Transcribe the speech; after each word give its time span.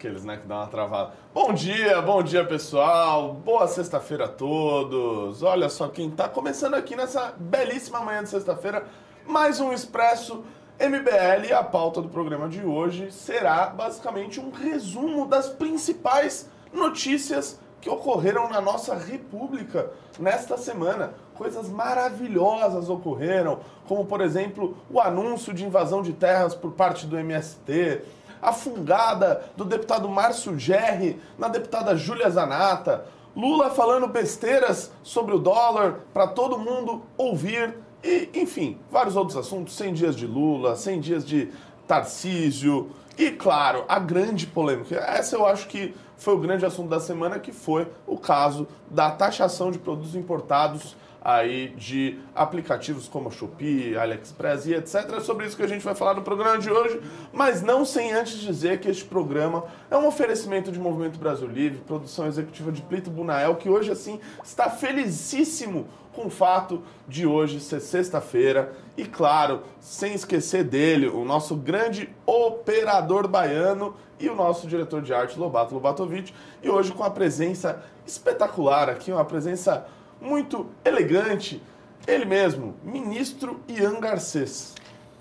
Aqueles, 0.00 0.24
né, 0.24 0.38
que 0.38 0.46
dão 0.46 0.56
uma 0.56 0.66
travada. 0.66 1.12
Bom 1.34 1.52
dia, 1.52 2.00
bom 2.00 2.22
dia, 2.22 2.42
pessoal. 2.42 3.34
Boa 3.34 3.68
sexta-feira 3.68 4.24
a 4.24 4.28
todos. 4.28 5.42
Olha 5.42 5.68
só 5.68 5.88
quem 5.88 6.10
tá 6.10 6.26
começando 6.26 6.72
aqui 6.72 6.96
nessa 6.96 7.34
belíssima 7.38 8.00
manhã 8.00 8.22
de 8.22 8.30
sexta-feira. 8.30 8.86
Mais 9.26 9.60
um 9.60 9.74
Expresso 9.74 10.42
MBL. 10.78 11.52
A 11.54 11.62
pauta 11.62 12.00
do 12.00 12.08
programa 12.08 12.48
de 12.48 12.64
hoje 12.64 13.12
será 13.12 13.66
basicamente 13.66 14.40
um 14.40 14.50
resumo 14.50 15.26
das 15.26 15.50
principais 15.50 16.48
notícias 16.72 17.60
que 17.78 17.90
ocorreram 17.90 18.48
na 18.48 18.62
nossa 18.62 18.94
república 18.94 19.90
nesta 20.18 20.56
semana. 20.56 21.12
Coisas 21.34 21.68
maravilhosas 21.68 22.88
ocorreram, 22.88 23.60
como 23.86 24.06
por 24.06 24.22
exemplo 24.22 24.78
o 24.90 24.98
anúncio 24.98 25.52
de 25.52 25.66
invasão 25.66 26.00
de 26.00 26.14
terras 26.14 26.54
por 26.54 26.72
parte 26.72 27.06
do 27.06 27.18
MST, 27.18 28.02
a 28.40 28.52
fungada 28.52 29.44
do 29.56 29.64
deputado 29.64 30.08
Márcio 30.08 30.58
Gerri 30.58 31.20
na 31.38 31.48
deputada 31.48 31.96
Júlia 31.96 32.30
Zanata, 32.30 33.04
Lula 33.36 33.70
falando 33.70 34.08
besteiras 34.08 34.90
sobre 35.02 35.34
o 35.34 35.38
dólar 35.38 36.00
para 36.12 36.26
todo 36.26 36.58
mundo 36.58 37.02
ouvir, 37.16 37.74
e 38.02 38.28
enfim, 38.34 38.78
vários 38.90 39.14
outros 39.14 39.36
assuntos, 39.36 39.76
100 39.76 39.94
dias 39.94 40.16
de 40.16 40.26
Lula, 40.26 40.74
100 40.74 41.00
dias 41.00 41.26
de 41.26 41.50
Tarcísio, 41.86 42.90
e 43.16 43.30
claro, 43.30 43.84
a 43.88 43.98
grande 43.98 44.46
polêmica, 44.46 44.96
essa 44.96 45.36
eu 45.36 45.46
acho 45.46 45.68
que 45.68 45.94
foi 46.16 46.34
o 46.34 46.38
grande 46.38 46.66
assunto 46.66 46.88
da 46.88 47.00
semana, 47.00 47.38
que 47.38 47.52
foi 47.52 47.88
o 48.06 48.16
caso 48.16 48.66
da 48.90 49.10
taxação 49.10 49.70
de 49.70 49.78
produtos 49.78 50.14
importados 50.14 50.96
aí 51.22 51.68
de 51.76 52.18
aplicativos 52.34 53.06
como 53.06 53.30
Shopee, 53.30 53.96
AliExpress 53.96 54.66
e 54.66 54.74
etc. 54.74 55.12
É 55.16 55.20
sobre 55.20 55.46
isso 55.46 55.56
que 55.56 55.62
a 55.62 55.68
gente 55.68 55.84
vai 55.84 55.94
falar 55.94 56.14
no 56.14 56.22
programa 56.22 56.58
de 56.58 56.70
hoje, 56.70 57.00
mas 57.32 57.62
não 57.62 57.84
sem 57.84 58.12
antes 58.12 58.38
dizer 58.38 58.80
que 58.80 58.88
este 58.88 59.04
programa 59.04 59.64
é 59.90 59.96
um 59.96 60.06
oferecimento 60.06 60.72
de 60.72 60.78
Movimento 60.78 61.18
Brasil 61.18 61.46
Livre, 61.46 61.80
produção 61.86 62.26
executiva 62.26 62.72
de 62.72 62.80
Plito 62.82 63.10
Bunael, 63.10 63.56
que 63.56 63.68
hoje 63.68 63.90
assim 63.90 64.18
está 64.42 64.70
felicíssimo 64.70 65.86
com 66.12 66.26
o 66.26 66.30
fato 66.30 66.82
de 67.06 67.26
hoje 67.26 67.60
ser 67.60 67.80
sexta-feira. 67.80 68.72
E 68.96 69.04
claro, 69.04 69.62
sem 69.78 70.14
esquecer 70.14 70.64
dele, 70.64 71.08
o 71.08 71.24
nosso 71.24 71.54
grande 71.54 72.08
operador 72.26 73.28
baiano 73.28 73.94
e 74.18 74.28
o 74.28 74.34
nosso 74.34 74.66
diretor 74.66 75.00
de 75.00 75.14
arte 75.14 75.38
Lobato 75.38 75.72
Lobatovic, 75.74 76.34
e 76.62 76.68
hoje 76.68 76.92
com 76.92 77.02
a 77.02 77.10
presença 77.10 77.82
espetacular 78.06 78.90
aqui, 78.90 79.10
uma 79.10 79.24
presença 79.24 79.86
muito 80.20 80.66
elegante, 80.84 81.62
ele 82.06 82.24
mesmo, 82.24 82.74
ministro 82.84 83.60
Ian 83.68 83.98
Garcês. 84.00 84.74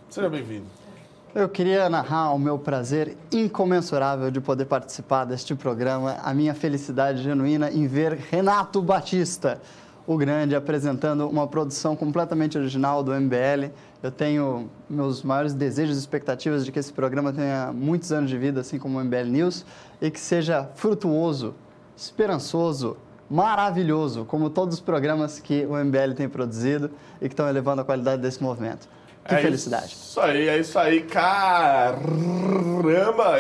Seja 0.10 0.30
bem-vindo. 0.30 0.66
Eu 1.34 1.48
queria 1.48 1.88
narrar 1.90 2.34
o 2.34 2.40
meu 2.40 2.58
prazer 2.58 3.16
incomensurável 3.32 4.32
de 4.32 4.42
poder 4.42 4.66
participar 4.66 5.26
deste 5.26 5.54
programa, 5.54 6.18
a 6.24 6.34
minha 6.34 6.56
felicidade 6.56 7.22
genuína 7.22 7.70
em 7.70 7.86
ver 7.86 8.14
Renato 8.14 8.82
Batista, 8.82 9.62
o 10.08 10.18
grande, 10.18 10.56
apresentando 10.56 11.30
uma 11.30 11.48
produção 11.48 11.96
completamente 11.96 12.58
original 12.58 13.04
do 13.04 13.14
MBL. 13.14 13.72
Eu 14.02 14.10
tenho 14.10 14.72
meus 14.90 15.22
maiores 15.22 15.54
desejos 15.54 15.98
e 15.98 16.00
expectativas 16.00 16.66
de 16.66 16.72
que 16.72 16.80
esse 16.80 16.92
programa 16.92 17.32
tenha 17.32 17.72
muitos 17.72 18.12
anos 18.12 18.28
de 18.28 18.38
vida, 18.38 18.62
assim 18.62 18.80
como 18.80 18.98
o 18.98 19.04
MBL 19.04 19.30
News, 19.30 19.64
e 20.02 20.10
que 20.10 20.20
seja 20.20 20.68
frutuoso, 20.74 21.54
esperançoso, 21.96 22.98
maravilhoso, 23.30 24.26
como 24.26 24.50
todos 24.50 24.76
os 24.76 24.82
programas 24.82 25.40
que 25.40 25.66
o 25.66 25.76
MBL 25.76 26.14
tem 26.16 26.28
produzido 26.28 26.90
e 27.22 27.28
que 27.28 27.34
estão 27.34 27.48
elevando 27.48 27.82
a 27.82 27.86
qualidade 27.86 28.22
desse 28.22 28.42
movimento. 28.42 28.88
Que 29.26 29.36
é 29.36 29.38
felicidade. 29.40 29.94
Isso 29.94 30.20
aí, 30.20 30.48
é 30.48 30.58
isso 30.58 30.80
aí. 30.80 31.02
Caramba! 31.02 32.02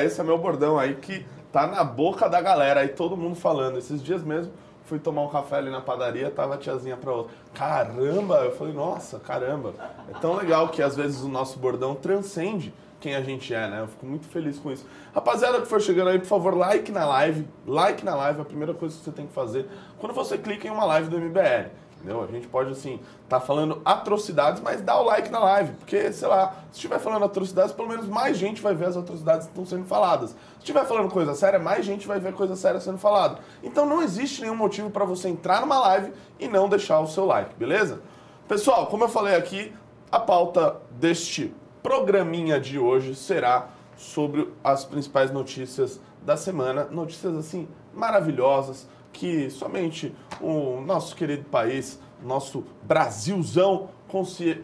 Esse 0.03 0.21
é 0.21 0.23
meu 0.23 0.37
bordão 0.37 0.77
aí 0.77 0.93
que 0.95 1.25
tá 1.51 1.65
na 1.65 1.83
boca 1.83 2.29
da 2.29 2.39
galera 2.39 2.81
aí, 2.81 2.89
todo 2.89 3.17
mundo 3.17 3.35
falando. 3.35 3.79
Esses 3.79 4.03
dias 4.03 4.23
mesmo, 4.23 4.53
fui 4.85 4.99
tomar 4.99 5.23
um 5.23 5.29
café 5.29 5.55
ali 5.57 5.71
na 5.71 5.81
padaria, 5.81 6.29
tava 6.29 6.53
a 6.53 6.57
tiazinha 6.57 6.95
pra 6.95 7.11
outra. 7.11 7.33
Caramba! 7.55 8.35
Eu 8.43 8.55
falei, 8.55 8.73
nossa, 8.73 9.17
caramba. 9.17 9.73
É 10.07 10.13
tão 10.19 10.35
legal 10.35 10.69
que 10.69 10.83
às 10.83 10.95
vezes 10.95 11.21
o 11.21 11.27
nosso 11.27 11.57
bordão 11.57 11.95
transcende 11.95 12.71
quem 12.99 13.15
a 13.15 13.21
gente 13.21 13.53
é, 13.53 13.67
né? 13.67 13.81
Eu 13.81 13.87
fico 13.87 14.05
muito 14.05 14.27
feliz 14.27 14.59
com 14.59 14.71
isso. 14.71 14.85
Rapaziada 15.13 15.61
que 15.61 15.67
for 15.67 15.81
chegando 15.81 16.09
aí, 16.09 16.19
por 16.19 16.27
favor, 16.27 16.55
like 16.55 16.91
na 16.91 17.05
live. 17.05 17.47
Like 17.65 18.03
na 18.03 18.15
live 18.15 18.39
é 18.39 18.41
a 18.41 18.45
primeira 18.45 18.73
coisa 18.73 18.97
que 18.97 19.03
você 19.03 19.11
tem 19.11 19.27
que 19.27 19.33
fazer 19.33 19.67
quando 19.97 20.13
você 20.13 20.37
clica 20.37 20.67
em 20.67 20.71
uma 20.71 20.85
live 20.85 21.09
do 21.09 21.17
MBL. 21.17 21.69
Entendeu? 21.99 22.23
A 22.23 22.27
gente 22.27 22.47
pode, 22.47 22.71
assim, 22.71 22.99
tá 23.27 23.41
falando 23.41 23.81
atrocidades, 23.83 24.61
mas 24.61 24.81
dá 24.81 24.97
o 24.97 25.03
like 25.03 25.29
na 25.29 25.39
live. 25.39 25.73
Porque, 25.73 26.13
sei 26.13 26.29
lá, 26.29 26.55
se 26.71 26.77
estiver 26.77 26.97
falando 26.97 27.25
atrocidades, 27.25 27.73
pelo 27.73 27.89
menos 27.89 28.07
mais 28.07 28.37
gente 28.37 28.61
vai 28.61 28.73
ver 28.73 28.85
as 28.85 28.95
atrocidades 28.95 29.47
que 29.47 29.51
estão 29.51 29.65
sendo 29.65 29.85
faladas. 29.85 30.29
Se 30.29 30.59
estiver 30.59 30.85
falando 30.85 31.11
coisa 31.11 31.35
séria, 31.35 31.59
mais 31.59 31.85
gente 31.85 32.07
vai 32.07 32.17
ver 32.17 32.33
coisa 32.33 32.55
séria 32.55 32.79
sendo 32.79 32.97
falada. 32.97 33.39
Então 33.61 33.85
não 33.85 34.01
existe 34.01 34.41
nenhum 34.41 34.55
motivo 34.55 34.89
para 34.89 35.03
você 35.03 35.27
entrar 35.27 35.59
numa 35.59 35.79
live 35.79 36.13
e 36.39 36.47
não 36.47 36.69
deixar 36.69 37.01
o 37.01 37.07
seu 37.07 37.25
like, 37.25 37.53
beleza? 37.55 38.01
Pessoal, 38.47 38.87
como 38.87 39.03
eu 39.03 39.09
falei 39.09 39.35
aqui, 39.35 39.73
a 40.09 40.19
pauta 40.19 40.77
deste 40.91 41.53
programinha 41.81 42.59
de 42.59 42.77
hoje 42.77 43.15
será 43.15 43.69
sobre 43.95 44.51
as 44.63 44.85
principais 44.85 45.31
notícias 45.31 45.99
da 46.21 46.37
semana. 46.37 46.85
Notícias 46.85 47.35
assim 47.35 47.67
maravilhosas 47.93 48.87
que 49.11 49.49
somente 49.49 50.15
o 50.39 50.79
nosso 50.81 51.15
querido 51.15 51.45
país, 51.45 51.99
nosso 52.23 52.63
Brasilzão, 52.83 53.89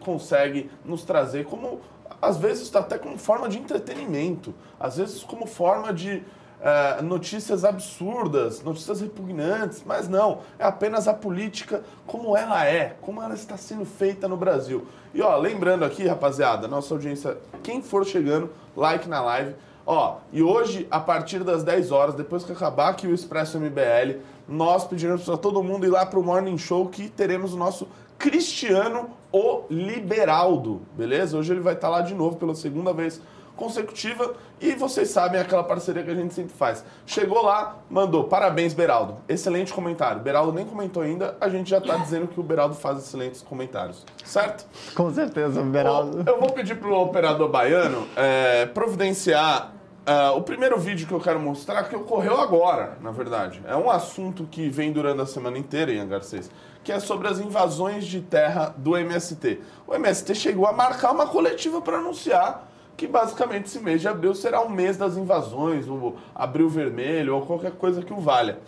consegue 0.00 0.70
nos 0.84 1.04
trazer 1.04 1.44
como 1.44 1.80
às 2.20 2.38
vezes 2.38 2.74
até 2.74 2.98
como 2.98 3.18
forma 3.18 3.48
de 3.48 3.58
entretenimento, 3.58 4.54
às 4.80 4.96
vezes 4.96 5.22
como 5.22 5.46
forma 5.46 5.92
de 5.92 6.24
uh, 6.60 7.02
notícias 7.02 7.64
absurdas, 7.64 8.62
notícias 8.62 9.00
repugnantes, 9.00 9.82
mas 9.84 10.08
não, 10.08 10.40
é 10.58 10.64
apenas 10.64 11.08
a 11.08 11.14
política 11.14 11.82
como 12.06 12.36
ela 12.36 12.64
é, 12.64 12.96
como 13.00 13.22
ela 13.22 13.34
está 13.34 13.56
sendo 13.56 13.84
feita 13.84 14.28
no 14.28 14.36
Brasil. 14.36 14.86
E 15.14 15.22
ó, 15.22 15.36
lembrando 15.36 15.84
aqui, 15.84 16.06
rapaziada, 16.06 16.68
nossa 16.68 16.94
audiência, 16.94 17.38
quem 17.62 17.82
for 17.82 18.04
chegando, 18.04 18.50
like 18.76 19.08
na 19.08 19.20
live. 19.22 19.54
Ó, 19.86 20.16
e 20.32 20.42
hoje, 20.42 20.86
a 20.90 20.98
partir 20.98 21.44
das 21.44 21.62
10 21.62 21.92
horas, 21.92 22.14
depois 22.14 22.42
que 22.42 22.50
acabar 22.50 22.88
aqui 22.88 23.06
o 23.06 23.14
Expresso 23.14 23.58
MBL, 23.58 24.20
nós 24.48 24.84
pediremos 24.84 25.24
para 25.24 25.36
todo 25.36 25.62
mundo 25.62 25.86
ir 25.86 25.90
lá 25.90 26.04
para 26.04 26.18
o 26.18 26.24
Morning 26.24 26.58
Show 26.58 26.88
que 26.88 27.08
teremos 27.08 27.54
o 27.54 27.56
nosso 27.56 27.88
Cristiano 28.18 29.10
o 29.30 29.64
Liberaldo, 29.70 30.80
beleza? 30.96 31.36
Hoje 31.36 31.52
ele 31.52 31.60
vai 31.60 31.74
estar 31.74 31.88
lá 31.88 32.00
de 32.00 32.14
novo 32.14 32.36
pela 32.36 32.54
segunda 32.54 32.92
vez 32.92 33.20
consecutiva 33.56 34.34
e 34.60 34.74
vocês 34.74 35.08
sabem 35.08 35.40
aquela 35.40 35.64
parceria 35.64 36.02
que 36.02 36.10
a 36.10 36.14
gente 36.14 36.34
sempre 36.34 36.54
faz. 36.54 36.84
Chegou 37.06 37.42
lá, 37.42 37.76
mandou 37.90 38.24
parabéns, 38.24 38.74
Beraldo. 38.74 39.16
Excelente 39.28 39.72
comentário. 39.72 40.20
Beraldo 40.20 40.52
nem 40.52 40.64
comentou 40.64 41.02
ainda, 41.02 41.36
a 41.40 41.48
gente 41.48 41.70
já 41.70 41.78
está 41.78 41.96
dizendo 41.96 42.28
que 42.28 42.38
o 42.38 42.42
Beraldo 42.42 42.74
faz 42.74 42.98
excelentes 42.98 43.42
comentários, 43.42 44.04
certo? 44.24 44.66
Com 44.94 45.12
certeza, 45.12 45.62
Beraldo. 45.62 46.22
Eu 46.28 46.38
vou 46.38 46.50
pedir 46.50 46.76
para 46.76 46.88
o 46.88 47.02
operador 47.02 47.48
baiano 47.48 48.06
é, 48.16 48.66
providenciar 48.66 49.72
Uh, 50.06 50.36
o 50.36 50.42
primeiro 50.42 50.78
vídeo 50.78 51.04
que 51.04 51.12
eu 51.12 51.18
quero 51.18 51.40
mostrar, 51.40 51.82
que 51.88 51.96
ocorreu 51.96 52.40
agora, 52.40 52.96
na 53.00 53.10
verdade, 53.10 53.60
é 53.66 53.74
um 53.74 53.90
assunto 53.90 54.46
que 54.48 54.68
vem 54.68 54.92
durante 54.92 55.20
a 55.20 55.26
semana 55.26 55.58
inteira, 55.58 55.92
em 55.92 56.06
Garcês, 56.06 56.48
que 56.84 56.92
é 56.92 57.00
sobre 57.00 57.26
as 57.26 57.40
invasões 57.40 58.06
de 58.06 58.20
terra 58.20 58.72
do 58.78 58.96
MST. 58.96 59.60
O 59.84 59.92
MST 59.92 60.32
chegou 60.36 60.64
a 60.64 60.72
marcar 60.72 61.10
uma 61.10 61.26
coletiva 61.26 61.80
para 61.80 61.98
anunciar 61.98 62.68
que 62.96 63.06
basicamente 63.06 63.66
esse 63.66 63.78
mês 63.78 64.00
de 64.00 64.08
abril 64.08 64.34
será 64.34 64.60
o 64.60 64.70
mês 64.70 64.96
das 64.96 65.16
invasões, 65.16 65.86
o 65.86 66.14
abril 66.34 66.68
vermelho 66.68 67.36
ou 67.36 67.44
qualquer 67.44 67.72
coisa 67.72 68.02
que 68.02 68.12
o 68.12 68.20
valha. 68.20 68.58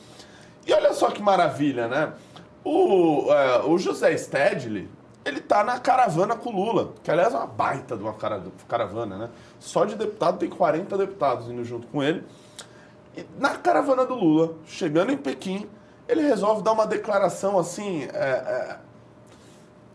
E 0.66 0.72
olha 0.72 0.92
só 0.92 1.10
que 1.10 1.22
maravilha, 1.22 1.88
né? 1.88 2.12
O, 2.62 3.32
é, 3.32 3.62
o 3.64 3.78
José 3.78 4.14
Stedley, 4.16 4.88
ele 5.24 5.40
tá 5.40 5.64
na 5.64 5.78
caravana 5.78 6.36
com 6.36 6.50
o 6.50 6.52
Lula, 6.52 6.92
que 7.02 7.10
aliás 7.10 7.32
é 7.32 7.36
uma 7.38 7.46
baita 7.46 7.96
de 7.96 8.02
uma 8.02 8.14
caravana, 8.68 9.16
né? 9.16 9.30
Só 9.58 9.86
de 9.86 9.94
deputado 9.94 10.38
tem 10.38 10.50
40 10.50 10.98
deputados 10.98 11.48
indo 11.48 11.64
junto 11.64 11.86
com 11.86 12.02
ele. 12.02 12.22
E 13.16 13.24
na 13.38 13.56
caravana 13.56 14.04
do 14.04 14.14
Lula, 14.14 14.54
chegando 14.66 15.10
em 15.10 15.16
Pequim, 15.16 15.68
ele 16.06 16.22
resolve 16.22 16.62
dar 16.62 16.72
uma 16.72 16.86
declaração 16.86 17.58
assim, 17.58 18.04
é, 18.04 18.06
é, 18.14 18.76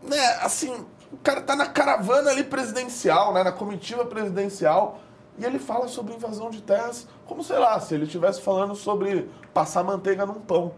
né, 0.02 0.26
assim, 0.42 0.84
o 1.14 1.18
cara 1.22 1.40
tá 1.40 1.54
na 1.54 1.66
caravana 1.66 2.30
ali 2.30 2.42
presidencial, 2.42 3.32
né, 3.32 3.42
na 3.44 3.52
comitiva 3.52 4.04
presidencial, 4.04 5.00
e 5.38 5.44
ele 5.44 5.58
fala 5.58 5.88
sobre 5.88 6.14
invasão 6.14 6.50
de 6.50 6.60
terras 6.60 7.06
como, 7.26 7.42
sei 7.42 7.58
lá, 7.58 7.78
se 7.80 7.94
ele 7.94 8.04
estivesse 8.04 8.40
falando 8.40 8.74
sobre 8.74 9.28
passar 9.52 9.82
manteiga 9.82 10.26
num 10.26 10.34
pão, 10.34 10.72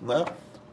né? 0.00 0.24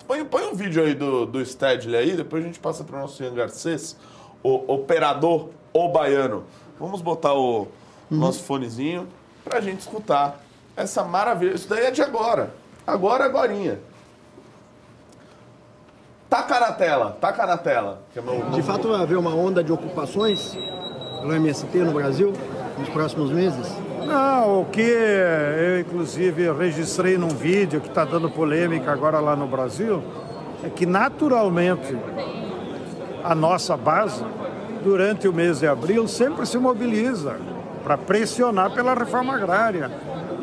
Põe, 0.07 0.23
põe 0.23 0.47
um 0.47 0.53
vídeo 0.53 0.83
aí 0.83 0.93
do, 0.93 1.25
do 1.25 1.45
Stedley 1.45 1.95
aí, 1.95 2.15
depois 2.15 2.43
a 2.43 2.47
gente 2.47 2.59
passa 2.59 2.83
para 2.83 2.95
o 2.95 3.01
nosso 3.01 3.21
Ian 3.21 3.33
Garcês, 3.33 3.97
o 4.41 4.73
operador 4.73 5.49
o 5.73 5.89
baiano. 5.89 6.45
Vamos 6.79 7.01
botar 7.01 7.33
o 7.33 7.61
uhum. 7.61 7.67
nosso 8.09 8.43
fonezinho 8.43 9.07
para 9.43 9.57
a 9.57 9.61
gente 9.61 9.81
escutar 9.81 10.41
essa 10.75 11.03
maravilha. 11.03 11.53
Isso 11.53 11.67
daí 11.67 11.85
é 11.85 11.91
de 11.91 12.01
agora. 12.01 12.53
Agora, 12.85 13.25
agorinha. 13.25 13.79
Taca 16.29 16.59
na 16.59 16.71
tela, 16.73 17.17
taca 17.21 17.45
na 17.45 17.57
tela. 17.57 17.99
É 18.15 18.21
meu... 18.21 18.49
De 18.51 18.61
fato, 18.61 18.89
vai 18.89 19.01
haver 19.01 19.17
uma 19.17 19.33
onda 19.33 19.63
de 19.63 19.71
ocupações 19.71 20.57
pelo 21.21 21.33
MST 21.33 21.77
no 21.79 21.93
Brasil 21.93 22.33
nos 22.77 22.89
próximos 22.89 23.31
meses? 23.31 23.65
Não, 24.05 24.61
o 24.61 24.65
que 24.65 24.81
eu 24.81 25.79
inclusive 25.79 26.51
registrei 26.51 27.17
num 27.17 27.29
vídeo 27.29 27.79
que 27.79 27.87
está 27.87 28.03
dando 28.03 28.29
polêmica 28.29 28.91
agora 28.91 29.19
lá 29.19 29.35
no 29.35 29.47
Brasil 29.47 30.03
é 30.63 30.69
que 30.69 30.85
naturalmente 30.85 31.97
a 33.23 33.33
nossa 33.33 33.75
base, 33.75 34.23
durante 34.83 35.27
o 35.27 35.33
mês 35.33 35.59
de 35.59 35.67
abril, 35.67 36.07
sempre 36.07 36.45
se 36.45 36.57
mobiliza 36.57 37.37
para 37.83 37.97
pressionar 37.97 38.71
pela 38.71 38.93
reforma 38.93 39.33
agrária. 39.33 39.89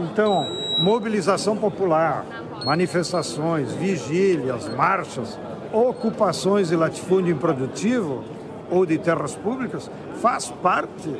Então, 0.00 0.46
mobilização 0.78 1.56
popular, 1.56 2.24
manifestações, 2.64 3.72
vigílias, 3.72 4.68
marchas, 4.74 5.38
ocupações 5.74 6.68
de 6.68 6.76
latifúndio 6.76 7.34
improdutivo 7.34 8.22
ou 8.70 8.86
de 8.86 8.96
terras 8.96 9.34
públicas 9.34 9.90
faz 10.20 10.48
parte 10.62 11.14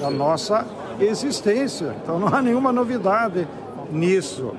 da 0.00 0.10
nossa 0.10 0.66
existência. 1.00 1.94
Então 2.02 2.18
não 2.18 2.28
há 2.28 2.42
nenhuma 2.42 2.72
novidade 2.72 3.46
nisso. 3.90 4.52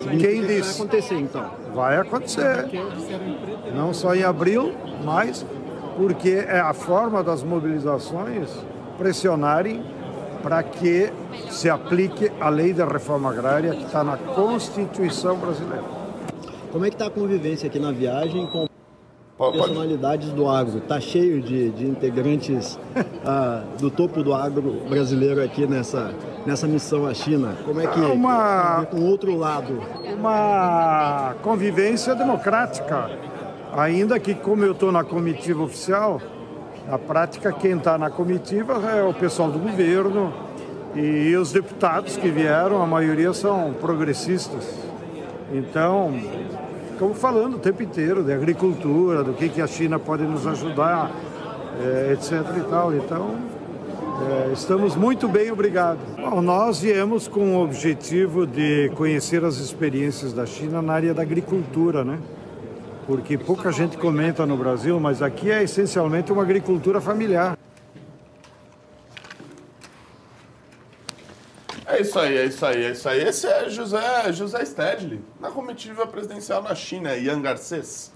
Quem 0.00 0.44
disse? 0.44 0.78
Vai 0.78 0.86
acontecer 0.86 1.14
então? 1.14 1.50
Vai 1.74 1.96
acontecer. 1.96 2.68
Não 3.74 3.94
só 3.94 4.14
em 4.14 4.22
abril, 4.22 4.72
mas 5.04 5.44
porque 5.96 6.44
é 6.48 6.60
a 6.60 6.72
forma 6.72 7.22
das 7.22 7.42
mobilizações 7.42 8.50
pressionarem 8.96 9.82
para 10.42 10.62
que 10.62 11.12
se 11.50 11.68
aplique 11.68 12.30
a 12.40 12.48
lei 12.48 12.72
da 12.72 12.86
reforma 12.86 13.30
agrária 13.30 13.74
que 13.74 13.84
está 13.84 14.04
na 14.04 14.16
Constituição 14.16 15.36
brasileira. 15.36 15.84
Como 16.70 16.84
é 16.84 16.88
que 16.88 16.94
está 16.94 17.06
a 17.06 17.10
convivência 17.10 17.66
aqui 17.66 17.78
na 17.78 17.90
viagem 17.90 18.46
com 18.46 18.68
personalidades 19.38 20.30
do 20.30 20.48
agro? 20.48 20.78
Está 20.78 21.00
cheio 21.00 21.40
de, 21.40 21.70
de 21.70 21.86
integrantes 21.86 22.78
ah, 23.24 23.62
do 23.78 23.90
topo 23.90 24.22
do 24.22 24.34
agro 24.34 24.82
brasileiro 24.88 25.42
aqui 25.42 25.66
nessa, 25.66 26.12
nessa 26.44 26.66
missão 26.66 27.06
à 27.06 27.14
China. 27.14 27.56
Como 27.64 27.80
é 27.80 27.86
que 27.86 28.00
é 28.00 28.06
uma, 28.06 28.84
com 28.90 29.00
outro 29.04 29.36
lado? 29.36 29.80
Uma 30.16 31.34
convivência 31.42 32.14
democrática 32.14 33.28
Ainda 33.76 34.18
que, 34.18 34.34
como 34.34 34.64
eu 34.64 34.72
estou 34.72 34.90
na 34.90 35.04
comitiva 35.04 35.62
oficial, 35.62 36.20
na 36.86 36.98
prática 36.98 37.52
quem 37.52 37.76
está 37.76 37.98
na 37.98 38.10
comitiva 38.10 38.74
é 38.90 39.02
o 39.02 39.12
pessoal 39.12 39.50
do 39.50 39.58
governo 39.58 40.32
e 40.94 41.36
os 41.36 41.52
deputados 41.52 42.16
que 42.16 42.28
vieram, 42.30 42.82
a 42.82 42.86
maioria 42.86 43.32
são 43.32 43.74
progressistas. 43.74 44.74
Então, 45.52 46.14
ficamos 46.98 47.16
falando 47.16 47.54
o 47.54 47.58
tempo 47.60 47.80
inteiro 47.80 48.24
de 48.24 48.32
agricultura, 48.32 49.22
do 49.22 49.32
que, 49.32 49.48
que 49.48 49.62
a 49.62 49.68
China 49.68 50.00
pode 50.00 50.24
nos 50.24 50.44
ajudar, 50.48 51.12
é, 51.80 52.12
etc. 52.12 52.32
e 52.56 52.68
tal. 52.68 52.92
Então, 52.92 53.36
é, 54.28 54.52
estamos 54.52 54.96
muito 54.96 55.28
bem, 55.28 55.52
obrigado. 55.52 56.00
Bom, 56.16 56.42
nós 56.42 56.80
viemos 56.80 57.28
com 57.28 57.54
o 57.54 57.62
objetivo 57.62 58.44
de 58.44 58.90
conhecer 58.96 59.44
as 59.44 59.58
experiências 59.58 60.32
da 60.32 60.44
China 60.44 60.82
na 60.82 60.92
área 60.92 61.14
da 61.14 61.22
agricultura, 61.22 62.02
né? 62.02 62.18
porque 63.06 63.38
pouca 63.38 63.70
gente 63.70 63.96
comenta 63.96 64.44
no 64.44 64.56
Brasil, 64.56 64.98
mas 64.98 65.22
aqui 65.22 65.52
é 65.52 65.62
essencialmente 65.62 66.32
uma 66.32 66.42
agricultura 66.42 67.00
familiar. 67.00 67.56
É 71.90 72.02
isso 72.02 72.18
aí, 72.18 72.36
é 72.36 72.44
isso 72.44 72.66
aí, 72.66 72.84
é 72.84 72.90
isso 72.90 73.08
aí. 73.08 73.22
Esse 73.22 73.46
é 73.46 73.70
José, 73.70 74.30
José 74.30 74.62
Stedley, 74.62 75.22
na 75.40 75.50
comitiva 75.50 76.06
presidencial 76.06 76.62
na 76.62 76.74
China, 76.74 77.16
Ian 77.16 77.40
Garcês. 77.40 78.12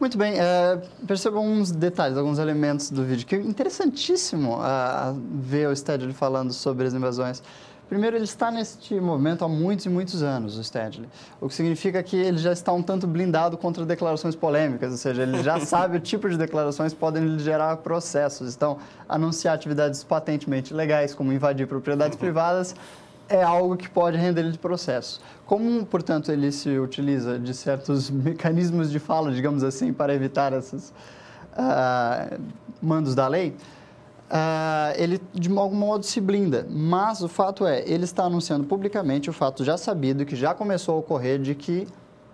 Muito 0.00 0.16
bem, 0.16 0.40
é, 0.40 0.80
percebo 1.06 1.36
alguns 1.36 1.70
detalhes, 1.70 2.16
alguns 2.16 2.38
elementos 2.38 2.90
do 2.90 3.04
vídeo, 3.04 3.26
que 3.26 3.34
é 3.34 3.38
interessantíssimo 3.38 4.56
uh, 4.56 5.20
ver 5.34 5.68
o 5.68 5.76
Stedley 5.76 6.14
falando 6.14 6.54
sobre 6.54 6.86
as 6.86 6.94
invasões. 6.94 7.42
Primeiro, 7.90 8.16
ele 8.16 8.24
está 8.24 8.50
neste 8.50 8.98
movimento 8.98 9.44
há 9.44 9.48
muitos 9.48 9.84
e 9.84 9.90
muitos 9.90 10.22
anos, 10.22 10.56
o 10.56 10.64
Stedley, 10.64 11.06
o 11.38 11.48
que 11.48 11.54
significa 11.54 12.02
que 12.02 12.16
ele 12.16 12.38
já 12.38 12.52
está 12.52 12.72
um 12.72 12.82
tanto 12.82 13.06
blindado 13.06 13.58
contra 13.58 13.84
declarações 13.84 14.34
polêmicas, 14.34 14.92
ou 14.92 14.96
seja, 14.96 15.24
ele 15.24 15.42
já 15.42 15.60
sabe 15.66 15.98
o 15.98 16.00
tipo 16.00 16.30
de 16.30 16.38
declarações 16.38 16.94
que 16.94 16.98
podem 16.98 17.38
gerar 17.38 17.76
processos. 17.78 18.54
Então, 18.54 18.78
anunciar 19.06 19.56
atividades 19.56 20.02
patentemente 20.02 20.72
legais, 20.72 21.14
como 21.14 21.32
invadir 21.32 21.66
propriedades 21.66 22.14
uhum. 22.14 22.20
privadas, 22.20 22.74
é 23.30 23.42
algo 23.42 23.76
que 23.76 23.88
pode 23.88 24.18
render 24.18 24.40
ele 24.40 24.50
de 24.50 24.58
processo. 24.58 25.20
Como, 25.46 25.86
portanto, 25.86 26.32
ele 26.32 26.50
se 26.50 26.78
utiliza 26.78 27.38
de 27.38 27.54
certos 27.54 28.10
mecanismos 28.10 28.90
de 28.90 28.98
fala, 28.98 29.30
digamos 29.30 29.62
assim, 29.62 29.92
para 29.92 30.12
evitar 30.12 30.52
esses 30.52 30.92
uh, 31.52 32.40
mandos 32.82 33.14
da 33.14 33.26
lei, 33.28 33.56
Uh, 34.30 34.94
ele 34.94 35.20
de 35.34 35.50
algum 35.58 35.74
modo 35.74 36.06
se 36.06 36.20
blinda. 36.20 36.64
Mas 36.70 37.20
o 37.20 37.26
fato 37.26 37.66
é, 37.66 37.82
ele 37.84 38.04
está 38.04 38.22
anunciando 38.22 38.64
publicamente 38.64 39.28
o 39.28 39.32
fato 39.32 39.64
já 39.64 39.76
sabido 39.76 40.24
que 40.24 40.36
já 40.36 40.54
começou 40.54 40.94
a 40.94 40.98
ocorrer 40.98 41.40
de 41.40 41.52
que 41.52 41.84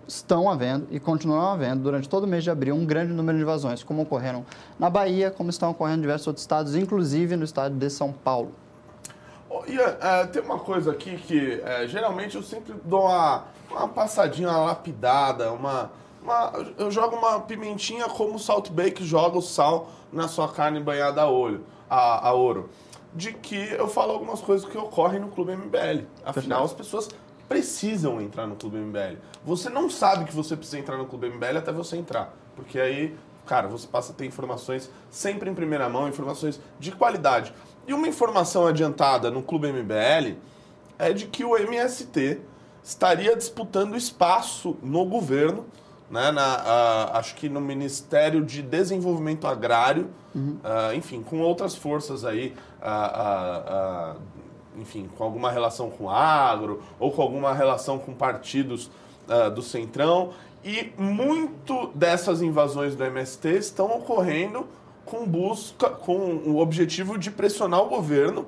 estão 0.07 0.47
havendo 0.47 0.85
e 0.91 0.99
continuam 0.99 1.51
havendo 1.51 1.81
durante 1.81 2.07
todo 2.07 2.25
o 2.25 2.27
mês 2.27 2.43
de 2.43 2.51
abril 2.51 2.75
um 2.75 2.85
grande 2.85 3.13
número 3.13 3.35
de 3.35 3.43
invasões, 3.43 3.81
como 3.81 4.03
ocorreram 4.03 4.45
na 4.77 4.91
Bahia, 4.91 5.31
como 5.31 5.49
estão 5.49 5.71
ocorrendo 5.71 5.97
em 5.97 6.01
diversos 6.01 6.27
outros 6.27 6.43
estados, 6.43 6.75
inclusive 6.75 7.35
no 7.35 7.43
estado 7.43 7.75
de 7.75 7.89
São 7.89 8.13
Paulo. 8.13 8.51
Oh, 9.49 9.63
Ian, 9.67 9.97
uh, 9.97 10.27
tem 10.27 10.41
uma 10.41 10.59
coisa 10.59 10.91
aqui 10.91 11.17
que 11.17 11.61
uh, 11.61 11.87
geralmente 11.87 12.35
eu 12.35 12.43
sempre 12.43 12.73
dou 12.83 13.05
uma, 13.05 13.45
uma 13.69 13.87
passadinha, 13.87 14.49
uma 14.49 14.65
lapidada, 14.65 15.51
uma, 15.53 15.91
uma, 16.21 16.51
eu 16.77 16.91
jogo 16.91 17.15
uma 17.15 17.39
pimentinha 17.39 18.05
como 18.09 18.35
o 18.35 18.39
Salt 18.39 18.69
Bake 18.69 19.05
joga 19.05 19.37
o 19.37 19.41
sal 19.41 19.89
na 20.11 20.27
sua 20.27 20.49
carne 20.49 20.79
banhada 20.79 21.21
a 21.21 21.29
olho 21.29 21.63
a, 21.89 22.27
a 22.27 22.33
Ouro, 22.33 22.69
de 23.13 23.33
que 23.33 23.55
eu 23.73 23.87
falo 23.87 24.11
algumas 24.11 24.41
coisas 24.41 24.69
que 24.69 24.77
ocorrem 24.77 25.19
no 25.19 25.29
Clube 25.29 25.55
MBL. 25.55 26.05
Afinal, 26.25 26.63
as 26.63 26.73
pessoas 26.73 27.09
precisam 27.47 28.21
entrar 28.21 28.45
no 28.45 28.55
Clube 28.55 28.77
MBL. 28.77 29.17
Você 29.45 29.69
não 29.69 29.89
sabe 29.89 30.25
que 30.25 30.35
você 30.35 30.55
precisa 30.55 30.79
entrar 30.79 30.97
no 30.97 31.05
Clube 31.05 31.29
MBL 31.29 31.57
até 31.57 31.71
você 31.71 31.95
entrar. 31.95 32.33
Porque 32.55 32.79
aí, 32.79 33.17
cara, 33.45 33.67
você 33.67 33.87
passa 33.87 34.11
a 34.11 34.15
ter 34.15 34.25
informações 34.25 34.91
sempre 35.09 35.49
em 35.49 35.55
primeira 35.55 35.87
mão, 35.87 36.07
informações 36.07 36.59
de 36.79 36.91
qualidade. 36.91 37.53
E 37.87 37.93
uma 37.93 38.07
informação 38.07 38.67
adiantada 38.67 39.31
no 39.31 39.41
Clube 39.41 39.71
MBL 39.71 40.35
é 40.99 41.13
de 41.13 41.25
que 41.27 41.43
o 41.43 41.55
MST 41.57 42.41
estaria 42.83 43.35
disputando 43.35 43.95
espaço 43.95 44.77
no 44.83 45.05
governo 45.05 45.65
né, 46.09 46.31
na, 46.31 47.11
acho 47.13 47.35
que 47.35 47.49
no 47.49 47.59
Ministério 47.59 48.43
de 48.43 48.61
Desenvolvimento 48.61 49.45
Agrário, 49.45 50.09
uhum. 50.33 50.57
uh, 50.63 50.95
enfim, 50.95 51.21
com 51.21 51.39
outras 51.39 51.75
forças 51.75 52.23
aí, 52.23 52.53
uh, 52.81 54.17
enfim, 54.77 55.09
com 55.17 55.23
alguma 55.23 55.51
relação 55.51 55.89
com 55.89 56.09
agro 56.09 56.81
ou 56.99 57.11
com 57.11 57.21
alguma 57.21 57.53
relação 57.53 57.97
com 57.97 58.13
partidos 58.13 58.91
do 59.55 59.61
Centrão. 59.61 60.29
E 60.63 60.93
muito 60.97 61.87
dessas 61.93 62.41
invasões 62.41 62.95
do 62.95 63.03
MST 63.03 63.49
estão 63.57 63.87
ocorrendo 63.87 64.67
com 65.07 65.25
busca, 65.25 65.89
com 65.89 66.41
o 66.45 66.59
objetivo 66.59 67.17
de 67.17 67.31
pressionar 67.31 67.81
o 67.81 67.89
governo 67.89 68.45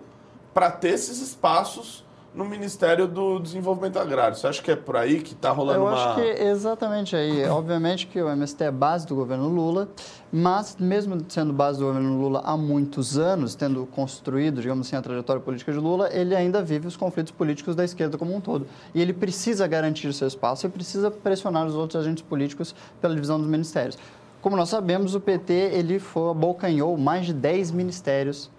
para 0.53 0.69
ter 0.69 0.89
esses 0.89 1.21
espaços 1.21 2.03
no 2.33 2.45
Ministério 2.45 3.07
do 3.07 3.39
Desenvolvimento 3.39 3.97
Agrário. 3.97 4.35
Você 4.35 4.45
acha 4.45 4.61
que 4.61 4.71
é 4.71 4.75
por 4.75 4.95
aí 4.95 5.19
que 5.21 5.33
está 5.33 5.49
rolando 5.49 5.79
Eu 5.79 5.85
uma... 5.85 5.91
Eu 5.91 5.97
acho 5.97 6.15
que 6.15 6.21
é 6.21 6.49
exatamente 6.49 7.15
aí. 7.15 7.43
Obviamente 7.45 8.05
que 8.05 8.21
o 8.21 8.29
MST 8.29 8.63
é 8.63 8.71
base 8.71 9.07
do 9.07 9.15
governo 9.15 9.47
Lula, 9.47 9.89
mas 10.31 10.77
mesmo 10.79 11.17
sendo 11.27 11.51
base 11.51 11.79
do 11.79 11.85
governo 11.85 12.19
Lula 12.19 12.41
há 12.45 12.55
muitos 12.55 13.17
anos, 13.17 13.55
tendo 13.55 13.85
construído, 13.87 14.61
digamos 14.61 14.87
assim, 14.87 14.95
a 14.95 15.01
trajetória 15.01 15.41
política 15.41 15.71
de 15.71 15.79
Lula, 15.79 16.09
ele 16.13 16.35
ainda 16.35 16.61
vive 16.61 16.87
os 16.87 16.95
conflitos 16.95 17.31
políticos 17.31 17.75
da 17.75 17.83
esquerda 17.83 18.17
como 18.17 18.35
um 18.35 18.39
todo. 18.39 18.67
E 18.93 19.01
ele 19.01 19.13
precisa 19.13 19.65
garantir 19.65 20.07
o 20.07 20.13
seu 20.13 20.27
espaço 20.27 20.67
e 20.67 20.69
precisa 20.69 21.09
pressionar 21.09 21.65
os 21.65 21.73
outros 21.73 21.99
agentes 21.99 22.23
políticos 22.23 22.75
pela 23.01 23.15
divisão 23.15 23.39
dos 23.39 23.47
ministérios. 23.47 23.97
Como 24.41 24.55
nós 24.55 24.69
sabemos, 24.69 25.15
o 25.15 25.19
PT 25.19 25.53
ele 25.53 25.99
foi, 25.99 26.31
abocanhou 26.31 26.97
mais 26.97 27.25
de 27.25 27.33
10 27.33 27.71
ministérios 27.71 28.49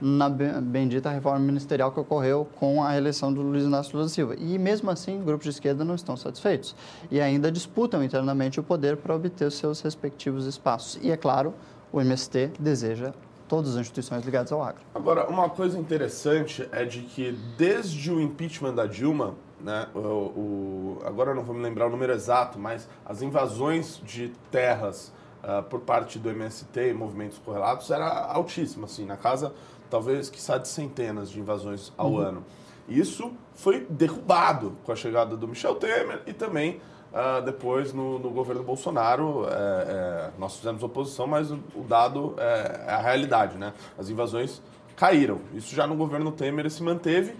na 0.00 0.28
bendita 0.28 1.08
reforma 1.08 1.38
ministerial 1.38 1.92
que 1.92 2.00
ocorreu 2.00 2.48
com 2.58 2.82
a 2.82 2.96
eleição 2.96 3.32
do 3.32 3.40
Luiz 3.40 3.62
Inácio 3.62 3.96
Lula 3.96 4.08
Silva. 4.08 4.34
E 4.36 4.58
mesmo 4.58 4.90
assim, 4.90 5.22
grupos 5.22 5.44
de 5.44 5.50
esquerda 5.50 5.84
não 5.84 5.94
estão 5.94 6.16
satisfeitos 6.16 6.74
e 7.12 7.20
ainda 7.20 7.52
disputam 7.52 8.02
internamente 8.02 8.58
o 8.58 8.62
poder 8.62 8.96
para 8.96 9.14
obter 9.14 9.44
os 9.44 9.54
seus 9.54 9.80
respectivos 9.82 10.46
espaços. 10.46 10.98
E 11.00 11.12
é 11.12 11.16
claro, 11.16 11.54
o 11.92 12.00
MST 12.00 12.52
deseja 12.58 13.12
todas 13.46 13.74
as 13.74 13.82
instituições 13.82 14.24
ligadas 14.24 14.50
ao 14.50 14.62
agro. 14.62 14.82
Agora, 14.92 15.28
uma 15.28 15.48
coisa 15.48 15.78
interessante 15.78 16.68
é 16.72 16.84
de 16.84 17.02
que 17.02 17.38
desde 17.56 18.10
o 18.10 18.20
impeachment 18.20 18.74
da 18.74 18.86
Dilma, 18.86 19.34
né, 19.60 19.86
o, 19.94 19.98
o 19.98 20.98
agora 21.04 21.34
não 21.34 21.44
vou 21.44 21.54
me 21.54 21.62
lembrar 21.62 21.86
o 21.86 21.90
número 21.90 22.12
exato, 22.12 22.58
mas 22.58 22.88
as 23.04 23.22
invasões 23.22 24.00
de 24.04 24.32
terras 24.50 25.12
uh, 25.42 25.62
por 25.62 25.80
parte 25.80 26.18
do 26.18 26.30
MST 26.30 26.90
e 26.90 26.94
movimentos 26.94 27.38
correlatos 27.38 27.90
era 27.90 28.06
altíssima, 28.06 28.86
assim, 28.86 29.04
na 29.04 29.16
casa 29.16 29.52
talvez 29.90 30.30
que 30.30 30.38
de 30.38 30.68
centenas 30.68 31.30
de 31.30 31.40
invasões 31.40 31.92
ao 31.98 32.12
uhum. 32.12 32.18
ano. 32.18 32.44
Isso 32.88 33.32
foi 33.54 33.86
derrubado 33.90 34.76
com 34.84 34.92
a 34.92 34.96
chegada 34.96 35.36
do 35.36 35.46
Michel 35.46 35.74
Temer 35.74 36.22
e 36.26 36.32
também 36.32 36.80
uh, 37.12 37.42
depois 37.42 37.92
no, 37.92 38.18
no, 38.18 38.30
governo 38.30 38.62
Bolsonaro. 38.62 39.46
É, 39.46 39.50
é, 39.50 40.30
nós 40.38 40.56
fizemos 40.56 40.82
oposição, 40.82 41.26
mas 41.26 41.50
o, 41.50 41.60
o 41.74 41.82
dado 41.82 42.34
é, 42.38 42.84
é, 42.86 42.92
a 42.92 42.98
realidade, 42.98 43.58
né? 43.58 43.74
As 43.98 44.08
invasões 44.08 44.62
caíram. 44.96 45.40
Isso 45.54 45.74
já 45.74 45.86
no 45.86 45.94
governo 45.94 46.32
Temer 46.32 46.70
se 46.70 46.82
manteve 46.82 47.34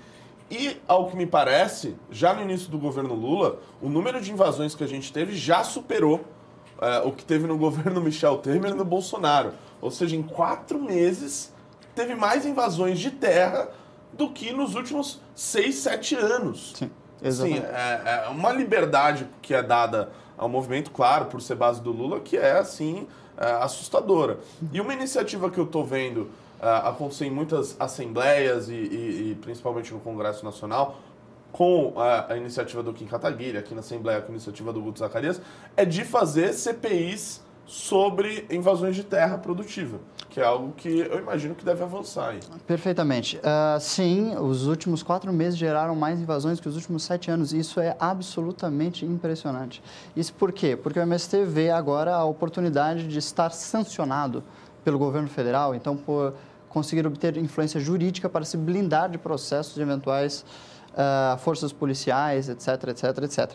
E, 0.51 0.81
ao 0.87 1.09
que 1.09 1.17
me 1.17 1.27
parece, 1.27 1.97
já 2.11 2.33
no 2.33 2.43
início 2.43 2.71
do 2.71 2.79
governo 2.79 3.15
Lula, 3.15 3.61
o 3.81 3.89
número 3.89 4.21
de 4.21 4.33
invasões 4.33 4.75
que 4.75 4.85
a 4.85 4.89
gente 4.89 5.13
teve 5.13 5.35
já 5.35 5.65
superou 5.65 6.25
é, 6.81 7.01
o 7.07 7.13
que 7.13 7.25
teve 7.25 7.47
no 7.47 7.57
governo 7.59 8.01
Michel 8.01 8.39
Temer 8.39 8.73
e 8.73 8.75
no 8.75 8.85
Bolsonaro. 8.85 9.53
Ou 9.81 9.91
seja, 9.91 10.17
em 10.17 10.23
quatro 10.23 10.81
meses, 10.81 11.53
teve 11.95 12.15
mais 12.15 12.45
invasões 12.47 12.99
de 12.99 13.11
terra 13.11 13.69
do 14.13 14.31
que 14.31 14.53
nos 14.53 14.75
últimos 14.75 15.21
seis, 15.35 15.77
sete 15.77 16.15
anos. 16.15 16.73
Sim, 16.77 16.87
Sim, 16.87 17.27
exatamente. 17.27 17.67
é, 17.67 18.23
é 18.27 18.29
uma 18.29 18.53
liberdade 18.53 19.27
que 19.41 19.55
é 19.55 19.63
dada 19.63 20.11
ao 20.37 20.49
movimento, 20.49 20.91
claro, 20.91 21.27
por 21.27 21.41
ser 21.41 21.55
base 21.55 21.81
do 21.81 21.93
Lula, 21.93 22.21
que 22.21 22.37
é, 22.37 22.53
assim, 22.59 23.07
é, 23.37 23.45
assustadora. 23.63 24.39
E 24.73 24.81
uma 24.81 24.93
iniciativa 24.95 25.51
que 25.51 25.59
eu 25.59 25.65
estou 25.65 25.85
vendo 25.85 26.31
é, 26.61 26.67
acontecer 26.89 27.27
em 27.27 27.31
muitas 27.31 27.77
assembleias 27.81 28.69
e, 28.69 28.75
e- 28.75 29.31
e 29.31 29.39
principalmente 29.41 29.93
no 29.93 30.01
Congresso 30.01 30.45
Nacional, 30.45 30.99
com 31.53 31.95
a, 31.97 32.33
a 32.33 32.37
iniciativa 32.37 32.83
do 32.83 32.93
Kim 32.93 33.07
Kataguiri, 33.07 33.59
aqui 33.59 33.75
na 33.75 33.81
Assembleia 33.81 34.21
com 34.21 34.29
a 34.29 34.35
iniciativa 34.35 34.73
do 34.73 34.81
Guto 34.81 34.99
Zacarias, 34.99 35.41
é 35.77 35.85
de 35.85 36.05
fazer 36.05 36.53
CPIs 36.53 37.43
sobre 37.71 38.45
invasões 38.51 38.97
de 38.97 39.05
terra 39.05 39.39
produtiva, 39.39 40.01
que 40.29 40.41
é 40.41 40.45
algo 40.45 40.73
que 40.73 40.89
eu 40.89 41.21
imagino 41.21 41.55
que 41.55 41.65
deve 41.65 41.85
avançar 41.85 42.31
aí. 42.31 42.41
Perfeitamente. 42.67 43.39
Ah, 43.45 43.79
sim, 43.81 44.37
os 44.37 44.67
últimos 44.67 45.05
quatro 45.05 45.33
meses 45.33 45.57
geraram 45.57 45.95
mais 45.95 46.19
invasões 46.19 46.59
que 46.59 46.69
os 46.69 46.75
últimos 46.75 47.05
sete 47.05 47.31
anos. 47.31 47.53
Isso 47.53 47.79
é 47.79 47.97
absolutamente 48.01 49.07
impressionante. 49.07 49.81
Isso 50.17 50.35
por 50.35 50.51
quê? 50.51 50.77
Porque 50.77 50.99
o 50.99 51.03
MST 51.03 51.45
vê 51.45 51.71
agora 51.71 52.17
a 52.17 52.25
oportunidade 52.25 53.07
de 53.07 53.19
estar 53.21 53.51
sancionado 53.51 54.43
pelo 54.85 54.99
governo 54.99 55.29
federal, 55.29 55.73
então 55.73 55.97
por 55.97 56.35
conseguir 56.69 57.07
obter 57.07 57.37
influência 57.37 57.79
jurídica 57.79 58.29
para 58.29 58.45
se 58.45 58.57
blindar 58.57 59.11
de 59.11 59.19
processos 59.19 59.77
de 59.77 59.83
eventuais 59.83 60.45
ah, 60.97 61.39
forças 61.41 61.73
policiais, 61.73 62.49
etc, 62.49 62.89
etc, 62.89 63.05
etc. 63.25 63.51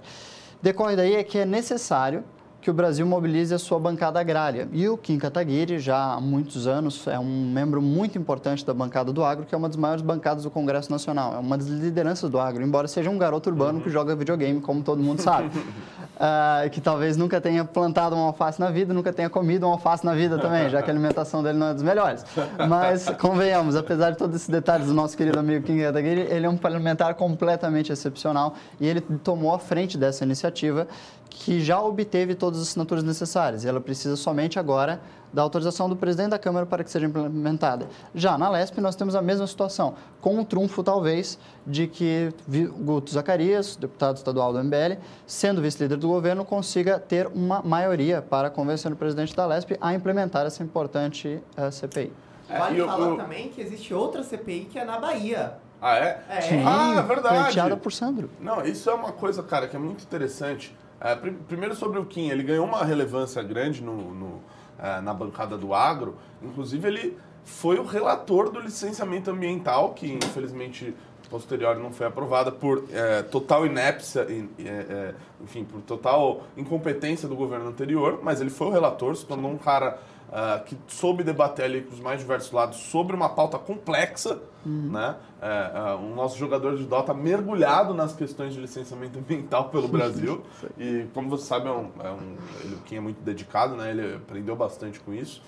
Decorre 0.61 0.95
daí 0.95 1.15
é 1.15 1.23
que 1.23 1.37
é 1.37 1.45
necessário 1.45 2.23
que 2.65 2.71
o 2.71 2.73
Brasil 2.73 3.05
mobilize 3.05 3.53
a 3.53 3.59
sua 3.59 3.79
bancada 3.79 4.19
agrária. 4.19 4.67
E 4.73 4.89
o 4.89 4.97
Kim 4.97 5.19
Kataguiri, 5.19 5.77
já 5.77 6.13
há 6.15 6.19
muitos 6.19 6.65
anos, 6.65 7.05
é 7.05 7.19
um 7.19 7.51
membro 7.51 7.79
muito 7.79 8.17
importante 8.17 8.65
da 8.65 8.73
bancada 8.73 9.13
do 9.13 9.23
agro, 9.23 9.45
que 9.45 9.53
é 9.53 9.57
uma 9.57 9.67
das 9.67 9.77
maiores 9.77 10.01
bancadas 10.01 10.45
do 10.45 10.49
Congresso 10.49 10.91
Nacional. 10.91 11.35
É 11.35 11.37
uma 11.37 11.59
das 11.59 11.67
lideranças 11.67 12.27
do 12.27 12.39
agro, 12.39 12.63
embora 12.63 12.87
seja 12.87 13.07
um 13.07 13.19
garoto 13.19 13.51
urbano 13.51 13.81
que 13.81 13.89
joga 13.91 14.15
videogame, 14.15 14.59
como 14.61 14.81
todo 14.81 14.99
mundo 15.03 15.21
sabe. 15.21 15.51
Ah, 16.17 16.63
que 16.71 16.79
talvez 16.79 17.17
nunca 17.17 17.41
tenha 17.41 17.65
plantado 17.65 18.15
uma 18.15 18.27
alface 18.27 18.57
na 18.57 18.71
vida, 18.71 18.93
nunca 18.93 19.11
tenha 19.11 19.29
comido 19.29 19.65
uma 19.65 19.73
alface 19.73 20.05
na 20.05 20.13
vida 20.13 20.37
também, 20.37 20.69
já 20.69 20.81
que 20.81 20.89
a 20.89 20.93
alimentação 20.93 21.43
dele 21.43 21.57
não 21.57 21.67
é 21.67 21.73
dos 21.73 21.83
melhores. 21.83 22.23
Mas, 22.69 23.09
convenhamos, 23.19 23.75
apesar 23.75 24.11
de 24.11 24.17
todos 24.17 24.37
esses 24.37 24.47
detalhes 24.47 24.87
do 24.87 24.93
nosso 24.93 25.17
querido 25.17 25.37
amigo 25.37 25.65
Kim 25.65 25.77
Kataguiri, 25.77 26.21
ele 26.21 26.45
é 26.45 26.49
um 26.49 26.55
parlamentar 26.55 27.15
completamente 27.15 27.91
excepcional 27.91 28.55
e 28.79 28.87
ele 28.87 29.01
tomou 29.01 29.53
a 29.53 29.59
frente 29.59 29.97
dessa 29.97 30.23
iniciativa 30.23 30.87
que 31.29 31.59
já 31.59 31.79
obteve 31.81 32.33
todas 32.35 32.59
as 32.61 32.67
assinaturas 32.69 33.03
necessárias. 33.03 33.63
E 33.63 33.67
ela 33.67 33.79
precisa 33.81 34.15
somente 34.15 34.57
agora 34.57 35.01
da 35.33 35.41
autorização 35.41 35.89
do 35.89 35.95
presidente 35.97 36.29
da 36.29 36.39
Câmara 36.39 36.65
para 36.65 36.81
que 36.83 36.89
seja 36.89 37.05
implementada. 37.05 37.87
Já 38.13 38.37
na 38.37 38.49
LESP, 38.49 38.79
nós 38.79 38.95
temos 38.95 39.15
a 39.15 39.21
mesma 39.21 39.45
situação, 39.45 39.95
com 40.21 40.39
o 40.39 40.45
trunfo, 40.45 40.81
talvez, 40.81 41.37
de 41.67 41.87
que 41.87 42.31
Guto 42.79 43.11
Zacarias, 43.11 43.75
deputado 43.75 44.15
estadual 44.15 44.53
do 44.53 44.63
MBL, 44.63 44.97
sendo 45.27 45.61
vice-líder 45.61 45.97
do 45.97 46.07
governo, 46.07 46.45
consiga 46.45 46.97
ter 46.99 47.27
uma 47.27 47.61
maioria 47.61 48.21
para 48.21 48.49
convencer 48.49 48.91
o 48.91 48.95
presidente 48.95 49.35
da 49.35 49.45
LESP 49.45 49.77
a 49.81 49.93
implementar 49.93 50.45
essa 50.45 50.63
importante 50.63 51.41
eh, 51.57 51.71
CPI. 51.71 52.13
Vale 52.47 52.75
e 52.75 52.79
eu- 52.79 52.87
falar 52.87 53.07
eu- 53.09 53.17
também 53.17 53.49
que 53.49 53.59
existe 53.59 53.93
outra 53.93 54.23
CPI 54.23 54.65
que 54.71 54.79
é 54.79 54.85
na 54.85 54.97
Bahia. 54.99 55.53
Ah, 55.81 55.97
é? 55.97 56.23
É. 56.29 56.41
Sim, 56.41 56.63
Ah, 56.65 56.95
é 56.97 57.01
verdade. 57.01 57.35
pleiteada 57.43 57.75
por 57.75 57.91
Sandro. 57.91 58.29
Não, 58.39 58.63
isso 58.63 58.89
é 58.89 58.93
uma 58.93 59.11
coisa, 59.11 59.43
cara, 59.43 59.67
que 59.67 59.75
é 59.75 59.79
muito 59.79 60.01
interessante. 60.03 60.73
É, 60.99 61.15
pri- 61.15 61.31
primeiro 61.47 61.75
sobre 61.75 61.99
o 61.99 62.05
Kim, 62.05 62.29
ele 62.29 62.43
ganhou 62.43 62.65
uma 62.65 62.83
relevância 62.83 63.41
grande 63.43 63.83
no, 63.83 64.13
no, 64.13 64.41
é, 64.79 65.01
na 65.01 65.13
bancada 65.13 65.57
do 65.57 65.73
agro. 65.73 66.15
Inclusive, 66.41 66.87
ele 66.87 67.17
foi 67.43 67.77
o 67.77 67.83
relator 67.83 68.49
do 68.49 68.59
licenciamento 68.59 69.29
ambiental, 69.29 69.93
que 69.93 70.11
infelizmente 70.11 70.95
posterior 71.29 71.75
não 71.77 71.91
foi 71.91 72.05
aprovada 72.05 72.51
por 72.51 72.83
é, 72.93 73.23
total 73.23 73.65
inépcia, 73.65 74.27
é, 74.59 75.13
enfim, 75.43 75.63
por 75.63 75.81
total 75.81 76.43
incompetência 76.55 77.27
do 77.27 77.35
governo 77.35 77.67
anterior, 77.67 78.19
mas 78.21 78.39
ele 78.41 78.51
foi 78.51 78.67
o 78.67 78.69
relator, 78.69 79.15
se 79.15 79.25
tornou 79.25 79.51
um 79.51 79.57
cara 79.57 79.99
ah, 80.31 80.61
que 80.65 80.77
soube 80.87 81.23
debater 81.23 81.65
ali 81.65 81.81
com 81.81 81.93
os 81.93 81.99
mais 81.99 82.19
diversos 82.19 82.51
lados 82.51 82.77
sobre 82.77 83.15
uma 83.15 83.29
pauta 83.29 83.57
complexa, 83.57 84.39
né? 84.65 85.15
É, 85.41 85.71
é, 85.75 85.95
um 85.95 86.15
nosso 86.15 86.37
jogador 86.37 86.75
de 86.75 86.83
Dota 86.85 87.13
mergulhado 87.13 87.93
nas 87.93 88.15
questões 88.15 88.53
de 88.53 88.59
licenciamento 88.59 89.19
ambiental 89.19 89.69
pelo 89.69 89.87
Brasil 89.89 90.43
e 90.77 91.05
como 91.13 91.29
você 91.29 91.45
sabe 91.45 91.67
é 91.67 91.71
um, 91.71 91.91
é 92.03 92.09
um 92.09 92.35
ele 92.63 92.77
quem 92.85 92.97
é 92.97 93.01
muito 93.01 93.21
dedicado, 93.21 93.75
né? 93.75 93.91
Ele 93.91 94.15
aprendeu 94.15 94.55
bastante 94.55 94.99
com 94.99 95.13
isso 95.13 95.41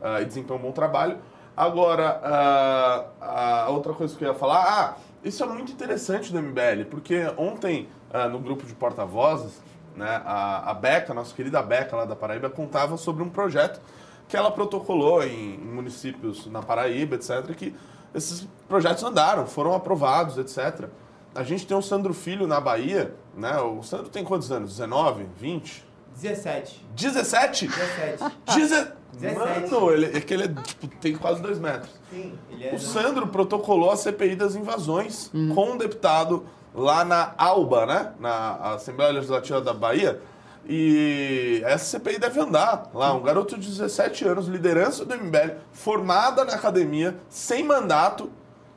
ah, 0.00 0.20
e 0.20 0.24
desempenhou 0.24 0.58
um 0.58 0.62
bom 0.62 0.72
trabalho. 0.72 1.18
Agora 1.56 2.20
ah, 2.22 3.64
a 3.66 3.70
outra 3.70 3.92
coisa 3.92 4.16
que 4.16 4.24
eu 4.24 4.28
ia 4.28 4.34
falar, 4.34 4.62
ah, 4.64 4.96
isso 5.24 5.42
é 5.42 5.46
muito 5.46 5.72
interessante 5.72 6.32
do 6.32 6.40
MBL 6.40 6.84
porque 6.88 7.30
ontem 7.36 7.88
no 8.30 8.38
grupo 8.38 8.66
de 8.66 8.74
porta-vozes 8.74 9.60
né, 9.94 10.22
a, 10.24 10.70
a 10.70 10.74
Beca, 10.74 11.12
nossa 11.12 11.34
querida 11.34 11.62
Beca 11.62 11.96
lá 11.96 12.04
da 12.04 12.16
Paraíba, 12.16 12.48
contava 12.48 12.96
sobre 12.96 13.22
um 13.22 13.28
projeto 13.28 13.80
que 14.30 14.36
ela 14.36 14.50
protocolou 14.50 15.24
em, 15.24 15.58
municípios 15.58 16.46
na 16.46 16.62
Paraíba, 16.62 17.16
etc., 17.16 17.52
que 17.56 17.74
esses 18.14 18.46
projetos 18.68 19.02
andaram, 19.02 19.44
foram 19.44 19.74
aprovados, 19.74 20.38
etc. 20.38 20.88
A 21.34 21.42
gente 21.42 21.66
tem 21.66 21.76
o 21.76 21.82
Sandro 21.82 22.14
Filho 22.14 22.46
na 22.46 22.60
Bahia, 22.60 23.12
né? 23.36 23.58
O 23.58 23.82
Sandro 23.82 24.08
tem 24.08 24.24
quantos 24.24 24.50
anos? 24.52 24.70
19, 24.70 25.26
20? 25.36 25.84
17. 26.14 26.86
17? 26.94 27.66
17. 27.66 28.24
Deze... 28.54 28.92
17. 29.12 29.70
Mano, 29.70 29.90
ele, 29.90 30.16
é 30.16 30.20
que 30.20 30.32
ele 30.32 30.44
é, 30.44 30.48
tipo, 30.62 30.86
tem 31.00 31.16
quase 31.16 31.42
dois 31.42 31.58
metros. 31.58 31.90
Sim, 32.10 32.32
ele 32.50 32.68
é. 32.68 32.74
O 32.74 32.78
Sandro 32.78 33.26
protocolou 33.26 33.90
a 33.90 33.96
CPI 33.96 34.36
das 34.36 34.54
invasões 34.54 35.28
com 35.54 35.72
um 35.72 35.76
deputado 35.76 36.46
lá 36.72 37.04
na 37.04 37.34
ALBA, 37.36 37.86
né? 37.86 38.12
Na 38.20 38.74
Assembleia 38.74 39.10
Legislativa 39.12 39.60
da 39.60 39.74
Bahia. 39.74 40.20
E 40.68 41.62
essa 41.64 41.84
CPI 41.98 42.18
deve 42.18 42.40
andar 42.40 42.90
lá. 42.94 43.12
Um 43.14 43.22
garoto 43.22 43.58
de 43.58 43.68
17 43.68 44.26
anos, 44.26 44.46
liderança 44.46 45.04
do 45.04 45.14
MBL, 45.14 45.52
formada 45.72 46.44
na 46.44 46.54
academia, 46.54 47.16
sem 47.28 47.64
mandato, 47.64 48.30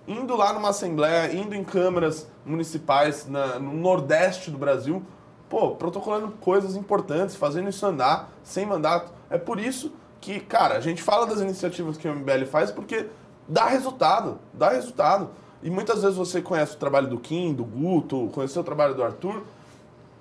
indo 0.07 0.35
lá 0.35 0.53
numa 0.53 0.69
Assembleia, 0.69 1.33
indo 1.33 1.53
em 1.55 1.63
câmaras 1.63 2.27
municipais 2.45 3.27
na- 3.27 3.59
no 3.59 3.73
Nordeste 3.73 4.49
do 4.49 4.57
Brasil. 4.57 5.03
Pô, 5.49 5.71
protocolando 5.71 6.29
coisas 6.41 6.75
importantes, 6.75 7.35
fazendo 7.35 7.69
isso 7.69 7.85
andar, 7.85 8.31
sem 8.43 8.65
mandato. 8.65 9.11
É 9.29 9.37
por 9.37 9.59
isso 9.59 9.91
que, 10.19 10.39
cara, 10.39 10.75
a 10.77 10.79
gente 10.79 11.01
fala 11.03 11.25
das 11.27 11.41
iniciativas 11.41 11.95
que 11.97 12.07
o 12.07 12.11
MBL 12.11 12.45
faz 12.45 12.71
porque 12.71 13.07
dá 13.47 13.65
resultado, 13.65 14.39
dá 14.53 14.69
resultado. 14.69 15.29
E 15.61 15.69
muitas 15.69 16.01
vezes 16.01 16.17
você 16.17 16.41
conhece 16.41 16.75
o 16.75 16.79
trabalho 16.79 17.07
do 17.07 17.19
Kim, 17.19 17.53
do 17.53 17.63
Guto, 17.63 18.29
conheceu 18.33 18.61
o 18.61 18.65
trabalho 18.65 18.95
do 18.95 19.03
Arthur, 19.03 19.43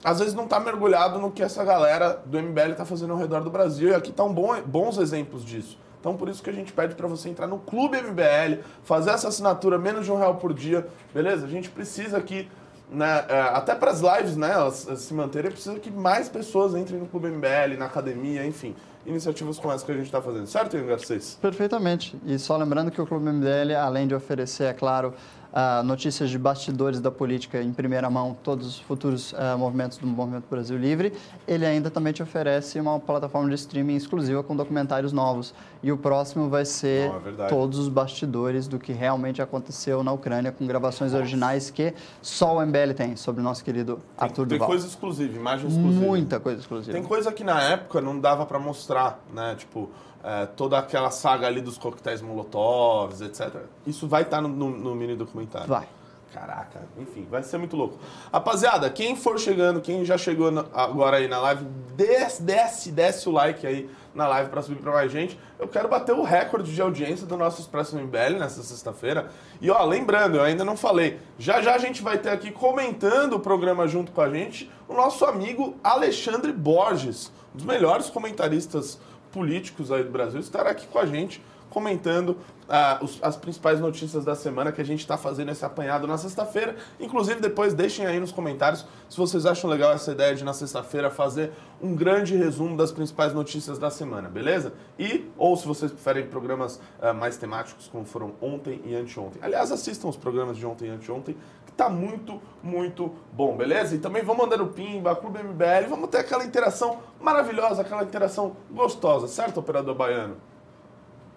às 0.05 0.19
vezes 0.19 0.35
não 0.35 0.45
está 0.45 0.59
mergulhado 0.59 1.19
no 1.19 1.31
que 1.31 1.43
essa 1.43 1.65
galera 1.65 2.21
do 2.25 2.41
MBL 2.41 2.73
está 2.73 2.85
fazendo 2.85 3.13
ao 3.13 3.19
redor 3.19 3.41
do 3.41 3.51
Brasil. 3.51 3.91
E 3.91 3.95
aqui 3.95 4.11
estão 4.11 4.33
bom, 4.33 4.61
bons 4.63 4.99
exemplos 4.99 5.45
disso. 5.45 5.79
Então, 6.01 6.17
por 6.17 6.29
isso 6.29 6.43
que 6.43 6.51
a 6.51 6.53
gente 6.53 6.73
pede 6.73 6.97
para 6.97 7.07
você 7.07 7.29
entrar 7.29 7.47
no 7.47 7.59
Clube 7.59 7.97
MBL, 7.97 8.61
fazer 8.83 9.11
essa 9.11 9.29
assinatura 9.29 9.79
menos 9.79 10.05
de 10.05 10.11
um 10.11 10.19
real 10.19 10.35
por 10.35 10.53
dia, 10.53 10.85
beleza? 11.15 11.47
A 11.47 11.49
gente 11.49 11.71
precisa 11.71 12.17
aqui, 12.17 12.51
né, 12.91 13.25
é, 13.29 13.41
até 13.41 13.73
para 13.73 13.93
as 13.93 14.01
lives, 14.01 14.37
né, 14.37 14.51
elas 14.51 14.89
se 14.97 15.15
manterem, 15.15 15.53
precisa 15.53 15.79
que 15.79 15.93
mais 15.93 16.29
pessoas 16.29 16.75
entrem 16.75 16.99
no 16.99 17.07
Clube 17.07 17.29
MBL, 17.29 17.79
na 17.79 17.85
academia, 17.85 18.45
enfim. 18.45 18.75
Iniciativas 19.07 19.61
como 19.61 19.73
essa 19.73 19.87
que 19.87 19.93
a 19.93 19.95
gente 19.95 20.07
está 20.07 20.21
fazendo, 20.21 20.49
certo, 20.49 20.77
Ian 20.77 20.87
Garcês? 20.87 21.39
Perfeitamente. 21.41 22.17
E 22.27 22.37
só 22.37 22.57
lembrando 22.57 22.91
que 22.91 23.01
o 23.01 23.07
Clube 23.07 23.31
MBL, 23.31 23.77
além 23.81 24.09
de 24.09 24.15
oferecer, 24.17 24.65
é 24.65 24.73
claro, 24.73 25.15
ah, 25.53 25.83
notícias 25.83 26.31
de 26.31 26.39
bastidores 26.39 27.01
da 27.01 27.11
política 27.11 27.63
em 27.63 27.73
primeira 27.73 28.09
mão, 28.09 28.37
todos 28.43 28.67
os 28.67 28.79
futuros 28.79 29.35
ah, 29.37 29.57
movimentos 29.57 29.99
do 29.99 30.07
Movimento 30.07 30.45
Brasil 30.51 30.79
Livre, 30.79 31.13
ele 31.47 31.67
ainda 31.67 31.91
também 31.91 32.13
te 32.13 32.23
oferece 32.23 32.81
uma 32.81 32.99
plataforma 32.99 33.49
de 33.49 33.55
streaming 33.57 33.97
exclusiva 33.97 34.43
com 34.43 34.57
documentários 34.57 35.13
novos. 35.13 35.55
E 35.83 35.91
o 35.91 35.99
próximo 35.99 36.49
vai 36.49 36.65
ser 36.65 37.09
Não, 37.09 37.45
é 37.45 37.49
todos 37.49 37.79
os 37.79 37.89
bastidores 37.89 38.69
do 38.69 38.79
que 38.79 38.93
realmente 38.93 39.43
aconteceu 39.43 40.03
na 40.03 40.13
Ucrânia, 40.13 40.53
com 40.53 40.67
gravações 40.67 41.13
originais 41.13 41.71
que 41.71 41.93
só 42.21 42.57
o 42.57 42.65
MBL 42.65 42.93
tem, 42.97 43.17
sobre 43.17 43.41
o 43.41 43.45
nosso 43.45 43.65
querido 43.65 44.01
Arthur 44.17 44.47
Tem 44.47 44.59
Duval. 44.59 44.69
coisa 44.69 44.87
exclusiva, 44.87 45.37
imagem 45.37 45.69
exclusiva. 45.69 46.07
Muita 46.07 46.41
coisa 46.41 46.61
exclusiva. 46.61 46.93
Tem 46.93 47.03
coisa 47.03 47.33
que 47.33 47.43
na 47.43 47.61
época 47.63 48.01
não 48.01 48.19
dava 48.19 48.47
pra 48.47 48.59
mostrar, 48.59 49.21
né? 49.35 49.57
Tipo, 49.57 49.91
é, 50.23 50.47
toda 50.47 50.79
aquela 50.79 51.11
saga 51.11 51.47
ali 51.47 51.61
dos 51.61 51.77
coquetéis 51.79 52.21
molotovs, 52.23 53.21
etc. 53.21 53.63
Isso 53.87 54.07
vai 54.07 54.23
estar 54.23 54.41
no, 54.41 54.49
no, 54.49 54.71
no 54.71 54.95
mini 54.95 55.17
documentário. 55.17 55.69
Vai. 55.69 55.89
Caraca, 56.33 56.81
enfim, 56.97 57.27
vai 57.31 57.43
ser 57.43 57.59
muito 57.59 57.77
louco. 57.77 57.99
Rapaziada, 58.33 58.89
quem 58.89 59.15
for 59.15 59.39
chegando, 59.39 59.83
quem 59.83 60.03
já 60.03 60.17
chegou 60.17 60.51
na- 60.51 60.65
agora 60.73 61.19
aí 61.19 61.29
na 61.29 61.39
live, 61.39 61.63
desce, 61.95 62.43
desce, 62.43 62.91
desce 62.91 63.29
o 63.29 63.33
like 63.33 63.67
aí 63.67 63.91
na 64.15 64.27
live 64.27 64.49
pra 64.49 64.63
subir 64.63 64.81
pra 64.81 64.93
mais 64.93 65.13
gente. 65.13 65.39
Eu 65.59 65.69
quero 65.69 65.91
bater 65.91 66.15
o 66.15 66.23
recorde 66.23 66.75
de 66.75 66.81
audiência 66.81 67.27
do 67.27 67.37
nosso 67.37 67.61
Expresso 67.61 67.97
MBL 67.99 68.39
nessa 68.39 68.63
sexta-feira. 68.63 69.29
E 69.61 69.71
ó, 69.71 69.85
lembrando, 69.85 70.39
eu 70.39 70.43
ainda 70.43 70.65
não 70.65 70.75
falei, 70.75 71.21
já 71.39 71.61
já 71.61 71.75
a 71.75 71.79
gente 71.79 72.01
vai 72.03 72.17
ter 72.17 72.31
aqui 72.31 72.51
comentando 72.51 73.35
o 73.35 73.41
programa 73.41 73.87
junto 73.87 74.11
com 74.11 74.23
a 74.23 74.31
gente 74.31 74.71
o 74.89 74.95
nosso 74.95 75.27
amigo 75.27 75.77
Alexandre 75.85 76.51
Borges, 76.51 77.31
um 77.55 77.59
dos 77.59 77.67
melhores 77.67 78.09
comentaristas 78.09 78.99
políticos 79.33 79.91
aí 79.91 80.05
do 80.05 80.11
Brasil, 80.11 80.39
estará 80.41 80.71
aqui 80.71 80.87
com 80.87 80.99
a 80.99 81.07
gente 81.07 81.43
comentando 81.71 82.37
ah, 82.69 82.99
os- 83.03 83.19
as 83.23 83.35
principais 83.35 83.81
notícias 83.81 84.25
da 84.27 84.35
semana 84.35 84.71
que 84.71 84.81
a 84.81 84.85
gente 84.85 85.01
está 85.01 85.17
fazendo 85.17 85.51
esse 85.51 85.65
apanhado 85.65 86.07
na 86.07 86.17
sexta-feira. 86.19 86.77
Inclusive, 87.01 87.41
depois 87.41 87.73
deixem 87.75 88.07
aí 88.07 88.21
nos 88.21 88.31
comentários 88.31 88.85
se 89.09 89.17
vocês 89.17 89.45
acham 89.47 89.69
legal 89.71 89.91
essa 89.93 90.13
ideia 90.13 90.35
de 90.35 90.45
na 90.45 90.53
sexta-feira 90.53 91.11
fazer 91.11 91.51
um 91.83 91.95
grande 91.95 92.37
resumo 92.37 92.77
das 92.77 92.93
principais 92.93 93.33
notícias 93.35 93.79
da 93.79 93.91
semana, 93.91 94.29
beleza? 94.29 94.73
E, 94.99 95.31
ou 95.37 95.57
se 95.57 95.67
vocês 95.67 95.91
preferem 95.91 96.27
programas 96.27 96.79
ah, 97.01 97.13
mais 97.15 97.37
temáticos, 97.39 97.89
como 97.91 98.05
foram 98.05 98.33
ontem 98.41 98.81
e 98.85 98.95
anteontem. 98.95 99.41
Aliás, 99.43 99.73
assistam 99.73 100.09
os 100.09 100.17
programas 100.17 100.57
de 100.59 100.65
ontem 100.67 100.87
e 100.89 100.91
anteontem, 100.91 101.37
que 101.73 101.77
tá 101.77 101.89
muito, 101.89 102.41
muito 102.63 103.11
bom, 103.33 103.57
beleza? 103.57 103.95
E 103.95 103.99
também 103.99 104.23
vamos 104.23 104.45
mandar 104.45 104.61
o 104.63 104.69
Pimba, 104.69 105.17
Clube 105.17 105.43
MBL, 105.43 105.89
vamos 105.89 106.11
ter 106.11 106.19
aquela 106.19 106.45
interação 106.45 106.99
maravilhosa, 107.21 107.81
aquela 107.83 108.03
interação 108.05 108.55
gostosa, 108.71 109.27
certo, 109.27 109.59
operador 109.59 109.95
baiano? 109.95 110.37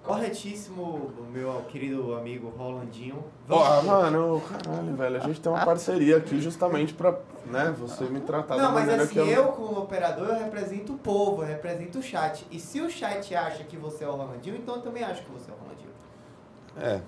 Corretíssimo, 0.03 1.09
meu 1.33 1.63
querido 1.67 2.13
amigo 2.15 2.49
Rolandinho. 2.55 3.23
Ó, 3.49 3.57
Vamos- 3.63 3.85
mano, 3.85 4.41
caralho, 4.41 4.95
velho, 4.95 5.17
a 5.17 5.19
gente 5.21 5.41
tem 5.41 5.51
uma 5.51 5.65
parceria 5.65 6.17
aqui 6.17 6.39
justamente 6.39 6.93
pra, 6.93 7.17
né, 7.47 7.73
você 7.75 8.03
me 8.03 8.19
tratar 8.19 8.55
da 8.55 8.61
Não, 8.63 8.71
mas 8.71 8.81
maneira 8.81 9.03
assim, 9.03 9.13
que 9.13 9.19
eu... 9.19 9.25
eu 9.25 9.47
como 9.47 9.79
operador, 9.79 10.27
eu 10.27 10.35
represento 10.37 10.93
o 10.93 10.97
povo, 10.99 11.41
eu 11.41 11.47
represento 11.47 11.97
o 11.97 12.03
chat. 12.03 12.45
E 12.51 12.59
se 12.59 12.81
o 12.81 12.89
chat 12.89 13.33
acha 13.33 13.63
que 13.63 13.77
você 13.77 14.03
é 14.03 14.07
o 14.07 14.11
Rolandinho, 14.11 14.57
então 14.57 14.75
eu 14.75 14.81
também 14.83 15.03
acho 15.03 15.23
que 15.23 15.31
você 15.31 15.49
é 15.49 15.53
o 15.55 15.57
Rolandinho. 15.57 15.89
É, 16.77 17.01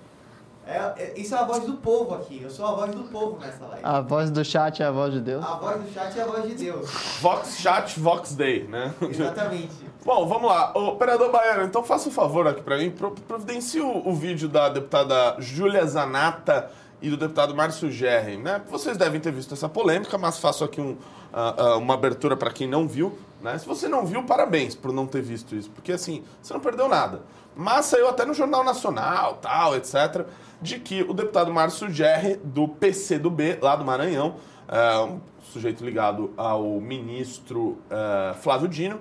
É, 0.68 0.92
é- 1.02 1.14
isso 1.16 1.34
é 1.34 1.38
a 1.38 1.44
voz 1.44 1.64
do 1.64 1.74
povo 1.78 2.14
aqui, 2.14 2.40
eu 2.42 2.50
sou 2.50 2.66
a 2.66 2.72
voz 2.72 2.94
do 2.94 3.04
povo 3.04 3.38
nessa 3.40 3.64
live. 3.66 3.80
A 3.82 4.00
voz 4.02 4.30
do 4.30 4.44
chat 4.44 4.82
é 4.82 4.86
a 4.86 4.90
voz 4.90 5.14
de 5.14 5.20
Deus. 5.20 5.42
A 5.44 5.54
voz 5.54 5.80
do 5.82 5.90
chat 5.92 6.18
é 6.18 6.22
a 6.22 6.26
voz 6.26 6.42
de 6.46 6.54
Deus. 6.54 6.90
Vox 7.22 7.56
Chat, 7.58 7.98
Vox 7.98 8.34
Day, 8.34 8.64
né? 8.68 8.92
Exatamente. 9.00 9.72
Bom, 10.04 10.26
vamos 10.28 10.48
lá. 10.50 10.72
Ô, 10.76 10.88
operador 10.88 11.32
Baiano, 11.32 11.64
então 11.64 11.82
faça 11.82 12.08
um 12.08 12.12
favor 12.12 12.46
aqui 12.46 12.62
pra 12.62 12.76
mim. 12.76 12.90
Pro- 12.90 13.12
Providencie 13.12 13.80
o, 13.80 14.08
o 14.08 14.14
vídeo 14.14 14.46
da 14.48 14.68
deputada 14.68 15.36
Júlia 15.40 15.86
Zanata 15.86 16.70
e 17.00 17.08
do 17.08 17.16
deputado 17.16 17.54
Márcio 17.54 17.90
Gerri, 17.90 18.36
né? 18.36 18.60
Vocês 18.70 18.96
devem 18.96 19.20
ter 19.20 19.32
visto 19.32 19.54
essa 19.54 19.68
polêmica, 19.68 20.18
mas 20.18 20.38
faço 20.38 20.64
aqui 20.64 20.80
um, 20.80 20.96
ah, 21.32 21.54
ah, 21.56 21.76
uma 21.76 21.94
abertura 21.94 22.36
pra 22.36 22.50
quem 22.50 22.68
não 22.68 22.86
viu, 22.88 23.16
né? 23.40 23.56
Se 23.56 23.66
você 23.66 23.88
não 23.88 24.04
viu, 24.04 24.22
parabéns 24.24 24.74
por 24.74 24.92
não 24.92 25.06
ter 25.06 25.22
visto 25.22 25.54
isso, 25.54 25.70
porque 25.70 25.92
assim, 25.92 26.24
você 26.42 26.52
não 26.52 26.60
perdeu 26.60 26.88
nada. 26.88 27.22
Mas 27.60 27.86
saiu 27.86 28.08
até 28.08 28.24
no 28.24 28.32
Jornal 28.32 28.62
Nacional, 28.62 29.40
tal, 29.42 29.74
etc., 29.74 30.24
de 30.62 30.78
que 30.78 31.02
o 31.02 31.12
deputado 31.12 31.52
Márcio 31.52 31.90
Gerri, 31.90 32.36
do 32.36 32.68
PCdoB, 32.68 33.58
lá 33.60 33.74
do 33.74 33.84
Maranhão, 33.84 34.36
é, 34.68 34.98
um 35.00 35.20
sujeito 35.42 35.84
ligado 35.84 36.32
ao 36.36 36.62
ministro 36.80 37.78
é, 37.90 38.34
Flávio 38.34 38.68
Dino, 38.68 39.00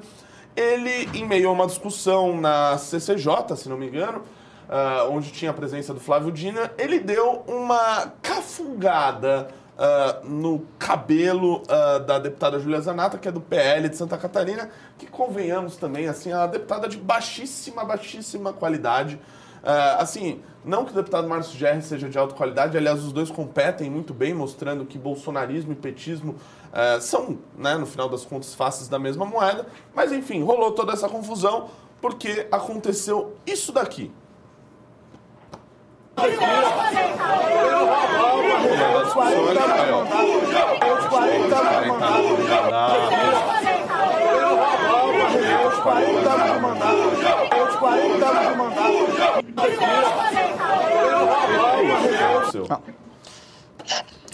ele, 0.55 1.07
em 1.13 1.23
meio 1.23 1.49
a 1.49 1.51
uma 1.51 1.67
discussão 1.67 2.35
na 2.41 2.79
CCJ, 2.79 3.55
se 3.55 3.69
não 3.69 3.77
me 3.77 3.85
engano, 3.85 4.23
ah, 4.67 5.07
onde 5.09 5.31
tinha 5.31 5.51
a 5.51 5.53
presença 5.53 5.93
do 5.93 5.99
Flávio 5.99 6.31
Dino, 6.31 6.59
ele 6.79 6.99
deu 6.99 7.43
uma 7.47 8.11
cafungada 8.23 9.49
ah, 9.77 10.21
no 10.23 10.65
cabelo 10.79 11.61
ah, 11.67 11.99
da 11.99 12.19
deputada 12.19 12.59
Júlia 12.59 12.81
Zanata, 12.81 13.17
que 13.17 13.27
é 13.27 13.31
do 13.31 13.39
PL 13.41 13.87
de 13.89 13.95
Santa 13.95 14.17
Catarina, 14.17 14.69
que 14.97 15.05
convenhamos 15.05 15.75
também, 15.75 16.07
assim, 16.07 16.31
é 16.31 16.35
uma 16.35 16.47
deputada 16.47 16.87
de 16.87 16.97
baixíssima, 16.97 17.85
baixíssima 17.85 18.51
qualidade. 18.51 19.19
Ah, 19.63 19.97
assim, 19.99 20.41
não 20.65 20.83
que 20.83 20.91
o 20.91 20.95
deputado 20.95 21.27
Márcio 21.27 21.57
Gerri 21.57 21.81
seja 21.81 22.09
de 22.09 22.17
alta 22.17 22.33
qualidade, 22.33 22.77
aliás, 22.77 23.03
os 23.03 23.11
dois 23.13 23.29
competem 23.29 23.89
muito 23.89 24.13
bem, 24.13 24.33
mostrando 24.33 24.85
que 24.85 24.97
bolsonarismo 24.97 25.73
e 25.73 25.75
petismo 25.75 26.35
ah, 26.73 26.99
são, 26.99 27.37
né, 27.57 27.77
no 27.77 27.85
final 27.85 28.09
das 28.09 28.25
contas, 28.25 28.55
faces 28.55 28.87
da 28.87 28.97
mesma 28.97 29.25
moeda. 29.25 29.67
Mas, 29.93 30.11
enfim, 30.11 30.43
rolou 30.43 30.71
toda 30.71 30.93
essa 30.93 31.07
confusão 31.07 31.69
porque 32.01 32.47
aconteceu 32.51 33.35
isso 33.45 33.71
daqui. 33.71 34.11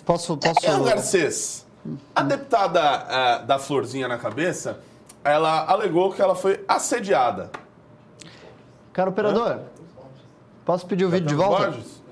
Posso, 0.06 0.38
posso... 0.38 0.66
Ian 0.66 0.84
Garcês, 0.84 1.66
a 2.16 2.24
deputada 2.24 3.08
eh, 3.10 3.46
da 3.46 3.60
florzinha 3.60 4.08
na 4.08 4.18
cabeça, 4.18 4.80
ela 5.24 5.66
alegou 5.66 6.14
que 6.14 6.22
ela 6.22 6.36
foi 6.36 6.64
assediada. 6.68 7.52
Cara 8.94 9.10
operador, 9.10 9.60
posso 10.66 10.86
pedir 10.86 11.06
o 11.06 11.10
vídeo 11.10 11.28
de 11.28 11.36
volta? 11.36 11.66
Borges? 11.68 12.04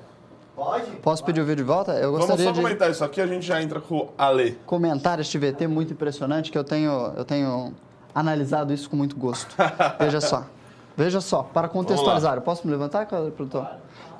Pode? 0.55 0.91
Posso 0.97 1.23
pedir 1.23 1.41
o 1.41 1.45
vídeo 1.45 1.63
de 1.63 1.67
volta? 1.71 1.93
Eu 1.93 2.11
Vamos 2.11 2.27
gostaria 2.27 2.45
só 2.45 2.51
de 2.51 2.61
comentar 2.61 2.91
isso 2.91 3.03
aqui, 3.03 3.21
a 3.21 3.27
gente 3.27 3.45
já 3.45 3.61
entra 3.61 3.79
com 3.79 3.97
o 3.97 4.09
Ale. 4.17 4.59
comentar 4.65 5.19
este 5.19 5.37
VT 5.37 5.65
muito 5.67 5.93
impressionante 5.93 6.51
que 6.51 6.57
eu 6.57 6.63
tenho, 6.63 7.13
eu 7.15 7.25
tenho 7.25 7.73
analisado 8.13 8.73
isso 8.73 8.89
com 8.89 8.95
muito 8.95 9.15
gosto. 9.15 9.55
Veja 9.99 10.21
só. 10.21 10.45
Veja 10.95 11.21
só, 11.21 11.41
para 11.41 11.69
contextualizar, 11.69 12.35
eu 12.35 12.41
posso 12.41 12.67
me 12.67 12.71
levantar, 12.71 13.05
cara, 13.05 13.31
produtor? 13.31 13.65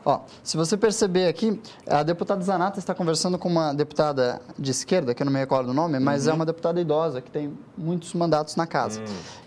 Ó, 0.04 0.22
se 0.44 0.58
você 0.58 0.76
perceber 0.76 1.28
aqui, 1.28 1.62
a 1.88 2.02
deputada 2.02 2.42
Zanata 2.44 2.80
está 2.80 2.94
conversando 2.96 3.38
com 3.38 3.48
uma 3.48 3.72
deputada 3.72 4.42
de 4.58 4.72
esquerda, 4.72 5.14
que 5.14 5.22
eu 5.22 5.26
não 5.26 5.32
me 5.32 5.38
recordo 5.40 5.70
o 5.70 5.74
nome, 5.76 6.00
mas 6.00 6.26
Uhum. 6.26 6.32
é 6.32 6.36
uma 6.38 6.46
deputada 6.46 6.82
idosa 6.82 7.22
que 7.22 7.30
tem 7.30 7.54
muitos 7.78 8.12
mandatos 8.16 8.56
na 8.56 8.66
casa. 8.66 9.00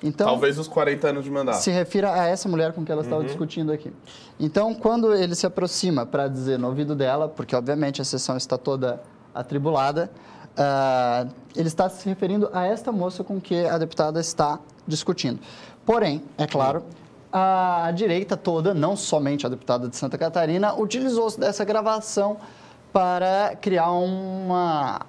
Então, 0.02 0.26
Talvez 0.28 0.56
os 0.58 0.68
40 0.68 1.08
anos 1.08 1.24
de 1.24 1.30
mandato. 1.30 1.56
se 1.56 1.70
refira 1.72 2.12
a 2.12 2.26
essa 2.28 2.48
mulher 2.48 2.72
com 2.72 2.84
que 2.84 2.92
ela 2.92 3.00
Uhum. 3.00 3.06
estava 3.06 3.24
discutindo 3.24 3.72
aqui. 3.72 3.92
Então, 4.38 4.72
quando 4.74 5.12
ele 5.12 5.34
se 5.34 5.44
aproxima 5.44 6.06
para 6.06 6.28
dizer 6.28 6.56
no 6.58 6.68
ouvido 6.68 6.94
dela, 6.94 7.28
porque 7.28 7.56
obviamente 7.56 8.00
a 8.00 8.04
sessão 8.04 8.36
está 8.36 8.56
toda 8.56 9.02
atribulada, 9.34 10.08
ah, 10.56 11.26
ele 11.56 11.66
está 11.66 11.88
se 11.88 12.08
referindo 12.08 12.48
a 12.52 12.64
esta 12.64 12.92
moça 12.92 13.24
com 13.24 13.40
que 13.40 13.64
a 13.66 13.76
deputada 13.76 14.20
está 14.20 14.60
discutindo. 14.86 15.40
Porém, 15.84 16.22
é 16.38 16.46
claro, 16.46 16.84
a 17.36 17.90
direita 17.92 18.36
toda, 18.36 18.72
não 18.72 18.94
somente 18.96 19.44
a 19.44 19.48
deputada 19.48 19.88
de 19.88 19.96
Santa 19.96 20.16
Catarina, 20.16 20.72
utilizou-se 20.72 21.38
dessa 21.38 21.64
gravação 21.64 22.36
para 22.92 23.56
criar 23.60 23.90
uma, 23.90 25.00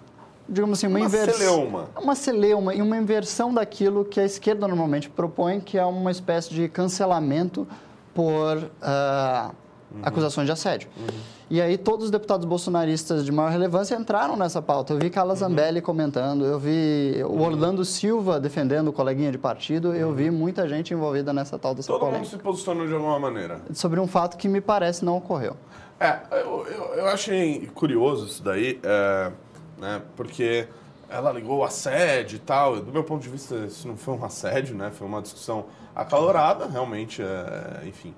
digamos 0.50 0.80
assim, 0.80 0.88
uma, 0.88 0.98
Uma 0.98 1.06
inversão 1.06 1.38
celeuma. 1.38 1.90
uma 2.02 2.16
celeuma 2.16 2.74
e 2.74 2.82
uma 2.82 2.98
inversão 2.98 3.54
daquilo 3.54 4.04
que 4.04 4.20
a 4.20 4.26
esquerda 4.26 4.68
normalmente 4.68 5.08
propõe, 5.08 5.60
que 5.60 5.78
é 5.78 5.86
uma 5.86 6.10
espécie 6.10 6.52
de 6.52 6.68
cancelamento 6.68 7.68
por 8.12 8.72
ah, 8.82 9.52
acusações 10.02 10.48
de 10.48 10.52
assédio. 10.52 10.90
E 11.50 11.62
aí 11.62 11.78
todos 11.78 12.06
os 12.06 12.12
deputados 12.12 12.46
bolsonaristas 12.46 13.24
de 13.24 13.32
maior 13.32 13.52
relevância 13.52 13.96
entraram 13.96 14.36
nessa 14.36 14.62
pauta. 14.62 14.94
Eu 14.94 15.00
vi 15.00 15.12
Carla 15.12 15.36
Zambelli 15.36 15.80
comentando, 15.80 16.44
eu 16.44 16.58
vi 16.58 17.24
o 17.24 17.40
Orlando 17.42 17.86
Silva 17.86 18.40
defendendo 18.40 18.88
o 18.88 18.94
coleguinha 18.94 19.32
de 19.32 19.38
partido, 19.38 19.94
eu 19.94 20.12
vi 20.12 20.32
muita 20.32 20.68
gente 20.68 20.94
envolvida 20.94 21.32
nessa 21.32 21.60
tal 21.60 21.76
dessa 21.76 21.88
Todo 21.88 22.02
mundo 22.02 22.10
polêmica. 22.14 22.32
se 22.32 22.42
posicionou 22.42 22.88
de 22.88 22.94
alguma 22.94 23.20
maneira. 23.20 23.62
Sobre 23.74 24.00
um 24.00 24.08
fato 24.08 24.38
que 24.38 24.48
me 24.48 24.60
parece 24.60 25.06
não 25.06 25.18
ocorreu. 25.18 25.56
É, 26.00 26.20
eu, 26.32 26.66
eu, 26.68 26.84
eu 26.96 27.08
achei 27.08 27.70
curioso 27.76 28.26
isso 28.26 28.44
daí, 28.44 28.80
é, 28.84 29.32
né, 29.78 30.02
porque 30.16 30.68
ela 31.08 31.32
ligou 31.32 31.60
o 31.60 31.64
assédio 31.64 32.38
e 32.38 32.40
tal. 32.40 32.82
Do 32.82 32.92
meu 32.92 33.04
ponto 33.04 33.22
de 33.22 33.30
vista, 33.30 33.56
isso 33.56 33.88
não 33.88 33.96
foi 33.96 34.16
um 34.16 34.26
assédio, 34.26 34.76
né? 34.76 34.92
Foi 34.92 35.08
uma 35.08 35.22
discussão 35.22 35.66
acalorada, 35.96 36.66
realmente, 36.66 37.22
é, 37.22 37.88
enfim. 37.88 38.14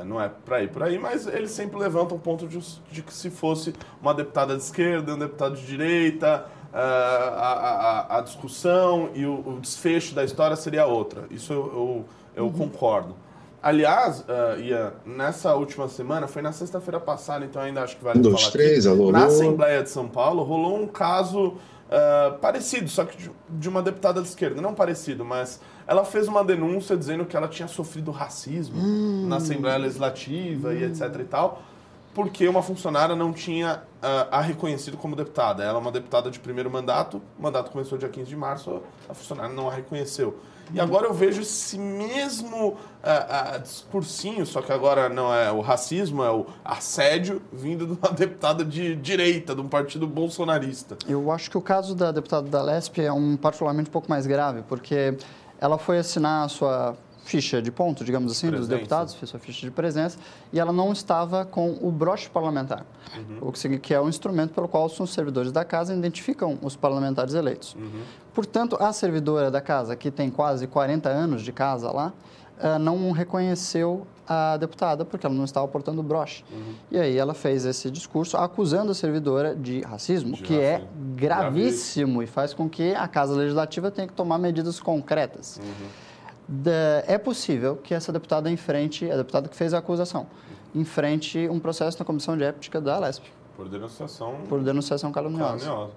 É, 0.00 0.04
não 0.04 0.20
é 0.20 0.28
pra 0.44 0.62
ir 0.62 0.68
por 0.70 0.82
aí, 0.82 0.98
mas 0.98 1.26
eles 1.26 1.50
sempre 1.50 1.78
levantam 1.78 2.16
o 2.16 2.20
ponto 2.20 2.46
de, 2.46 2.58
de 2.90 3.02
que 3.02 3.12
se 3.12 3.30
fosse 3.30 3.74
uma 4.02 4.12
deputada 4.14 4.56
de 4.56 4.62
esquerda, 4.62 5.14
um 5.14 5.18
deputado 5.18 5.56
de 5.56 5.64
direita, 5.66 6.46
é, 6.72 6.78
a, 6.78 8.06
a- 8.10 8.18
a 8.18 8.20
discussão 8.20 9.10
e 9.14 9.24
o, 9.24 9.34
o 9.34 9.58
desfecho 9.60 10.14
da 10.14 10.24
história 10.24 10.56
seria 10.56 10.86
outra. 10.86 11.24
Isso 11.30 11.52
eu, 11.52 12.04
eu, 12.36 12.44
eu 12.44 12.50
concordo. 12.50 13.14
Aliás, 13.60 14.20
uh, 14.20 14.60
Ian, 14.60 14.92
nessa 15.04 15.52
última 15.54 15.88
semana, 15.88 16.28
foi 16.28 16.40
na 16.42 16.52
sexta-feira 16.52 17.00
passada, 17.00 17.44
então 17.44 17.60
ainda 17.60 17.82
acho 17.82 17.96
que 17.96 18.04
vale 18.04 18.20
Um, 18.20 18.22
dois, 18.22 18.40
falar 18.40 18.52
três, 18.52 18.86
aqui. 18.86 18.96
alô, 19.00 19.10
Na 19.10 19.18
alô. 19.22 19.26
Assembleia 19.28 19.82
de 19.82 19.90
São 19.90 20.06
Paulo 20.06 20.44
rolou 20.44 20.76
um 20.80 20.86
caso 20.86 21.48
uh, 21.54 22.38
parecido, 22.40 22.88
só 22.88 23.04
que 23.04 23.16
de, 23.16 23.30
de 23.50 23.68
uma 23.68 23.82
deputada 23.82 24.22
de 24.22 24.28
esquerda. 24.28 24.62
Não 24.62 24.74
parecido, 24.74 25.24
mas 25.24 25.60
ela 25.88 26.04
fez 26.04 26.28
uma 26.28 26.44
denúncia 26.44 26.94
dizendo 26.94 27.24
que 27.24 27.34
ela 27.34 27.48
tinha 27.48 27.66
sofrido 27.66 28.10
racismo 28.10 28.76
na 29.26 29.36
Assembleia 29.36 29.78
Legislativa 29.78 30.74
e 30.74 30.84
etc 30.84 31.02
e 31.18 31.24
tal. 31.24 31.62
porque 32.14 32.46
uma 32.48 32.62
funcionária 32.62 33.14
não 33.14 33.32
tinha 33.32 33.82
uh, 34.02 34.28
a 34.30 34.40
reconhecido 34.40 34.96
como 34.96 35.14
deputada. 35.14 35.62
Ela 35.62 35.78
é 35.78 35.80
uma 35.80 35.92
deputada 35.92 36.30
de 36.30 36.38
primeiro 36.40 36.70
mandato, 36.70 37.22
o 37.38 37.42
mandato 37.42 37.70
começou 37.70 37.96
dia 37.96 38.08
15 38.08 38.28
de 38.28 38.36
março, 38.36 38.82
a 39.08 39.14
funcionária 39.14 39.54
não 39.54 39.68
a 39.68 39.72
reconheceu. 39.72 40.36
E 40.74 40.80
agora 40.80 41.06
eu 41.06 41.14
vejo 41.14 41.40
esse 41.40 41.78
mesmo 41.78 42.68
uh, 42.68 42.74
uh, 42.74 43.62
discursinho, 43.62 44.44
só 44.44 44.60
que 44.60 44.70
agora 44.72 45.08
não 45.08 45.32
é 45.32 45.50
o 45.50 45.60
racismo, 45.60 46.22
é 46.22 46.30
o 46.30 46.44
assédio, 46.64 47.40
vindo 47.52 47.86
de 47.86 47.92
uma 47.92 48.10
deputada 48.12 48.64
de 48.64 48.94
direita, 48.96 49.54
de 49.54 49.60
um 49.60 49.68
partido 49.68 50.06
bolsonarista. 50.06 50.98
Eu 51.08 51.30
acho 51.30 51.50
que 51.50 51.56
o 51.56 51.62
caso 51.62 51.94
da 51.94 52.12
deputada 52.12 52.48
da 52.48 52.60
Lesp 52.60 52.98
é 52.98 53.12
um 53.12 53.36
particularmente 53.36 53.88
um 53.88 53.92
pouco 53.92 54.10
mais 54.10 54.26
grave, 54.26 54.62
porque 54.68 55.16
ela 55.60 55.78
foi 55.78 55.98
assinar 55.98 56.44
a 56.44 56.48
sua 56.48 56.96
ficha 57.28 57.60
de 57.60 57.70
ponto, 57.70 58.02
digamos 58.04 58.32
assim, 58.32 58.48
presença. 58.48 58.68
dos 58.68 58.68
deputados, 58.68 59.14
fez 59.14 59.28
sua 59.28 59.38
ficha 59.38 59.66
de 59.66 59.70
presença, 59.70 60.18
e 60.50 60.58
ela 60.58 60.72
não 60.72 60.92
estava 60.92 61.44
com 61.44 61.78
o 61.82 61.92
broche 61.92 62.28
parlamentar, 62.30 62.86
uhum. 63.14 63.48
o 63.48 63.52
que, 63.52 63.78
que 63.78 63.92
é 63.92 64.00
o 64.00 64.08
instrumento 64.08 64.54
pelo 64.54 64.66
qual 64.66 64.86
os 64.86 65.10
servidores 65.10 65.52
da 65.52 65.64
casa 65.64 65.94
identificam 65.94 66.58
os 66.62 66.74
parlamentares 66.74 67.34
eleitos. 67.34 67.74
Uhum. 67.74 68.02
Portanto, 68.32 68.76
a 68.80 68.92
servidora 68.94 69.50
da 69.50 69.60
casa, 69.60 69.94
que 69.94 70.10
tem 70.10 70.30
quase 70.30 70.66
40 70.66 71.08
anos 71.10 71.42
de 71.42 71.52
casa 71.52 71.92
lá, 71.92 72.14
uh, 72.58 72.78
não 72.78 73.10
reconheceu 73.10 74.06
a 74.28 74.56
deputada 74.56 75.04
porque 75.04 75.24
ela 75.24 75.34
não 75.34 75.44
estava 75.44 75.66
portando 75.66 76.02
broche. 76.02 76.44
Uhum. 76.52 76.74
E 76.90 76.98
aí 76.98 77.16
ela 77.16 77.34
fez 77.34 77.64
esse 77.64 77.90
discurso 77.90 78.36
acusando 78.36 78.92
a 78.92 78.94
servidora 78.94 79.56
de 79.56 79.80
racismo, 79.80 80.34
de 80.34 80.42
que 80.42 80.54
racismo. 80.54 80.68
é 80.68 81.16
gravíssimo, 81.16 81.16
gravíssimo, 81.16 82.22
e 82.22 82.26
faz 82.26 82.52
com 82.52 82.68
que 82.68 82.94
a 82.94 83.08
Casa 83.08 83.34
Legislativa 83.34 83.90
tenha 83.90 84.06
que 84.06 84.14
tomar 84.14 84.38
medidas 84.38 84.78
concretas. 84.78 85.58
Uhum 85.62 86.08
é 87.06 87.18
possível 87.18 87.76
que 87.76 87.92
essa 87.92 88.10
deputada 88.10 88.50
enfrente, 88.50 89.10
a 89.10 89.16
deputada 89.16 89.48
que 89.48 89.56
fez 89.56 89.74
a 89.74 89.78
acusação, 89.78 90.26
enfrente 90.74 91.48
um 91.48 91.58
processo 91.60 91.98
na 91.98 92.04
comissão 92.04 92.36
de 92.36 92.44
ética 92.44 92.80
da 92.80 92.98
Lesp. 92.98 93.24
Por 93.56 93.68
denunciação. 93.68 94.34
Por 94.48 94.62
denunciação 94.62 95.12
caluniosa. 95.12 95.66
caluniosa. 95.66 95.92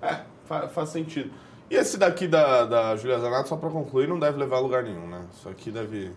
É, 0.00 0.20
faz, 0.44 0.72
faz 0.72 0.88
sentido. 0.88 1.30
E 1.70 1.76
esse 1.76 1.96
daqui 1.96 2.26
da, 2.26 2.64
da 2.64 2.96
Julia 2.96 3.18
Zanato, 3.18 3.48
só 3.48 3.56
para 3.56 3.70
concluir, 3.70 4.08
não 4.08 4.18
deve 4.18 4.38
levar 4.38 4.56
a 4.56 4.60
lugar 4.60 4.82
nenhum, 4.82 5.06
né? 5.06 5.24
Isso 5.32 5.48
aqui 5.48 5.70
deve. 5.70 6.12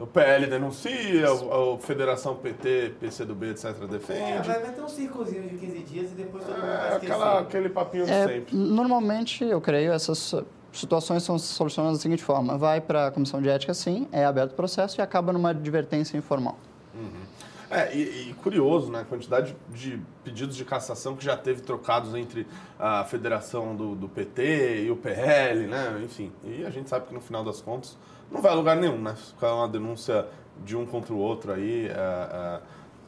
O 0.00 0.06
PL 0.06 0.46
denuncia, 0.46 1.26
a, 1.28 1.74
a 1.74 1.78
Federação 1.78 2.34
PT, 2.36 2.94
PCdoB, 2.98 3.50
etc. 3.50 3.74
defende. 3.86 4.50
É, 4.50 4.58
vai 4.60 4.72
ter 4.72 4.80
um 4.80 4.88
circozinho 4.88 5.42
de 5.46 5.56
15 5.56 5.78
dias 5.80 6.12
e 6.12 6.14
depois 6.14 6.42
todo 6.42 6.54
mundo 6.54 6.64
é, 6.64 6.76
vai 6.76 6.96
aquela, 6.96 7.40
Aquele 7.40 7.68
papinho 7.68 8.06
de 8.06 8.12
é, 8.12 8.26
sempre. 8.26 8.56
Normalmente, 8.56 9.44
eu 9.44 9.60
creio, 9.60 9.92
essas 9.92 10.34
situações 10.72 11.22
são 11.22 11.38
solucionadas 11.38 11.98
da 11.98 12.02
seguinte 12.02 12.22
forma: 12.22 12.56
vai 12.56 12.80
para 12.80 13.08
a 13.08 13.10
comissão 13.10 13.42
de 13.42 13.50
ética, 13.50 13.74
sim, 13.74 14.08
é 14.10 14.24
aberto 14.24 14.52
o 14.52 14.54
processo 14.54 15.00
e 15.00 15.02
acaba 15.02 15.32
numa 15.32 15.50
advertência 15.50 16.16
informal. 16.16 16.56
Uhum. 16.94 17.30
É, 17.70 17.94
e, 17.94 18.30
e, 18.30 18.34
curioso, 18.42 18.90
né? 18.90 19.02
A 19.02 19.04
quantidade 19.04 19.54
de 19.68 20.00
pedidos 20.24 20.56
de 20.56 20.64
cassação 20.64 21.14
que 21.14 21.24
já 21.24 21.36
teve 21.36 21.60
trocados 21.60 22.12
entre 22.16 22.44
a 22.76 23.04
federação 23.04 23.76
do, 23.76 23.94
do, 23.94 24.08
PT 24.08 24.86
e 24.86 24.90
o 24.90 24.96
PL, 24.96 25.68
né? 25.68 26.00
Enfim, 26.02 26.32
e 26.42 26.64
a 26.64 26.70
gente 26.70 26.90
sabe 26.90 27.06
que 27.06 27.14
no 27.14 27.20
final 27.20 27.44
das 27.44 27.60
contas 27.60 27.96
não 28.30 28.40
vai 28.40 28.52
a 28.52 28.54
lugar 28.54 28.76
nenhum, 28.76 29.00
né? 29.00 29.14
Ficar 29.14 29.54
uma 29.54 29.68
denúncia 29.68 30.26
de 30.64 30.76
um 30.76 30.86
contra 30.86 31.12
o 31.12 31.18
outro 31.18 31.52
aí, 31.52 31.86
é, 31.86 31.90
é, 31.90 32.60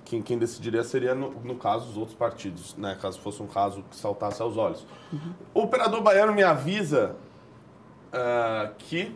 quem, 0.04 0.22
quem, 0.22 0.38
decidiria 0.38 0.82
seria, 0.82 1.14
no, 1.14 1.30
no, 1.30 1.56
caso, 1.56 1.90
os 1.90 1.96
outros 1.96 2.16
partidos, 2.16 2.76
né? 2.76 2.96
Caso 3.00 3.20
fosse 3.20 3.42
um 3.42 3.46
caso 3.46 3.84
que 3.90 3.96
saltasse 3.96 4.42
aos 4.42 4.56
olhos. 4.56 4.86
Uhum. 5.12 5.32
O 5.54 5.62
operador 5.62 6.00
baiano 6.02 6.32
me 6.32 6.42
avisa 6.42 7.14
uh, 8.12 8.74
que 8.78 9.14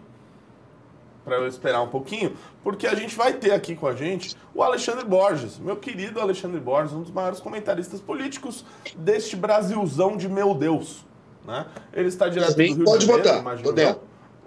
para 1.24 1.38
eu 1.38 1.48
esperar 1.48 1.82
um 1.82 1.88
pouquinho, 1.88 2.36
porque 2.62 2.86
a 2.86 2.94
gente 2.94 3.16
vai 3.16 3.32
ter 3.32 3.50
aqui 3.50 3.74
com 3.74 3.88
a 3.88 3.96
gente 3.96 4.36
o 4.54 4.62
Alexandre 4.62 5.04
Borges, 5.04 5.58
meu 5.58 5.74
querido 5.74 6.20
Alexandre 6.20 6.60
Borges, 6.60 6.92
um 6.92 7.02
dos 7.02 7.10
maiores 7.10 7.40
comentaristas 7.40 8.00
políticos 8.00 8.64
deste 8.96 9.34
Brasilzão 9.34 10.16
de 10.16 10.28
meu 10.28 10.54
Deus. 10.54 11.04
Né? 11.44 11.66
Ele 11.92 12.06
está 12.06 12.28
direto 12.28 12.52
Sim, 12.52 12.68
do 12.68 12.74
Rio 12.76 12.84
pode 12.84 13.00
de 13.00 13.06
Janeiro, 13.06 13.28
botar, 13.28 13.40
imagino 13.40 13.72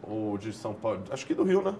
O 0.09 0.37
de 0.39 0.51
São 0.51 0.73
Paulo, 0.73 1.03
acho 1.11 1.25
que 1.25 1.35
do 1.35 1.43
Rio, 1.43 1.61
né? 1.61 1.75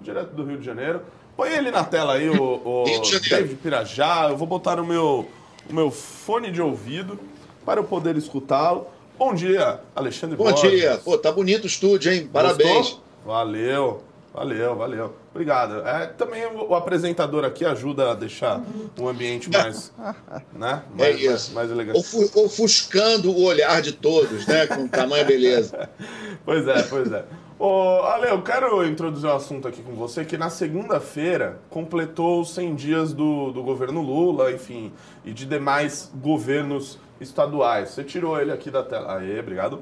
Direto 0.00 0.34
do 0.34 0.44
Rio 0.44 0.58
de 0.58 0.64
Janeiro. 0.64 1.02
Põe 1.36 1.50
ele 1.50 1.70
na 1.70 1.82
tela 1.82 2.14
aí, 2.14 2.28
o, 2.28 2.42
o 2.42 2.84
David 3.28 3.56
Pirajá. 3.56 4.28
Eu 4.30 4.36
vou 4.36 4.46
botar 4.46 4.78
o 4.78 4.86
meu, 4.86 5.28
o 5.68 5.74
meu 5.74 5.90
fone 5.90 6.50
de 6.52 6.62
ouvido 6.62 7.18
para 7.64 7.80
eu 7.80 7.84
poder 7.84 8.16
escutá-lo. 8.16 8.86
Bom 9.18 9.34
dia, 9.34 9.80
Alexandre 9.94 10.36
Bom 10.36 10.44
Borges. 10.44 10.70
dia. 10.70 11.00
Pô, 11.04 11.18
tá 11.18 11.32
bonito 11.32 11.64
o 11.64 11.66
estúdio, 11.66 12.12
hein? 12.12 12.28
Parabéns. 12.32 12.72
Gostou? 12.72 13.02
Valeu, 13.24 14.02
valeu, 14.32 14.76
valeu. 14.76 15.14
Obrigado. 15.30 15.86
É, 15.86 16.06
também 16.06 16.44
o, 16.46 16.74
apresentador 16.74 17.44
aqui 17.44 17.64
ajuda 17.64 18.10
a 18.10 18.14
deixar 18.14 18.60
o 18.98 19.08
ambiente 19.08 19.50
mais, 19.50 19.92
né? 20.52 20.82
É 20.98 20.98
mais, 20.98 21.22
é 21.22 21.28
mais, 21.28 21.48
mais 21.50 21.70
elegante. 21.70 21.98
Ofu, 21.98 22.44
ofuscando 22.44 23.30
o 23.30 23.44
olhar 23.44 23.80
de 23.80 23.92
todos, 23.92 24.46
né? 24.46 24.66
Com 24.66 24.86
tamanha 24.88 25.24
beleza. 25.24 25.88
pois 26.44 26.66
é, 26.66 26.82
pois 26.82 27.12
é. 27.12 27.24
Ô, 27.64 28.02
Ale, 28.02 28.28
eu 28.28 28.42
quero 28.42 28.84
introduzir 28.84 29.30
um 29.30 29.36
assunto 29.36 29.68
aqui 29.68 29.84
com 29.84 29.94
você, 29.94 30.24
que 30.24 30.36
na 30.36 30.50
segunda-feira 30.50 31.60
completou 31.70 32.40
os 32.40 32.52
100 32.54 32.74
dias 32.74 33.12
do, 33.12 33.52
do 33.52 33.62
governo 33.62 34.02
Lula, 34.02 34.50
enfim, 34.50 34.92
e 35.24 35.32
de 35.32 35.46
demais 35.46 36.10
governos 36.12 36.98
estaduais. 37.20 37.90
Você 37.90 38.02
tirou 38.02 38.36
ele 38.40 38.50
aqui 38.50 38.68
da 38.68 38.82
tela. 38.82 39.16
Aê, 39.16 39.38
obrigado. 39.38 39.78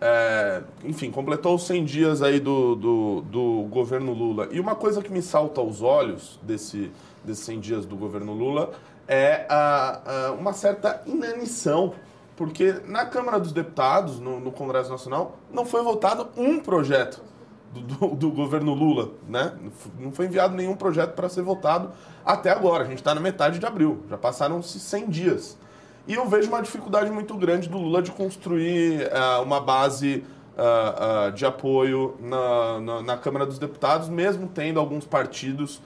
É, 0.00 0.64
enfim, 0.82 1.12
completou 1.12 1.54
os 1.54 1.64
100 1.68 1.84
dias 1.84 2.20
aí 2.20 2.40
do, 2.40 2.74
do, 2.74 3.20
do, 3.20 3.68
governo 3.70 4.12
Lula. 4.12 4.48
E 4.50 4.58
uma 4.58 4.74
coisa 4.74 5.00
que 5.00 5.12
me 5.12 5.22
salta 5.22 5.60
aos 5.60 5.82
olhos 5.82 6.40
desse, 6.42 6.90
desses 7.22 7.44
100 7.44 7.60
dias 7.60 7.86
do 7.86 7.94
governo 7.94 8.32
Lula 8.32 8.72
é 9.06 9.46
a, 9.48 10.00
a, 10.04 10.32
uma 10.32 10.52
certa 10.52 11.00
inanição, 11.06 11.94
porque 12.36 12.80
na 12.86 13.06
Câmara 13.06 13.38
dos 13.38 13.52
Deputados, 13.52 14.18
no, 14.18 14.40
no 14.40 14.50
Congresso 14.50 14.90
Nacional, 14.90 15.38
não 15.52 15.64
foi 15.64 15.82
votado 15.82 16.28
um 16.36 16.60
projeto 16.60 17.22
do, 17.72 17.80
do, 17.80 18.14
do, 18.14 18.30
governo 18.30 18.72
Lula, 18.72 19.10
né? 19.28 19.52
Não 19.98 20.12
foi 20.12 20.26
enviado 20.26 20.54
nenhum 20.54 20.76
projeto 20.76 21.12
para 21.14 21.28
ser 21.28 21.42
votado 21.42 21.90
até 22.24 22.50
agora. 22.50 22.84
A 22.84 22.86
gente 22.86 22.98
está 22.98 23.14
na 23.14 23.20
metade 23.20 23.58
de 23.58 23.66
abril, 23.66 24.02
já 24.08 24.16
passaram-se 24.16 24.78
100 24.78 25.10
dias. 25.10 25.58
E 26.06 26.14
eu 26.14 26.28
vejo 26.28 26.48
uma 26.48 26.60
dificuldade 26.60 27.10
muito 27.10 27.34
grande 27.34 27.68
do 27.68 27.78
Lula 27.78 28.02
de 28.02 28.10
construir 28.10 29.06
uh, 29.06 29.42
uma 29.42 29.60
base 29.60 30.24
uh, 30.56 31.28
uh, 31.28 31.32
de 31.32 31.46
apoio 31.46 32.16
na, 32.20 32.80
na, 32.80 33.02
na, 33.02 33.16
Câmara 33.16 33.46
dos 33.46 33.58
Deputados, 33.58 34.08
mesmo 34.08 34.48
tendo 34.48 34.78
alguns 34.78 35.06
partidos 35.06 35.80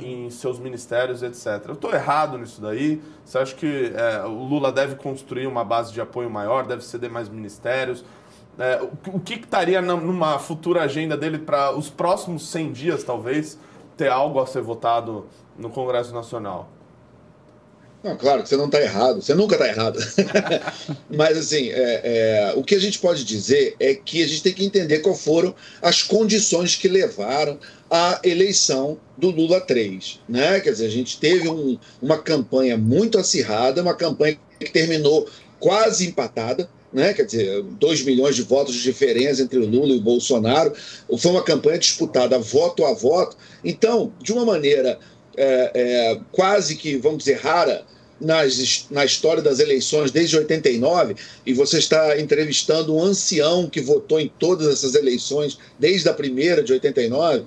em 0.00 0.30
seus 0.30 0.58
ministérios, 0.58 1.22
etc. 1.22 1.66
Eu 1.68 1.74
estou 1.74 1.92
errado 1.92 2.38
nisso 2.38 2.60
daí? 2.60 3.00
Você 3.24 3.38
acha 3.38 3.54
que 3.54 3.92
eh, 3.94 4.22
o 4.24 4.44
Lula 4.44 4.72
deve 4.72 4.94
construir 4.94 5.46
uma 5.46 5.64
base 5.64 5.92
de 5.92 6.00
apoio 6.00 6.30
maior, 6.30 6.66
deve 6.66 6.82
ceder 6.82 7.10
mais 7.10 7.28
ministérios? 7.28 8.04
Eh, 8.58 8.80
o 9.12 9.20
que 9.20 9.34
estaria 9.34 9.82
numa 9.82 10.38
futura 10.38 10.82
agenda 10.82 11.16
dele 11.16 11.38
para 11.38 11.76
os 11.76 11.90
próximos 11.90 12.48
100 12.48 12.72
dias, 12.72 13.04
talvez, 13.04 13.58
ter 13.96 14.08
algo 14.08 14.40
a 14.40 14.46
ser 14.46 14.62
votado 14.62 15.26
no 15.58 15.68
Congresso 15.68 16.14
Nacional? 16.14 16.68
Não, 18.02 18.16
claro 18.16 18.42
que 18.42 18.48
você 18.48 18.56
não 18.56 18.64
está 18.64 18.80
errado, 18.80 19.20
você 19.20 19.34
nunca 19.34 19.56
está 19.56 19.68
errado. 19.68 19.98
Mas, 21.14 21.36
assim, 21.36 21.68
é, 21.68 22.00
é, 22.02 22.54
o 22.56 22.64
que 22.64 22.74
a 22.74 22.78
gente 22.80 22.98
pode 22.98 23.24
dizer 23.24 23.76
é 23.78 23.94
que 23.94 24.22
a 24.22 24.26
gente 24.26 24.42
tem 24.42 24.54
que 24.54 24.64
entender 24.64 25.00
quais 25.00 25.22
foram 25.22 25.54
as 25.82 26.02
condições 26.02 26.76
que 26.76 26.88
levaram 26.88 27.58
à 27.90 28.20
eleição 28.22 28.98
do 29.18 29.30
Lula 29.30 29.60
3. 29.60 30.20
Né? 30.28 30.60
Quer 30.60 30.70
dizer, 30.70 30.86
a 30.86 30.90
gente 30.90 31.18
teve 31.18 31.48
um, 31.48 31.76
uma 32.00 32.18
campanha 32.18 32.78
muito 32.78 33.18
acirrada, 33.18 33.82
uma 33.82 33.94
campanha 33.94 34.38
que 34.58 34.70
terminou 34.70 35.28
quase 35.58 36.06
empatada. 36.06 36.70
Né? 36.92 37.12
Quer 37.12 37.24
dizer, 37.24 37.62
2 37.62 38.02
milhões 38.04 38.36
de 38.36 38.42
votos 38.42 38.74
de 38.74 38.82
diferença 38.82 39.42
entre 39.42 39.58
o 39.58 39.66
Lula 39.66 39.92
e 39.92 39.98
o 39.98 40.02
Bolsonaro. 40.02 40.72
Foi 41.18 41.32
uma 41.32 41.42
campanha 41.42 41.78
disputada 41.78 42.38
voto 42.38 42.84
a 42.84 42.94
voto. 42.94 43.36
Então, 43.64 44.12
de 44.22 44.32
uma 44.32 44.44
maneira 44.44 44.98
é, 45.36 45.70
é, 45.74 46.20
quase 46.30 46.76
que, 46.76 46.96
vamos 46.96 47.18
dizer, 47.18 47.38
rara 47.38 47.84
nas, 48.20 48.86
na 48.90 49.04
história 49.04 49.42
das 49.42 49.58
eleições 49.58 50.10
desde 50.10 50.36
89, 50.36 51.16
e 51.46 51.54
você 51.54 51.78
está 51.78 52.20
entrevistando 52.20 52.94
um 52.94 53.02
ancião 53.02 53.68
que 53.68 53.80
votou 53.80 54.20
em 54.20 54.30
todas 54.38 54.68
essas 54.68 54.94
eleições, 54.94 55.58
desde 55.78 56.08
a 56.08 56.12
primeira 56.12 56.62
de 56.62 56.72
89, 56.72 57.44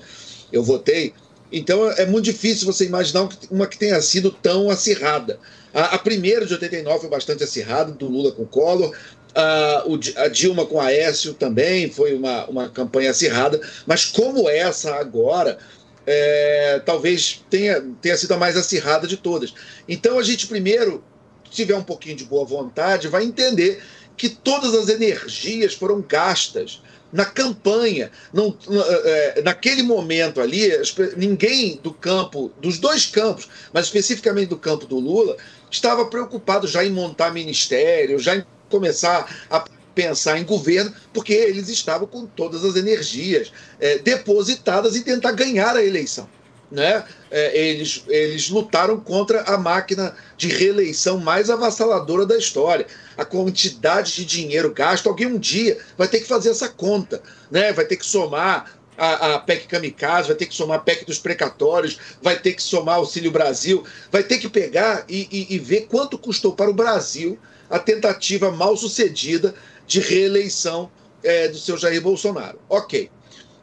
eu 0.53 0.63
votei. 0.63 1.13
Então 1.51 1.89
é 1.91 2.05
muito 2.05 2.25
difícil 2.25 2.65
você 2.65 2.85
imaginar 2.85 3.27
uma 3.51 3.67
que 3.67 3.77
tenha 3.77 3.99
sido 4.01 4.31
tão 4.31 4.69
acirrada. 4.69 5.39
A, 5.73 5.95
a 5.95 5.99
primeira 5.99 6.45
de 6.45 6.53
89 6.53 7.01
foi 7.01 7.09
bastante 7.09 7.43
acirrada, 7.43 7.91
do 7.91 8.07
Lula 8.07 8.31
com 8.31 8.45
Collor. 8.45 8.95
A, 9.35 9.83
a 10.17 10.27
Dilma 10.27 10.65
com 10.65 10.79
Aécio 10.79 11.33
também 11.33 11.89
foi 11.89 12.13
uma, 12.13 12.45
uma 12.45 12.69
campanha 12.69 13.09
acirrada, 13.09 13.59
mas 13.85 14.05
como 14.05 14.47
essa 14.47 14.93
agora, 14.95 15.57
é, 16.05 16.79
talvez 16.85 17.43
tenha, 17.49 17.81
tenha 17.99 18.15
sido 18.15 18.31
a 18.33 18.37
mais 18.37 18.55
acirrada 18.55 19.07
de 19.07 19.17
todas. 19.17 19.53
Então 19.89 20.19
a 20.19 20.23
gente 20.23 20.45
primeiro, 20.45 21.03
se 21.49 21.55
tiver 21.55 21.75
um 21.75 21.83
pouquinho 21.83 22.15
de 22.15 22.25
boa 22.25 22.45
vontade, 22.45 23.07
vai 23.07 23.23
entender 23.23 23.81
que 24.15 24.29
todas 24.29 24.75
as 24.75 24.89
energias 24.89 25.73
foram 25.73 26.01
gastas 26.01 26.81
na 27.13 27.23
campanha. 27.23 28.11
Não, 28.33 28.57
é, 28.69 29.41
naquele 29.43 29.83
momento 29.83 30.41
ali, 30.41 30.69
ninguém 31.15 31.79
do 31.81 31.93
campo, 31.93 32.51
dos 32.59 32.79
dois 32.79 33.05
campos, 33.05 33.47
mas 33.71 33.85
especificamente 33.85 34.49
do 34.49 34.57
campo 34.57 34.85
do 34.87 34.99
Lula, 34.99 35.37
estava 35.69 36.05
preocupado 36.07 36.67
já 36.67 36.83
em 36.83 36.91
montar 36.91 37.31
ministério, 37.31 38.19
já 38.19 38.35
em 38.35 38.43
começar 38.69 39.45
a 39.49 39.63
pensar 39.93 40.39
em 40.39 40.43
governo, 40.43 40.91
porque 41.13 41.33
eles 41.33 41.69
estavam 41.69 42.07
com 42.07 42.25
todas 42.25 42.65
as 42.65 42.75
energias 42.75 43.51
é, 43.79 43.99
depositadas 43.99 44.95
em 44.95 45.03
tentar 45.03 45.31
ganhar 45.33 45.77
a 45.77 45.85
eleição. 45.85 46.27
Né? 46.73 47.03
É, 47.29 47.55
eles, 47.55 48.03
eles 48.07 48.49
lutaram 48.49 48.99
contra 48.99 49.43
a 49.43 49.59
máquina 49.59 50.15
de 50.35 50.47
reeleição 50.47 51.19
mais 51.19 51.51
avassaladora 51.51 52.25
da 52.25 52.35
história. 52.35 52.87
A 53.15 53.23
quantidade 53.23 54.15
de 54.15 54.25
dinheiro 54.25 54.73
gasto, 54.73 55.07
alguém 55.07 55.27
um 55.27 55.37
dia 55.37 55.77
vai 55.95 56.07
ter 56.07 56.21
que 56.21 56.27
fazer 56.27 56.49
essa 56.49 56.67
conta, 56.67 57.21
né? 57.51 57.71
vai 57.71 57.85
ter 57.85 57.95
que 57.95 58.05
somar 58.05 58.75
a, 58.97 59.35
a 59.35 59.39
PEC 59.39 59.67
Kamikaze, 59.67 60.29
vai 60.29 60.35
ter 60.35 60.47
que 60.47 60.55
somar 60.55 60.79
a 60.79 60.81
PEC 60.81 61.05
dos 61.05 61.19
precatórios, 61.19 61.99
vai 62.23 62.39
ter 62.39 62.53
que 62.53 62.63
somar 62.63 62.95
Auxílio 62.95 63.29
Brasil, 63.29 63.83
vai 64.11 64.23
ter 64.23 64.39
que 64.39 64.49
pegar 64.49 65.05
e, 65.07 65.27
e, 65.31 65.53
e 65.53 65.59
ver 65.59 65.81
quanto 65.81 66.17
custou 66.17 66.53
para 66.53 66.71
o 66.71 66.73
Brasil 66.73 67.37
a 67.69 67.77
tentativa 67.77 68.51
mal 68.51 68.75
sucedida 68.75 69.53
de 69.85 69.99
reeleição 69.99 70.89
é, 71.23 71.47
do 71.47 71.57
seu 71.59 71.77
Jair 71.77 72.01
Bolsonaro. 72.01 72.59
Ok. 72.67 73.11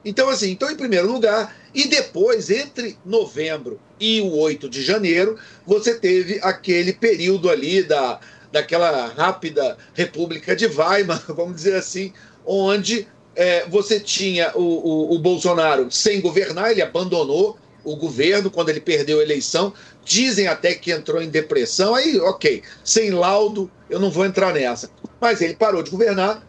Então, 0.04 0.28
assim, 0.28 0.50
então, 0.50 0.70
em 0.70 0.76
primeiro 0.76 1.10
lugar, 1.10 1.54
e 1.74 1.86
depois, 1.86 2.50
entre 2.50 2.98
novembro 3.04 3.80
e 3.98 4.20
o 4.20 4.36
8 4.36 4.68
de 4.68 4.82
janeiro, 4.82 5.38
você 5.66 5.94
teve 5.94 6.40
aquele 6.42 6.92
período 6.92 7.48
ali 7.48 7.82
da, 7.82 8.18
daquela 8.50 9.06
rápida 9.08 9.76
República 9.94 10.56
de 10.56 10.66
Weimar, 10.66 11.22
vamos 11.34 11.56
dizer 11.56 11.76
assim, 11.76 12.12
onde 12.44 13.06
é, 13.36 13.66
você 13.68 14.00
tinha 14.00 14.52
o, 14.54 14.60
o, 14.60 15.14
o 15.14 15.18
Bolsonaro 15.18 15.90
sem 15.90 16.20
governar, 16.20 16.72
ele 16.72 16.82
abandonou 16.82 17.56
o 17.84 17.96
governo 17.96 18.50
quando 18.50 18.68
ele 18.68 18.80
perdeu 18.80 19.20
a 19.20 19.22
eleição. 19.22 19.72
Dizem 20.04 20.48
até 20.48 20.74
que 20.74 20.90
entrou 20.90 21.22
em 21.22 21.28
depressão. 21.28 21.94
Aí, 21.94 22.18
ok, 22.18 22.62
sem 22.84 23.10
laudo, 23.10 23.70
eu 23.88 23.98
não 23.98 24.10
vou 24.10 24.24
entrar 24.24 24.52
nessa. 24.52 24.90
Mas 25.20 25.40
ele 25.40 25.54
parou 25.54 25.82
de 25.82 25.90
governar, 25.90 26.46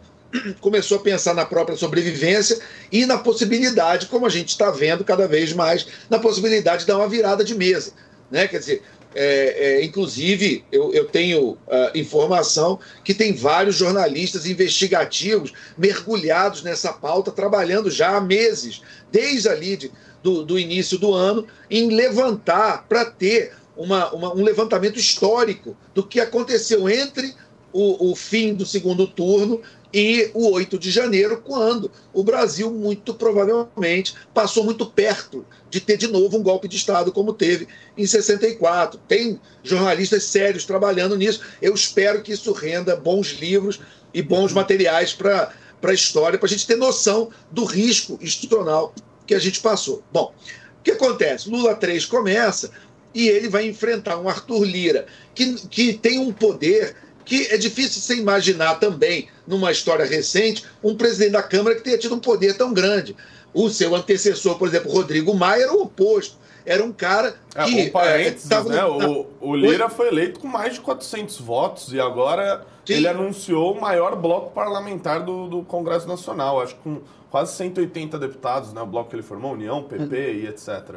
começou 0.60 0.98
a 0.98 1.00
pensar 1.00 1.34
na 1.34 1.44
própria 1.44 1.76
sobrevivência 1.76 2.58
e 2.90 3.06
na 3.06 3.18
possibilidade, 3.18 4.06
como 4.06 4.26
a 4.26 4.30
gente 4.30 4.48
está 4.48 4.70
vendo 4.70 5.04
cada 5.04 5.26
vez 5.26 5.52
mais, 5.52 5.86
na 6.08 6.18
possibilidade 6.18 6.80
de 6.80 6.86
dar 6.86 6.98
uma 6.98 7.08
virada 7.08 7.44
de 7.44 7.54
mesa. 7.54 7.92
Né? 8.30 8.48
Quer 8.48 8.58
dizer, 8.58 8.82
é, 9.14 9.80
é, 9.80 9.84
inclusive, 9.84 10.64
eu, 10.72 10.92
eu 10.92 11.04
tenho 11.04 11.50
uh, 11.50 11.58
informação 11.94 12.78
que 13.04 13.12
tem 13.12 13.34
vários 13.34 13.76
jornalistas 13.76 14.46
investigativos 14.46 15.52
mergulhados 15.76 16.62
nessa 16.62 16.92
pauta, 16.92 17.30
trabalhando 17.30 17.90
já 17.90 18.16
há 18.16 18.20
meses, 18.20 18.80
desde 19.10 19.48
ali 19.48 19.76
de, 19.76 19.92
do, 20.22 20.42
do 20.44 20.58
início 20.58 20.98
do 20.98 21.12
ano, 21.12 21.46
em 21.70 21.90
levantar, 21.90 22.86
para 22.88 23.04
ter 23.04 23.52
uma, 23.76 24.10
uma, 24.12 24.34
um 24.34 24.42
levantamento 24.42 24.98
histórico 24.98 25.76
do 25.94 26.02
que 26.02 26.20
aconteceu 26.20 26.88
entre 26.88 27.34
o, 27.72 28.12
o 28.12 28.16
fim 28.16 28.54
do 28.54 28.66
segundo 28.66 29.06
turno 29.06 29.60
e 29.92 30.30
o 30.32 30.50
8 30.50 30.78
de 30.78 30.90
janeiro, 30.90 31.42
quando 31.44 31.90
o 32.12 32.24
Brasil, 32.24 32.70
muito 32.70 33.12
provavelmente, 33.12 34.14
passou 34.32 34.64
muito 34.64 34.86
perto 34.86 35.44
de 35.68 35.80
ter 35.80 35.96
de 35.96 36.06
novo 36.06 36.38
um 36.38 36.42
golpe 36.42 36.66
de 36.66 36.76
Estado, 36.76 37.12
como 37.12 37.34
teve 37.34 37.68
em 37.96 38.06
64. 38.06 38.98
Tem 39.06 39.38
jornalistas 39.62 40.24
sérios 40.24 40.64
trabalhando 40.64 41.16
nisso. 41.16 41.42
Eu 41.60 41.74
espero 41.74 42.22
que 42.22 42.32
isso 42.32 42.52
renda 42.52 42.96
bons 42.96 43.38
livros 43.38 43.80
e 44.14 44.22
bons 44.22 44.52
materiais 44.52 45.12
para 45.12 45.52
a 45.82 45.92
história, 45.92 46.38
para 46.38 46.46
a 46.46 46.50
gente 46.50 46.66
ter 46.66 46.76
noção 46.76 47.30
do 47.50 47.64
risco 47.64 48.18
institucional 48.22 48.94
que 49.26 49.34
a 49.34 49.38
gente 49.38 49.60
passou. 49.60 50.02
Bom, 50.10 50.34
o 50.80 50.82
que 50.82 50.92
acontece? 50.92 51.50
Lula 51.50 51.74
3 51.74 52.06
começa 52.06 52.70
e 53.14 53.28
ele 53.28 53.48
vai 53.48 53.66
enfrentar 53.66 54.18
um 54.18 54.28
Arthur 54.28 54.64
Lira, 54.64 55.06
que, 55.34 55.54
que 55.68 55.92
tem 55.92 56.18
um 56.18 56.32
poder 56.32 56.96
que 57.24 57.46
é 57.46 57.56
difícil 57.56 58.00
você 58.00 58.16
imaginar 58.16 58.76
também, 58.76 59.28
numa 59.46 59.70
história 59.70 60.04
recente, 60.04 60.64
um 60.82 60.96
presidente 60.96 61.32
da 61.32 61.42
Câmara 61.42 61.76
que 61.76 61.82
tenha 61.82 61.98
tido 61.98 62.14
um 62.14 62.20
poder 62.20 62.56
tão 62.56 62.72
grande. 62.72 63.16
O 63.54 63.68
seu 63.68 63.94
antecessor, 63.94 64.58
por 64.58 64.68
exemplo, 64.68 64.90
Rodrigo 64.90 65.34
Maia, 65.34 65.64
era 65.64 65.72
o 65.72 65.82
oposto. 65.82 66.36
Era 66.64 66.82
um 66.82 66.92
cara 66.92 67.34
é, 67.54 67.64
que. 67.64 67.80
É, 67.80 67.84
um 67.84 67.90
parênteses, 67.90 68.50
é, 68.50 68.62
né? 68.64 68.84
O, 68.84 69.26
o 69.40 69.56
Lira 69.56 69.88
foi 69.88 70.08
eleito 70.08 70.40
com 70.40 70.46
mais 70.46 70.74
de 70.74 70.80
400 70.80 71.40
votos 71.40 71.92
e 71.92 72.00
agora 72.00 72.64
Sim. 72.84 72.94
ele 72.94 73.08
anunciou 73.08 73.76
o 73.76 73.80
maior 73.80 74.14
bloco 74.16 74.52
parlamentar 74.52 75.24
do, 75.24 75.48
do 75.48 75.62
Congresso 75.62 76.06
Nacional. 76.06 76.60
Acho 76.60 76.76
que 76.76 76.82
com 76.82 77.00
quase 77.30 77.56
180 77.56 78.18
deputados, 78.18 78.72
né? 78.72 78.80
O 78.80 78.86
bloco 78.86 79.10
que 79.10 79.16
ele 79.16 79.22
formou, 79.22 79.52
União, 79.52 79.82
PP 79.82 80.16
e 80.16 80.46
etc. 80.46 80.96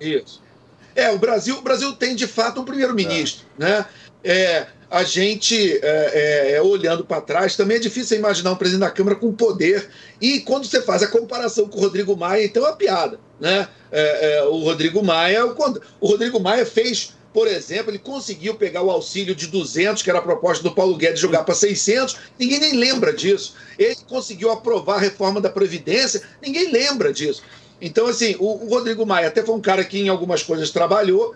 Isso. 0.00 0.42
É, 0.94 1.10
o 1.10 1.18
Brasil, 1.18 1.58
o 1.58 1.62
Brasil 1.62 1.92
tem 1.94 2.14
de 2.14 2.26
fato 2.26 2.60
um 2.60 2.64
primeiro-ministro, 2.64 3.46
é. 3.58 3.64
né? 3.64 3.86
É, 4.24 4.66
a 4.92 5.04
gente, 5.04 5.56
é, 5.82 6.52
é, 6.52 6.52
é 6.56 6.62
olhando 6.62 7.02
para 7.02 7.22
trás, 7.22 7.56
também 7.56 7.78
é 7.78 7.80
difícil 7.80 8.18
imaginar 8.18 8.52
um 8.52 8.56
presidente 8.56 8.82
da 8.82 8.90
Câmara 8.90 9.16
com 9.16 9.32
poder. 9.32 9.88
E 10.20 10.40
quando 10.40 10.66
você 10.66 10.82
faz 10.82 11.02
a 11.02 11.06
comparação 11.06 11.66
com 11.66 11.78
o 11.78 11.80
Rodrigo 11.80 12.14
Maia, 12.14 12.44
então 12.44 12.62
é 12.62 12.68
uma 12.68 12.76
piada. 12.76 13.18
Né? 13.40 13.66
É, 13.90 14.36
é, 14.36 14.44
o 14.44 14.58
Rodrigo 14.58 15.02
Maia, 15.02 15.46
o 15.46 16.06
Rodrigo 16.06 16.38
Maia 16.38 16.66
fez, 16.66 17.14
por 17.32 17.48
exemplo, 17.48 17.90
ele 17.90 17.98
conseguiu 17.98 18.54
pegar 18.54 18.82
o 18.82 18.90
auxílio 18.90 19.34
de 19.34 19.46
200, 19.46 20.02
que 20.02 20.10
era 20.10 20.18
a 20.18 20.22
proposta 20.22 20.62
do 20.62 20.74
Paulo 20.74 20.94
Guedes, 20.94 21.20
jogar 21.20 21.44
para 21.44 21.54
600, 21.54 22.18
ninguém 22.38 22.60
nem 22.60 22.76
lembra 22.76 23.14
disso. 23.14 23.54
Ele 23.78 23.96
conseguiu 24.06 24.50
aprovar 24.50 24.96
a 24.96 25.00
reforma 25.00 25.40
da 25.40 25.48
Previdência, 25.48 26.20
ninguém 26.42 26.70
lembra 26.70 27.14
disso. 27.14 27.42
Então, 27.80 28.06
assim, 28.08 28.36
o, 28.38 28.66
o 28.66 28.68
Rodrigo 28.68 29.06
Maia 29.06 29.28
até 29.28 29.42
foi 29.42 29.54
um 29.54 29.60
cara 29.60 29.82
que 29.84 29.98
em 29.98 30.10
algumas 30.10 30.42
coisas 30.42 30.70
trabalhou, 30.70 31.34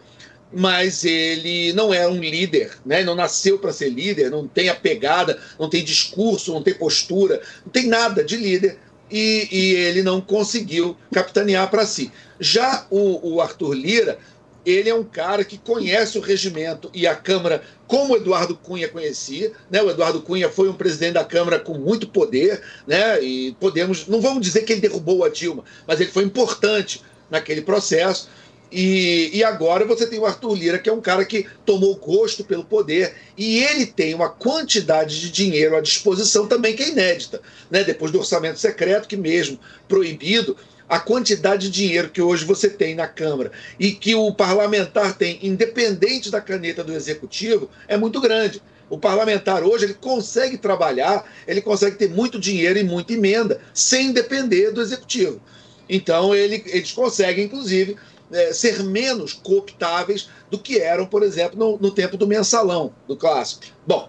mas 0.52 1.04
ele 1.04 1.72
não 1.72 1.92
é 1.92 2.06
um 2.06 2.20
líder, 2.20 2.72
né? 2.84 3.02
não 3.02 3.14
nasceu 3.14 3.58
para 3.58 3.72
ser 3.72 3.90
líder, 3.90 4.30
não 4.30 4.46
tem 4.46 4.68
a 4.68 4.74
pegada, 4.74 5.38
não 5.58 5.68
tem 5.68 5.84
discurso, 5.84 6.52
não 6.52 6.62
tem 6.62 6.74
postura, 6.74 7.40
não 7.64 7.72
tem 7.72 7.86
nada 7.86 8.22
de 8.22 8.36
líder 8.36 8.78
e, 9.10 9.48
e 9.50 9.74
ele 9.74 10.02
não 10.02 10.20
conseguiu 10.20 10.96
capitanear 11.12 11.70
para 11.70 11.86
si. 11.86 12.12
Já 12.38 12.86
o, 12.90 13.34
o, 13.34 13.40
Arthur 13.40 13.74
Lira, 13.74 14.18
ele 14.64 14.88
é 14.88 14.94
um 14.94 15.04
cara 15.04 15.44
que 15.44 15.58
conhece 15.58 16.18
o 16.18 16.20
regimento 16.20 16.90
e 16.92 17.06
a 17.06 17.14
Câmara 17.14 17.62
como 17.86 18.14
o 18.14 18.16
Eduardo 18.16 18.56
Cunha 18.56 18.88
conhecia, 18.88 19.52
né? 19.70 19.80
O 19.80 19.90
Eduardo 19.90 20.20
Cunha 20.22 20.50
foi 20.50 20.68
um 20.68 20.74
presidente 20.74 21.14
da 21.14 21.24
Câmara 21.24 21.60
com 21.60 21.74
muito 21.74 22.08
poder, 22.08 22.60
né? 22.86 23.22
E 23.22 23.54
podemos, 23.60 24.08
não 24.08 24.20
vamos 24.20 24.42
dizer 24.42 24.62
que 24.62 24.72
ele 24.72 24.80
derrubou 24.80 25.24
a 25.24 25.28
Dilma, 25.28 25.64
mas 25.86 26.00
ele 26.00 26.10
foi 26.10 26.24
importante 26.24 27.00
naquele 27.30 27.62
processo. 27.62 28.28
E, 28.70 29.30
e, 29.32 29.44
agora 29.44 29.84
você 29.84 30.06
tem 30.06 30.18
o 30.18 30.26
Arthur 30.26 30.54
Lira, 30.54 30.78
que 30.78 30.88
é 30.88 30.92
um 30.92 31.00
cara 31.00 31.24
que 31.24 31.46
tomou 31.64 31.94
gosto 31.96 32.44
pelo 32.44 32.64
poder, 32.64 33.14
e 33.36 33.62
ele 33.62 33.86
tem 33.86 34.12
uma 34.12 34.28
quantidade 34.28 35.20
de 35.20 35.30
dinheiro 35.30 35.76
à 35.76 35.80
disposição 35.80 36.48
também 36.48 36.74
que 36.74 36.82
é 36.82 36.88
inédita. 36.88 37.40
Né? 37.70 37.84
Depois 37.84 38.10
do 38.10 38.18
orçamento 38.18 38.58
secreto, 38.58 39.06
que 39.06 39.16
mesmo 39.16 39.58
proibido, 39.86 40.56
a 40.88 40.98
quantidade 40.98 41.68
de 41.68 41.80
dinheiro 41.80 42.10
que 42.10 42.22
hoje 42.22 42.44
você 42.44 42.68
tem 42.68 42.94
na 42.94 43.08
Câmara 43.08 43.50
e 43.78 43.92
que 43.92 44.14
o 44.14 44.32
parlamentar 44.32 45.16
tem, 45.16 45.38
independente 45.42 46.30
da 46.30 46.40
caneta 46.40 46.84
do 46.84 46.92
executivo, 46.92 47.70
é 47.88 47.96
muito 47.96 48.20
grande. 48.20 48.62
O 48.88 48.96
parlamentar 48.96 49.64
hoje 49.64 49.84
ele 49.84 49.94
consegue 49.94 50.56
trabalhar, 50.56 51.24
ele 51.46 51.60
consegue 51.60 51.96
ter 51.96 52.08
muito 52.08 52.38
dinheiro 52.38 52.78
e 52.78 52.84
muita 52.84 53.14
emenda 53.14 53.60
sem 53.74 54.12
depender 54.12 54.70
do 54.70 54.80
executivo. 54.80 55.40
Então 55.88 56.34
ele, 56.34 56.62
eles 56.66 56.92
conseguem, 56.92 57.46
inclusive, 57.46 57.96
é, 58.32 58.52
ser 58.52 58.82
menos 58.82 59.32
cooptáveis 59.32 60.28
do 60.50 60.58
que 60.58 60.78
eram, 60.78 61.06
por 61.06 61.22
exemplo, 61.22 61.58
no, 61.58 61.78
no 61.78 61.90
tempo 61.90 62.16
do 62.16 62.26
mensalão, 62.26 62.92
do 63.06 63.16
clássico. 63.16 63.66
Bom, 63.86 64.08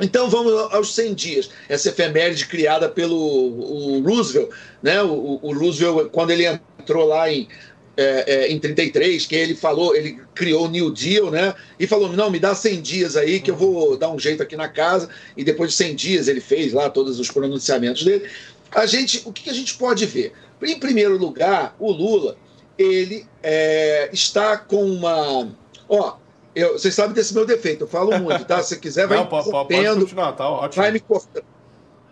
então 0.00 0.30
vamos 0.30 0.52
aos 0.72 0.94
100 0.94 1.14
dias. 1.14 1.50
Essa 1.68 1.88
efeméride 1.88 2.46
criada 2.46 2.88
pelo 2.88 4.00
Roosevelt, 4.00 4.50
né? 4.82 5.02
O, 5.02 5.40
o, 5.42 5.52
Roosevelt, 5.52 6.10
quando 6.10 6.30
ele 6.30 6.46
entrou 6.46 7.06
lá 7.06 7.30
em, 7.30 7.48
é, 7.96 8.24
é, 8.26 8.52
em 8.52 8.58
33, 8.60 9.26
que 9.26 9.34
ele 9.34 9.56
falou, 9.56 9.94
ele 9.96 10.20
criou 10.34 10.66
o 10.66 10.70
New 10.70 10.90
Deal, 10.90 11.30
né? 11.30 11.54
E 11.80 11.86
falou: 11.86 12.12
não, 12.12 12.30
me 12.30 12.38
dá 12.38 12.54
100 12.54 12.80
dias 12.80 13.16
aí 13.16 13.40
que 13.40 13.50
eu 13.50 13.56
vou 13.56 13.96
dar 13.96 14.10
um 14.10 14.18
jeito 14.18 14.42
aqui 14.42 14.56
na 14.56 14.68
casa. 14.68 15.08
E 15.36 15.42
depois 15.42 15.70
de 15.70 15.76
100 15.76 15.96
dias 15.96 16.28
ele 16.28 16.40
fez 16.40 16.72
lá 16.72 16.88
todos 16.88 17.18
os 17.18 17.30
pronunciamentos 17.30 18.04
dele. 18.04 18.30
A 18.70 18.86
gente, 18.86 19.22
o 19.24 19.32
que 19.32 19.50
a 19.50 19.54
gente 19.54 19.74
pode 19.74 20.06
ver? 20.06 20.32
Em 20.62 20.78
primeiro 20.78 21.16
lugar, 21.16 21.74
o 21.78 21.90
Lula 21.90 22.36
ele 22.78 23.26
é, 23.42 24.08
está 24.12 24.56
com 24.56 24.84
uma. 24.84 25.48
Ó, 25.88 26.16
eu, 26.54 26.78
vocês 26.78 26.94
sabem 26.94 27.12
desse 27.12 27.34
meu 27.34 27.44
defeito, 27.44 27.84
eu 27.84 27.88
falo 27.88 28.16
muito, 28.18 28.44
tá? 28.44 28.62
Se 28.62 28.78
quiser, 28.78 29.06
vai 29.06 29.18
Não, 29.18 29.26
pode, 29.26 29.50
pode 29.50 29.66
continuar, 29.66 30.32
tá 30.32 30.48
ótimo. 30.48 30.82
Vai 30.82 30.92
me 30.92 31.00
cortando. 31.00 31.44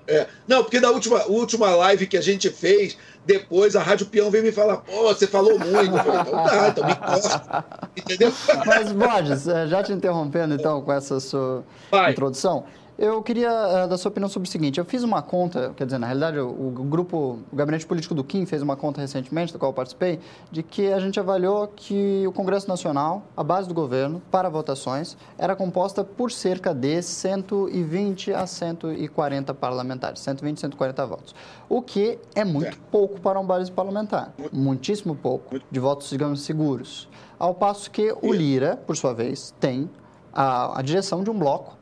É, 0.09 0.27
não, 0.47 0.63
porque 0.63 0.79
na 0.79 0.91
última, 0.91 1.25
última 1.27 1.75
live 1.75 2.07
que 2.07 2.17
a 2.17 2.21
gente 2.21 2.49
fez, 2.49 2.97
depois 3.25 3.75
a 3.75 3.83
Rádio 3.83 4.07
Peão 4.07 4.31
veio 4.31 4.45
me 4.45 4.53
falar, 4.53 4.77
pô, 4.79 5.03
você 5.03 5.27
falou 5.27 5.59
muito. 5.59 5.97
Eu 5.97 6.05
falei, 6.05 6.21
então 6.21 6.45
tá, 6.45 6.69
então 6.69 6.87
me 6.87 6.95
corta. 6.95 7.65
Entendeu? 7.97 8.33
Mas, 8.65 8.93
Borges, 8.93 9.49
é, 9.49 9.67
já 9.67 9.83
te 9.83 9.93
interrompendo 9.93 10.55
então 10.55 10.81
com 10.81 10.93
essa 10.93 11.19
sua 11.19 11.65
Vai. 11.91 12.13
introdução, 12.13 12.65
Eu 12.99 13.23
queria 13.23 13.51
uh, 13.51 13.89
dar 13.89 13.99
sua 13.99 14.09
opinião 14.09 14.27
sobre 14.27 14.49
o 14.49 14.51
seguinte. 14.51 14.79
Eu 14.79 14.85
fiz 14.85 15.03
uma 15.03 15.21
conta, 15.21 15.71
quer 15.77 15.85
dizer, 15.85 15.99
na 15.99 16.07
realidade, 16.07 16.39
o, 16.39 16.49
o, 16.49 16.71
grupo, 16.71 17.39
o 17.53 17.57
gabinete 17.57 17.85
político 17.85 18.15
do 18.15 18.25
Kim 18.25 18.47
fez 18.47 18.63
uma 18.63 18.75
conta 18.75 19.03
recentemente, 19.03 19.53
da 19.53 19.59
qual 19.59 19.71
eu 19.71 19.75
participei, 19.75 20.19
de 20.51 20.63
que 20.63 20.91
a 20.91 20.99
gente 20.99 21.21
avaliou 21.21 21.69
que 21.69 22.27
o 22.27 22.33
Congresso 22.33 22.67
Nacional, 22.67 23.23
a 23.37 23.45
base 23.45 23.69
do 23.69 23.75
governo, 23.75 24.23
para 24.31 24.49
votações, 24.49 25.15
era 25.37 25.55
composta 25.55 26.03
por 26.03 26.33
cerca 26.33 26.73
de 26.73 27.03
120 27.03 28.33
a 28.33 28.47
140 28.47 29.53
parlamentares, 29.53 30.21
120 30.21 30.57
a 30.57 30.61
140 30.63 31.07
votos. 31.07 31.35
O 31.69 31.83
que 31.83 32.19
é 32.35 32.47
muito 32.47 32.79
é. 32.79 32.81
pouco 32.91 33.21
para 33.21 33.39
um 33.39 33.45
base 33.45 33.71
parlamentar. 33.71 34.33
Muitíssimo 34.51 35.15
pouco, 35.15 35.61
de 35.71 35.81
votos, 35.81 36.09
digamos, 36.09 36.41
seguros. 36.41 37.11
Ao 37.39 37.53
passo 37.53 37.91
que 37.91 38.17
o 38.23 38.33
Lira, 38.33 38.75
por 38.87 38.97
sua 38.97 39.13
vez, 39.13 39.53
tem 39.61 39.91
a, 40.33 40.79
a 40.79 40.83
direção 40.83 41.23
de 41.23 41.29
um 41.29 41.39
bloco 41.39 41.76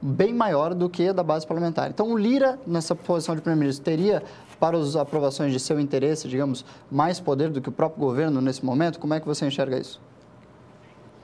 bem 0.00 0.32
maior 0.32 0.74
do 0.74 0.88
que 0.88 1.08
a 1.08 1.12
da 1.12 1.22
base 1.22 1.46
parlamentar. 1.46 1.90
Então, 1.90 2.12
o 2.12 2.18
Lira, 2.18 2.58
nessa 2.66 2.94
posição 2.94 3.34
de 3.34 3.40
primeiro-ministro, 3.40 3.84
teria, 3.84 4.22
para 4.58 4.76
as 4.76 4.96
aprovações 4.96 5.52
de 5.52 5.60
seu 5.60 5.78
interesse, 5.78 6.28
digamos, 6.28 6.64
mais 6.90 7.20
poder 7.20 7.50
do 7.50 7.60
que 7.60 7.68
o 7.68 7.72
próprio 7.72 8.00
governo 8.00 8.40
nesse 8.40 8.64
momento? 8.64 8.98
Como 8.98 9.14
é 9.14 9.20
que 9.20 9.26
você 9.26 9.46
enxerga 9.46 9.78
isso? 9.78 10.00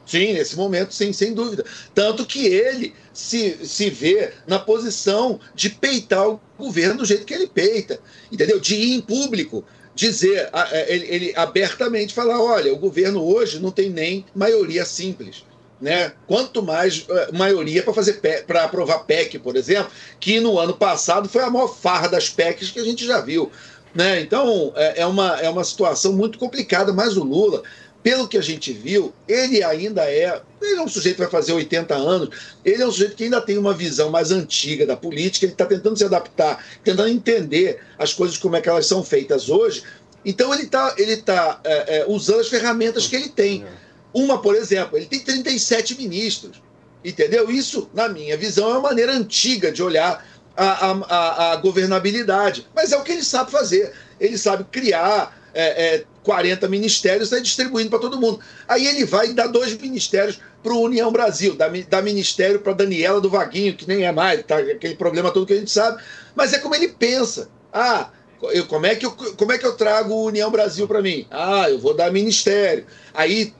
Sim, 0.06 0.34
nesse 0.34 0.56
momento, 0.56 0.92
sim, 0.92 1.12
sem 1.12 1.32
dúvida. 1.32 1.64
Tanto 1.94 2.26
que 2.26 2.46
ele 2.46 2.94
se, 3.12 3.66
se 3.66 3.88
vê 3.88 4.32
na 4.46 4.58
posição 4.58 5.40
de 5.54 5.70
peitar 5.70 6.28
o 6.28 6.40
governo 6.58 6.98
do 6.98 7.04
jeito 7.06 7.24
que 7.24 7.32
ele 7.32 7.46
peita, 7.46 7.98
entendeu? 8.30 8.60
De 8.60 8.74
ir 8.74 8.96
em 8.96 9.00
público, 9.00 9.64
dizer, 9.94 10.50
ele, 10.88 11.06
ele 11.06 11.32
abertamente 11.34 12.12
falar: 12.12 12.38
olha, 12.38 12.72
o 12.74 12.76
governo 12.76 13.24
hoje 13.24 13.58
não 13.58 13.70
tem 13.70 13.88
nem 13.88 14.26
maioria 14.34 14.84
simples 14.84 15.42
né? 15.84 16.12
Quanto 16.26 16.62
mais 16.62 17.00
uh, 17.00 17.36
maioria 17.36 17.82
para 17.82 17.92
fazer 17.92 18.14
para 18.46 18.64
aprovar 18.64 19.00
PEC, 19.00 19.38
por 19.38 19.54
exemplo, 19.54 19.92
que 20.18 20.40
no 20.40 20.58
ano 20.58 20.72
passado 20.72 21.28
foi 21.28 21.42
a 21.42 21.50
maior 21.50 21.68
farra 21.68 22.08
das 22.08 22.30
PECs 22.30 22.70
que 22.70 22.80
a 22.80 22.84
gente 22.84 23.04
já 23.04 23.20
viu, 23.20 23.52
né? 23.94 24.18
Então 24.22 24.72
é, 24.74 25.02
é 25.02 25.06
uma, 25.06 25.38
é 25.38 25.48
uma 25.50 25.62
situação 25.62 26.14
muito 26.14 26.38
complicada, 26.38 26.90
mas 26.90 27.18
o 27.18 27.22
Lula, 27.22 27.62
pelo 28.02 28.26
que 28.26 28.38
a 28.38 28.40
gente 28.40 28.72
viu, 28.72 29.12
ele 29.28 29.62
ainda 29.62 30.10
é, 30.10 30.40
ele 30.62 30.80
é 30.80 30.82
um 30.82 30.88
sujeito 30.88 31.16
que 31.16 31.22
vai 31.22 31.30
fazer 31.30 31.52
80 31.52 31.94
anos, 31.94 32.30
ele 32.64 32.82
é 32.82 32.86
um 32.86 32.90
sujeito 32.90 33.14
que 33.14 33.24
ainda 33.24 33.42
tem 33.42 33.58
uma 33.58 33.74
visão 33.74 34.08
mais 34.08 34.32
antiga 34.32 34.86
da 34.86 34.96
política, 34.96 35.44
ele 35.44 35.52
está 35.52 35.66
tentando 35.66 35.98
se 35.98 36.04
adaptar, 36.06 36.64
tentando 36.82 37.10
entender 37.10 37.78
as 37.98 38.14
coisas 38.14 38.38
como 38.38 38.56
é 38.56 38.62
que 38.62 38.70
elas 38.70 38.86
são 38.86 39.04
feitas 39.04 39.50
hoje. 39.50 39.82
Então 40.24 40.54
ele 40.54 40.62
está 40.62 40.94
ele 40.96 41.18
tá, 41.18 41.60
é, 41.62 41.98
é, 41.98 42.04
usando 42.08 42.40
as 42.40 42.48
ferramentas 42.48 43.06
que 43.06 43.16
ele 43.16 43.28
tem. 43.28 43.66
Uma, 44.14 44.40
por 44.40 44.54
exemplo, 44.54 44.96
ele 44.96 45.06
tem 45.06 45.20
37 45.20 45.96
ministros. 45.96 46.62
Entendeu? 47.04 47.50
Isso, 47.50 47.90
na 47.92 48.08
minha 48.08 48.36
visão, 48.36 48.70
é 48.70 48.72
uma 48.72 48.88
maneira 48.88 49.12
antiga 49.12 49.70
de 49.70 49.82
olhar 49.82 50.24
a, 50.56 50.92
a, 50.92 51.52
a 51.52 51.56
governabilidade. 51.56 52.66
Mas 52.74 52.92
é 52.92 52.96
o 52.96 53.02
que 53.02 53.12
ele 53.12 53.24
sabe 53.24 53.50
fazer. 53.50 53.92
Ele 54.18 54.38
sabe 54.38 54.64
criar 54.64 55.36
é, 55.52 55.96
é, 55.96 56.04
40 56.22 56.68
ministérios 56.68 57.32
e 57.32 57.40
distribuindo 57.40 57.90
para 57.90 57.98
todo 57.98 58.20
mundo. 58.20 58.40
Aí 58.66 58.86
ele 58.86 59.04
vai 59.04 59.34
dar 59.34 59.48
dois 59.48 59.76
ministérios 59.76 60.40
para 60.62 60.72
o 60.72 60.80
União 60.80 61.12
Brasil, 61.12 61.54
dá, 61.54 61.70
dá 61.90 62.00
ministério 62.00 62.58
para 62.60 62.72
Daniela 62.72 63.20
do 63.20 63.28
Vaguinho, 63.28 63.76
que 63.76 63.86
nem 63.86 64.06
é 64.06 64.10
mais, 64.10 64.42
tá, 64.44 64.56
aquele 64.56 64.96
problema 64.96 65.30
todo 65.30 65.44
que 65.44 65.52
a 65.52 65.58
gente 65.58 65.70
sabe. 65.70 66.02
Mas 66.34 66.54
é 66.54 66.58
como 66.58 66.74
ele 66.74 66.88
pensa. 66.88 67.50
Ah, 67.70 68.08
eu, 68.44 68.66
como, 68.66 68.86
é 68.86 68.94
que 68.94 69.04
eu, 69.04 69.10
como 69.10 69.52
é 69.52 69.58
que 69.58 69.66
eu 69.66 69.76
trago 69.76 70.14
o 70.14 70.26
União 70.26 70.50
Brasil 70.50 70.88
para 70.88 71.02
mim? 71.02 71.26
Ah, 71.30 71.68
eu 71.68 71.78
vou 71.78 71.94
dar 71.94 72.10
ministério. 72.10 72.86
Aí 73.12 73.52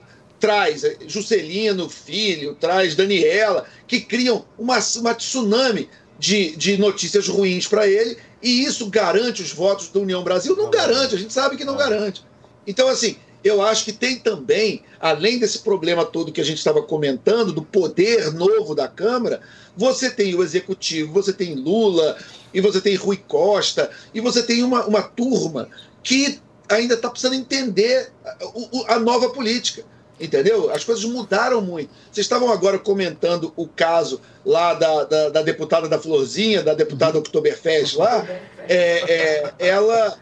traz 0.45 0.83
Juscelino 1.07 1.89
Filho, 1.89 2.53
traz 2.53 2.93
Daniela, 2.95 3.65
que 3.87 3.99
criam 3.99 4.45
uma, 4.59 4.77
uma 4.97 5.15
tsunami 5.15 5.89
de, 6.19 6.55
de 6.55 6.77
notícias 6.77 7.27
ruins 7.27 7.67
para 7.67 7.87
ele, 7.87 8.15
e 8.43 8.63
isso 8.63 8.87
garante 8.87 9.41
os 9.41 9.51
votos 9.51 9.89
da 9.89 9.99
União 9.99 10.23
Brasil? 10.23 10.55
Não, 10.55 10.69
garante, 10.69 11.15
a 11.15 11.17
gente 11.17 11.33
sabe 11.33 11.57
que 11.57 11.65
não, 11.65 11.73
não 11.73 11.79
garante. 11.79 12.23
Então, 12.67 12.87
assim, 12.87 13.17
eu 13.43 13.59
acho 13.59 13.85
que 13.85 13.91
tem 13.91 14.19
também, 14.19 14.83
além 14.99 15.39
desse 15.39 15.59
problema 15.59 16.05
todo 16.05 16.31
que 16.31 16.41
a 16.41 16.45
gente 16.45 16.59
estava 16.59 16.83
comentando, 16.83 17.51
do 17.51 17.63
poder 17.63 18.31
novo 18.31 18.75
da 18.75 18.87
Câmara, 18.87 19.41
você 19.75 20.11
tem 20.11 20.35
o 20.35 20.43
Executivo, 20.43 21.11
você 21.11 21.33
tem 21.33 21.55
Lula, 21.55 22.17
e 22.53 22.61
você 22.61 22.79
tem 22.79 22.95
Rui 22.95 23.17
Costa, 23.17 23.89
e 24.13 24.21
você 24.21 24.43
tem 24.43 24.61
uma, 24.61 24.85
uma 24.85 25.01
turma 25.01 25.69
que 26.03 26.39
ainda 26.69 26.93
está 26.93 27.09
precisando 27.09 27.35
entender 27.35 28.11
a, 28.23 28.93
a 28.93 28.99
nova 28.99 29.29
política. 29.29 29.83
Entendeu? 30.19 30.71
As 30.71 30.83
coisas 30.83 31.03
mudaram 31.03 31.61
muito. 31.61 31.89
Vocês 32.11 32.25
estavam 32.25 32.51
agora 32.51 32.79
comentando 32.79 33.51
o 33.55 33.67
caso 33.67 34.21
lá 34.45 34.73
da, 34.73 35.03
da, 35.03 35.29
da 35.29 35.41
deputada 35.41 35.89
da 35.89 35.99
Florzinha, 35.99 36.63
da 36.63 36.73
deputada 36.73 37.17
Oktoberfest 37.17 37.97
lá. 37.97 38.25
É, 38.67 38.73
é, 38.77 39.53
ela. 39.59 40.17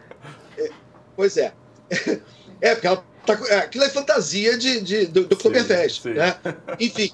É, 0.57 0.69
pois 1.15 1.37
é. 1.37 1.53
É, 2.59 2.73
porque 2.73 2.87
ela 2.87 3.05
tá, 3.25 3.39
é, 3.49 3.55
aquilo 3.57 3.83
é 3.83 3.89
fantasia 3.89 4.57
de, 4.57 4.81
de, 4.81 5.05
do, 5.05 5.25
do 5.25 5.35
Oktoberfest. 5.35 6.01
Sim, 6.01 6.09
sim. 6.09 6.15
Né? 6.15 6.35
Enfim. 6.79 7.11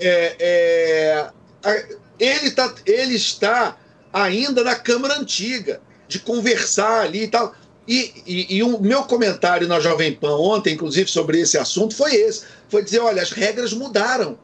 É, 0.00 0.36
é, 0.40 1.84
ele, 2.18 2.50
tá, 2.52 2.74
ele 2.86 3.16
está 3.16 3.76
ainda 4.12 4.62
na 4.62 4.76
Câmara 4.76 5.18
Antiga, 5.18 5.80
de 6.08 6.20
conversar 6.20 7.00
ali 7.00 7.24
e 7.24 7.28
tal. 7.28 7.54
E, 7.86 8.22
e, 8.26 8.56
e, 8.56 8.62
o 8.62 8.80
meu 8.80 9.02
comentário 9.02 9.68
na 9.68 9.78
Jovem 9.78 10.14
Pan 10.14 10.36
ontem, 10.36 10.74
inclusive, 10.74 11.10
sobre 11.10 11.40
esse 11.40 11.58
assunto, 11.58 11.94
foi 11.94 12.14
esse. 12.14 12.44
Foi 12.68 12.82
dizer, 12.82 13.00
olha, 13.00 13.22
as 13.22 13.30
regras 13.30 13.72
mudaram. 13.72 14.38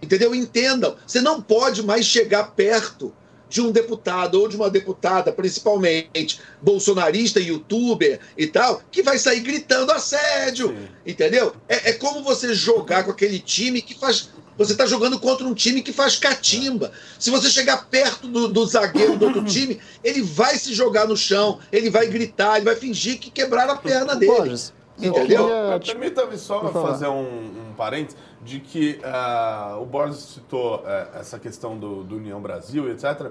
Entendeu? 0.00 0.34
Entendam. 0.34 0.96
Você 1.06 1.20
não 1.20 1.42
pode 1.42 1.82
mais 1.82 2.06
chegar 2.06 2.52
perto 2.52 3.12
de 3.54 3.60
um 3.60 3.70
deputado 3.70 4.40
ou 4.40 4.48
de 4.48 4.56
uma 4.56 4.68
deputada, 4.68 5.30
principalmente 5.30 6.40
bolsonarista, 6.60 7.38
youtuber 7.38 8.18
e 8.36 8.48
tal, 8.48 8.82
que 8.90 9.00
vai 9.00 9.16
sair 9.16 9.38
gritando 9.38 9.92
assédio. 9.92 10.70
Sim. 10.70 10.88
Entendeu? 11.06 11.54
É, 11.68 11.90
é 11.90 11.92
como 11.92 12.24
você 12.24 12.52
jogar 12.52 13.04
com 13.04 13.12
aquele 13.12 13.38
time 13.38 13.80
que 13.80 13.94
faz 13.94 14.28
você 14.58 14.72
está 14.72 14.86
jogando 14.86 15.18
contra 15.18 15.44
um 15.46 15.54
time 15.54 15.82
que 15.82 15.92
faz 15.92 16.16
catimba. 16.16 16.92
Se 17.18 17.28
você 17.28 17.48
chegar 17.48 17.86
perto 17.86 18.28
do, 18.28 18.46
do, 18.46 18.66
zagueiro 18.66 19.16
do 19.16 19.26
outro 19.26 19.42
time, 19.46 19.80
ele 20.02 20.22
vai 20.22 20.56
se 20.56 20.72
jogar 20.72 21.08
no 21.08 21.16
chão, 21.16 21.58
ele 21.72 21.90
vai 21.90 22.06
gritar, 22.06 22.56
ele 22.56 22.64
vai 22.64 22.76
fingir 22.76 23.18
que 23.18 23.30
quebraram 23.30 23.74
a 23.74 23.76
perna 23.76 24.14
dele. 24.14 24.32
Borges, 24.32 24.72
entendeu? 24.96 25.48
Permita-me 25.84 26.38
só 26.38 26.72
fazer 26.72 27.08
um, 27.08 27.22
um 27.22 27.74
parênteses 27.76 28.16
de 28.44 28.60
que 28.60 29.00
uh, 29.02 29.80
o 29.80 29.86
Borges 29.86 30.18
citou 30.18 30.76
uh, 30.80 31.18
essa 31.18 31.38
questão 31.38 31.78
do, 31.78 32.04
do 32.04 32.16
União 32.16 32.40
Brasil, 32.40 32.90
etc. 32.90 33.30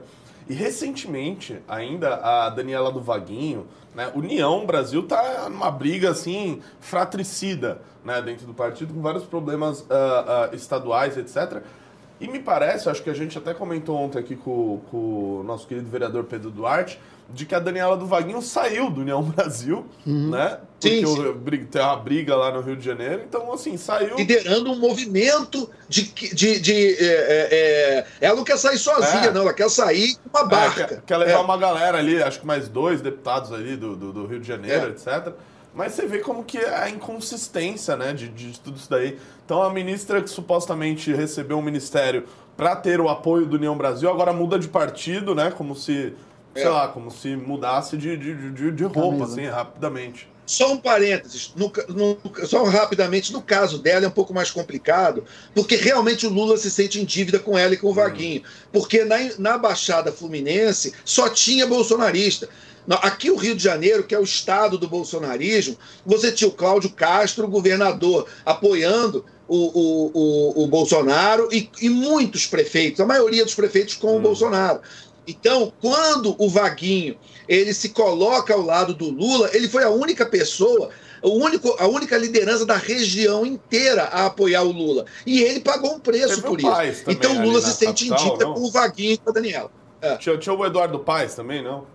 E 0.49 0.53
recentemente, 0.53 1.61
ainda, 1.67 2.15
a 2.15 2.49
Daniela 2.49 2.91
do 2.91 2.99
Vaguinho, 2.99 3.67
né, 3.95 4.11
União 4.15 4.65
Brasil 4.65 5.03
tá 5.03 5.47
numa 5.49 5.71
briga 5.71 6.09
assim 6.09 6.61
fratricida 6.81 7.81
né, 8.03 8.21
dentro 8.21 8.45
do 8.45 8.53
partido, 8.53 8.93
com 8.93 9.01
vários 9.01 9.23
problemas 9.23 9.81
uh, 9.81 10.53
estaduais, 10.53 11.15
etc. 11.15 11.63
E 12.19 12.27
me 12.27 12.39
parece, 12.39 12.89
acho 12.89 13.03
que 13.03 13.09
a 13.09 13.13
gente 13.13 13.37
até 13.37 13.53
comentou 13.53 13.97
ontem 13.97 14.19
aqui 14.19 14.35
com, 14.35 14.81
com 14.89 15.39
o 15.39 15.43
nosso 15.43 15.67
querido 15.67 15.89
vereador 15.89 16.23
Pedro 16.23 16.49
Duarte, 16.49 16.99
de 17.33 17.45
que 17.45 17.55
a 17.55 17.59
Daniela 17.59 17.97
do 17.97 18.05
Vaguinho 18.05 18.41
saiu 18.41 18.89
do 18.89 19.01
União 19.01 19.21
Brasil, 19.23 19.85
uhum. 20.05 20.29
né? 20.29 20.59
Porque 20.79 20.97
sim, 20.99 21.05
sim. 21.05 21.65
tem 21.71 21.81
uma 21.81 21.95
briga 21.95 22.35
lá 22.35 22.51
no 22.51 22.61
Rio 22.61 22.75
de 22.75 22.85
Janeiro, 22.85 23.23
então 23.27 23.51
assim, 23.51 23.75
saiu. 23.77 24.15
Liderando 24.15 24.71
um 24.71 24.79
movimento 24.79 25.69
de. 25.87 26.03
de, 26.03 26.59
de 26.59 26.73
é, 26.99 27.05
é, 27.05 27.47
é 27.51 28.05
ela 28.21 28.35
não 28.35 28.43
quer 28.43 28.57
sair 28.57 28.77
sozinha, 28.77 29.27
é. 29.27 29.31
não, 29.31 29.41
ela 29.41 29.53
quer 29.53 29.69
sair 29.69 30.15
com 30.15 30.37
uma 30.37 30.45
é, 30.45 30.49
barca. 30.49 30.85
quer, 30.85 31.01
quer 31.01 31.17
levar 31.17 31.39
é. 31.39 31.43
uma 31.43 31.57
galera 31.57 31.97
ali, 31.97 32.21
acho 32.21 32.39
que 32.39 32.45
mais 32.45 32.67
dois 32.67 33.01
deputados 33.01 33.51
ali 33.51 33.75
do, 33.75 33.95
do, 33.95 34.13
do 34.13 34.27
Rio 34.27 34.39
de 34.39 34.47
Janeiro, 34.47 34.89
etc. 34.89 35.33
Mas 35.73 35.93
você 35.93 36.05
vê 36.05 36.19
como 36.19 36.43
que 36.43 36.59
é 36.59 36.75
a 36.75 36.89
inconsistência, 36.89 37.97
né, 37.97 38.13
de, 38.13 38.29
de 38.29 38.59
tudo 38.59 38.77
isso 38.77 38.89
daí. 38.89 39.17
Então 39.43 39.63
a 39.63 39.73
ministra 39.73 40.21
que 40.21 40.29
supostamente 40.29 41.11
recebeu 41.11 41.57
um 41.57 41.63
ministério 41.63 42.25
para 42.55 42.75
ter 42.75 43.01
o 43.01 43.09
apoio 43.09 43.45
do 43.45 43.55
União 43.55 43.75
Brasil, 43.75 44.09
agora 44.09 44.31
muda 44.31 44.59
de 44.59 44.67
partido, 44.67 45.33
né, 45.33 45.49
como 45.49 45.75
se, 45.75 46.13
é. 46.55 46.61
sei 46.61 46.69
lá, 46.69 46.87
como 46.87 47.11
se 47.11 47.35
mudasse 47.35 47.97
de, 47.97 48.17
de, 48.17 48.51
de, 48.51 48.71
de 48.71 48.83
roupa, 48.83 49.25
assim, 49.25 49.45
rapidamente. 49.45 50.27
Só 50.45 50.73
um 50.73 50.77
parênteses, 50.77 51.53
no, 51.55 51.71
no, 51.87 52.17
só 52.45 52.65
rapidamente, 52.65 53.31
no 53.31 53.41
caso 53.41 53.77
dela 53.77 54.05
é 54.05 54.07
um 54.09 54.11
pouco 54.11 54.33
mais 54.33 54.51
complicado, 54.51 55.23
porque 55.55 55.77
realmente 55.77 56.27
o 56.27 56.29
Lula 56.29 56.57
se 56.57 56.69
sente 56.69 56.99
em 56.99 57.05
dívida 57.05 57.39
com 57.39 57.57
ela 57.57 57.73
e 57.73 57.77
com 57.77 57.87
o 57.87 57.93
Vaguinho. 57.93 58.41
Hum. 58.41 58.67
Porque 58.71 59.05
na, 59.05 59.17
na 59.39 59.57
Baixada 59.57 60.11
Fluminense 60.11 60.93
só 61.05 61.29
tinha 61.29 61.65
bolsonarista. 61.65 62.49
Aqui 63.01 63.31
o 63.31 63.37
Rio 63.37 63.55
de 63.55 63.63
Janeiro, 63.63 64.03
que 64.03 64.13
é 64.13 64.19
o 64.19 64.23
estado 64.23 64.77
do 64.77 64.89
bolsonarismo, 64.89 65.77
você 66.05 66.29
tinha 66.33 66.49
o 66.49 66.53
Cláudio 66.53 66.89
Castro, 66.89 67.47
governador, 67.47 68.27
apoiando 68.45 69.23
o, 69.47 69.57
o, 69.57 70.11
o, 70.13 70.63
o 70.63 70.67
Bolsonaro 70.67 71.47
e, 71.51 71.69
e, 71.81 71.89
muitos 71.89 72.45
prefeitos, 72.45 72.99
a 72.99 73.05
maioria 73.05 73.45
dos 73.45 73.55
prefeitos 73.55 73.95
com 73.95 74.15
hum. 74.15 74.17
o 74.17 74.19
Bolsonaro. 74.19 74.81
Então, 75.27 75.71
quando 75.81 76.35
o 76.37 76.49
Vaguinho 76.49 77.17
ele 77.47 77.73
se 77.73 77.89
coloca 77.89 78.53
ao 78.53 78.61
lado 78.61 78.93
do 78.93 79.09
Lula, 79.09 79.49
ele 79.53 79.67
foi 79.67 79.83
a 79.83 79.89
única 79.89 80.25
pessoa 80.25 80.89
o 81.23 81.41
único, 81.41 81.73
a 81.79 81.87
única 81.87 82.17
liderança 82.17 82.65
da 82.65 82.75
região 82.75 83.45
inteira 83.45 84.03
a 84.03 84.25
apoiar 84.25 84.63
o 84.63 84.71
Lula. 84.71 85.05
E 85.25 85.41
ele 85.41 85.61
pagou 85.61 85.95
um 85.95 85.99
preço 85.99 86.43
por 86.43 86.59
isso. 86.59 87.03
Então 87.07 87.41
Lula 87.43 87.61
se 87.61 87.73
sente 87.73 88.09
indita 88.09 88.45
com 88.45 88.59
o 88.59 88.69
Vaguinho 88.69 89.13
e 89.13 89.17
com 89.17 89.29
a 89.29 89.33
Daniela. 89.33 89.71
É. 90.01 90.17
Tinha, 90.17 90.37
tinha 90.37 90.53
o 90.53 90.65
Eduardo 90.65 90.99
Paes 90.99 91.33
também, 91.33 91.63
não? 91.63 91.87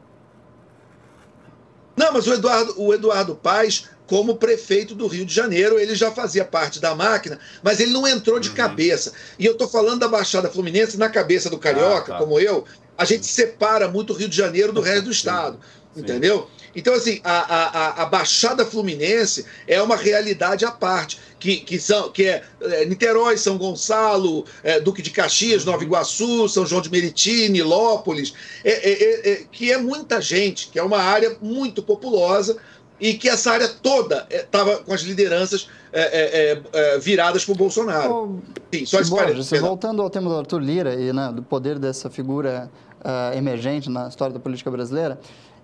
Não, 1.99 2.12
mas 2.12 2.26
o 2.26 2.34
Eduardo, 2.34 2.74
o 2.76 2.94
Eduardo 2.94 3.34
Paes, 3.34 3.84
como 4.07 4.36
prefeito 4.36 4.94
do 4.94 5.07
Rio 5.07 5.26
de 5.26 5.34
Janeiro, 5.34 5.78
ele 5.78 5.94
já 5.94 6.11
fazia 6.11 6.44
parte 6.44 6.80
da 6.80 6.94
máquina, 6.94 7.38
mas 7.62 7.80
ele 7.80 7.92
não 7.92 8.07
entrou 8.07 8.38
de 8.38 8.49
uhum. 8.49 8.55
cabeça. 8.55 9.12
E 9.38 9.44
eu 9.44 9.53
estou 9.53 9.68
falando 9.68 10.01
da 10.01 10.09
Baixada 10.09 10.49
Fluminense 10.49 10.96
na 10.96 11.11
cabeça 11.11 11.51
do 11.51 11.59
Carioca, 11.59 12.14
ah, 12.14 12.18
tá. 12.18 12.18
como 12.18 12.38
eu, 12.40 12.64
a 12.96 13.05
gente 13.05 13.26
separa 13.26 13.88
muito 13.88 14.12
o 14.12 14.16
Rio 14.16 14.28
de 14.28 14.36
Janeiro 14.36 14.72
do 14.72 14.80
resto 14.80 15.05
do 15.05 15.11
estado. 15.12 15.59
Sim. 15.94 16.01
Entendeu? 16.01 16.49
Então, 16.74 16.94
assim, 16.94 17.20
a, 17.24 17.32
a, 17.32 18.03
a, 18.03 18.07
Baixada 18.07 18.64
Fluminense 18.64 19.44
é 19.66 19.82
uma 19.82 19.96
realidade 19.96 20.64
à 20.64 20.70
parte, 20.70 21.18
que, 21.39 21.57
que, 21.57 21.78
são, 21.78 22.11
que 22.11 22.24
é, 22.24 22.43
é 22.61 22.84
Niterói, 22.84 23.36
São 23.36 23.57
Gonçalo, 23.57 24.45
é, 24.62 24.80
Duque 24.80 25.03
de 25.03 25.11
Caxias, 25.11 25.64
Nova 25.64 25.82
Iguaçu, 25.82 26.49
São 26.49 26.66
João 26.66 26.82
de 26.82 26.91
Meriti, 26.91 27.49
Nilópolis, 27.49 28.34
é, 28.64 28.70
é, 28.70 28.93
é, 28.93 29.32
é 29.32 29.45
que 29.51 29.72
é 29.72 29.78
muita 29.78 30.20
gente, 30.20 30.68
que 30.68 30.78
é 30.78 30.82
uma 30.82 30.99
área 30.99 31.36
muito 31.41 31.82
populosa 31.82 32.57
e 33.01 33.14
que 33.14 33.28
essa 33.28 33.53
área 33.53 33.68
toda 33.68 34.26
estava 34.28 34.78
com 34.78 34.93
as 34.93 35.03
lideranças 35.03 35.68
viradas 37.01 37.45
para 37.45 37.53
o 37.53 37.57
Bolsonaro. 37.57 38.43
Sim, 38.74 38.84
só 38.84 39.03
Borges, 39.05 39.51
voltando 39.61 40.03
ao 40.03 40.11
tema 40.11 40.28
do 40.28 40.36
Arthur 40.36 40.61
Lira 40.61 40.95
e 40.95 41.12
né, 41.12 41.32
do 41.32 41.43
poder 41.43 41.78
dessa 41.78 42.11
figura 42.11 42.68
uh, 42.99 43.36
emergente 43.36 43.89
na 43.89 44.09
história 44.09 44.34
da 44.34 44.41
política 44.41 44.70
brasileira, 44.70 45.18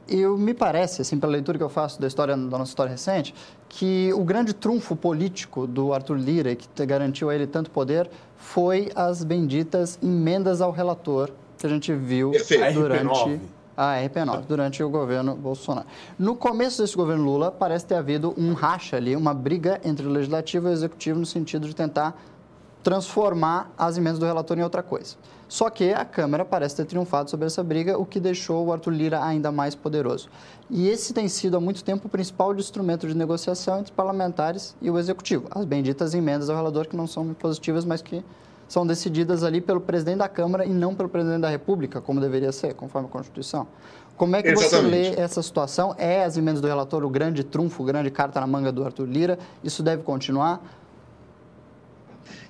eu 0.09 0.37
me 0.37 0.55
parece, 0.55 1.03
assim, 1.03 1.19
pela 1.19 1.33
leitura 1.33 1.59
que 1.59 1.65
eu 1.65 1.69
faço 1.69 2.01
da 2.01 2.07
história 2.07 2.37
da 2.37 2.59
nossa 2.59 2.71
história 2.71 2.91
recente, 2.91 3.35
que 3.69 4.13
o 4.15 4.23
grande 4.25 4.53
trunfo 4.53 4.95
político 4.95 5.67
do 5.67 5.93
Arthur 5.93 6.17
Lira, 6.17 6.55
que 6.55 6.87
garantiu 6.87 7.31
a 7.31 7.35
ele 7.35 7.47
tanto 7.47 7.71
poder, 7.71 8.11
foi 8.37 8.91
as 8.95 9.25
benditas 9.25 9.99
emendas 10.03 10.61
ao 10.61 10.71
relator 10.71 11.31
que 11.59 11.67
a 11.67 11.71
gente 11.71 11.93
viu 11.95 12.31
Perfeito. 12.31 12.75
durante 12.75 13.41
a 13.77 13.97
RP9, 13.97 14.43
durante 14.47 14.83
o 14.83 14.89
governo 14.89 15.35
Bolsonaro. 15.35 15.87
No 16.19 16.37
começo 16.37 16.81
desse 16.81 16.97
governo 16.97 17.25
Lula, 17.25 17.51
parece 17.51 17.87
ter 17.87 17.97
havido 17.97 18.35
um 18.37 18.53
racha 18.53 18.97
ali, 18.97 19.17
uma 19.17 19.35
briga 19.35 19.81
entre 19.85 20.07
o 20.07 20.11
legislativo 20.11 20.69
e 20.69 20.71
o 20.71 20.73
executivo 20.73 21.19
no 21.19 21.27
sentido 21.27 21.67
de 21.67 21.75
tentar 21.75 22.17
transformar 22.83 23.73
as 23.77 23.97
emendas 23.97 24.19
do 24.19 24.27
relator 24.27 24.59
em 24.59 24.63
outra 24.63 24.83
coisa. 24.83 25.17
Só 25.49 25.69
que 25.71 25.93
a 25.93 26.05
Câmara 26.05 26.45
parece 26.45 26.77
ter 26.77 26.85
triunfado 26.85 27.31
sobre 27.31 27.47
essa 27.47 27.63
briga, 27.63 27.99
o 27.99 28.05
que 28.05 28.19
deixou 28.19 28.67
o 28.67 28.73
Arthur 28.73 28.93
Lira 28.93 29.25
ainda 29.25 29.53
mais 29.53 29.75
poderoso. 29.75 30.29
E 30.71 30.89
esse 30.89 31.13
tem 31.13 31.29
sido 31.29 31.57
há 31.57 31.61
muito 31.61 31.85
tempo 31.85 32.07
o 32.07 32.11
principal 32.11 32.55
instrumento 32.55 33.07
de 33.07 33.15
negociação 33.15 33.81
entre 33.81 33.93
parlamentares 33.93 34.75
e 34.81 34.91
o 34.91 34.99
Executivo. 34.99 35.47
As 35.51 35.65
benditas 35.65 36.15
emendas 36.15 36.49
ao 36.49 36.57
relator 36.57 36.87
que 36.87 36.97
não 36.97 37.07
são 37.07 37.35
positivas, 37.35 37.85
mas 37.85 38.01
que 38.01 38.25
são 38.67 38.87
decididas 38.87 39.45
ali 39.45 39.61
pelo 39.61 39.81
presidente 39.81 40.19
da 40.19 40.29
Câmara 40.29 40.65
e 40.65 40.71
não 40.71 40.95
pelo 40.95 41.09
presidente 41.09 41.43
da 41.43 41.49
República, 41.51 42.01
como 42.01 42.21
deveria 42.21 42.51
ser, 42.51 42.75
conforme 42.75 43.09
a 43.09 43.11
Constituição. 43.11 43.67
Como 44.17 44.37
é 44.37 44.43
que 44.43 44.49
Exatamente. 44.49 45.11
você 45.11 45.11
lê 45.17 45.21
essa 45.21 45.43
situação? 45.43 45.95
É 45.99 46.25
as 46.25 46.37
emendas 46.37 46.61
do 46.61 46.69
relator 46.69 47.05
o 47.05 47.11
grande 47.11 47.43
trunfo, 47.43 47.83
o 47.83 47.87
grande 47.87 48.11
carta 48.11 48.41
na 48.41 48.47
manga 48.47 48.71
do 48.71 48.85
Arthur 48.85 49.07
Lira? 49.07 49.39
Isso 49.63 49.83
deve 49.83 50.03
continuar? 50.03 50.61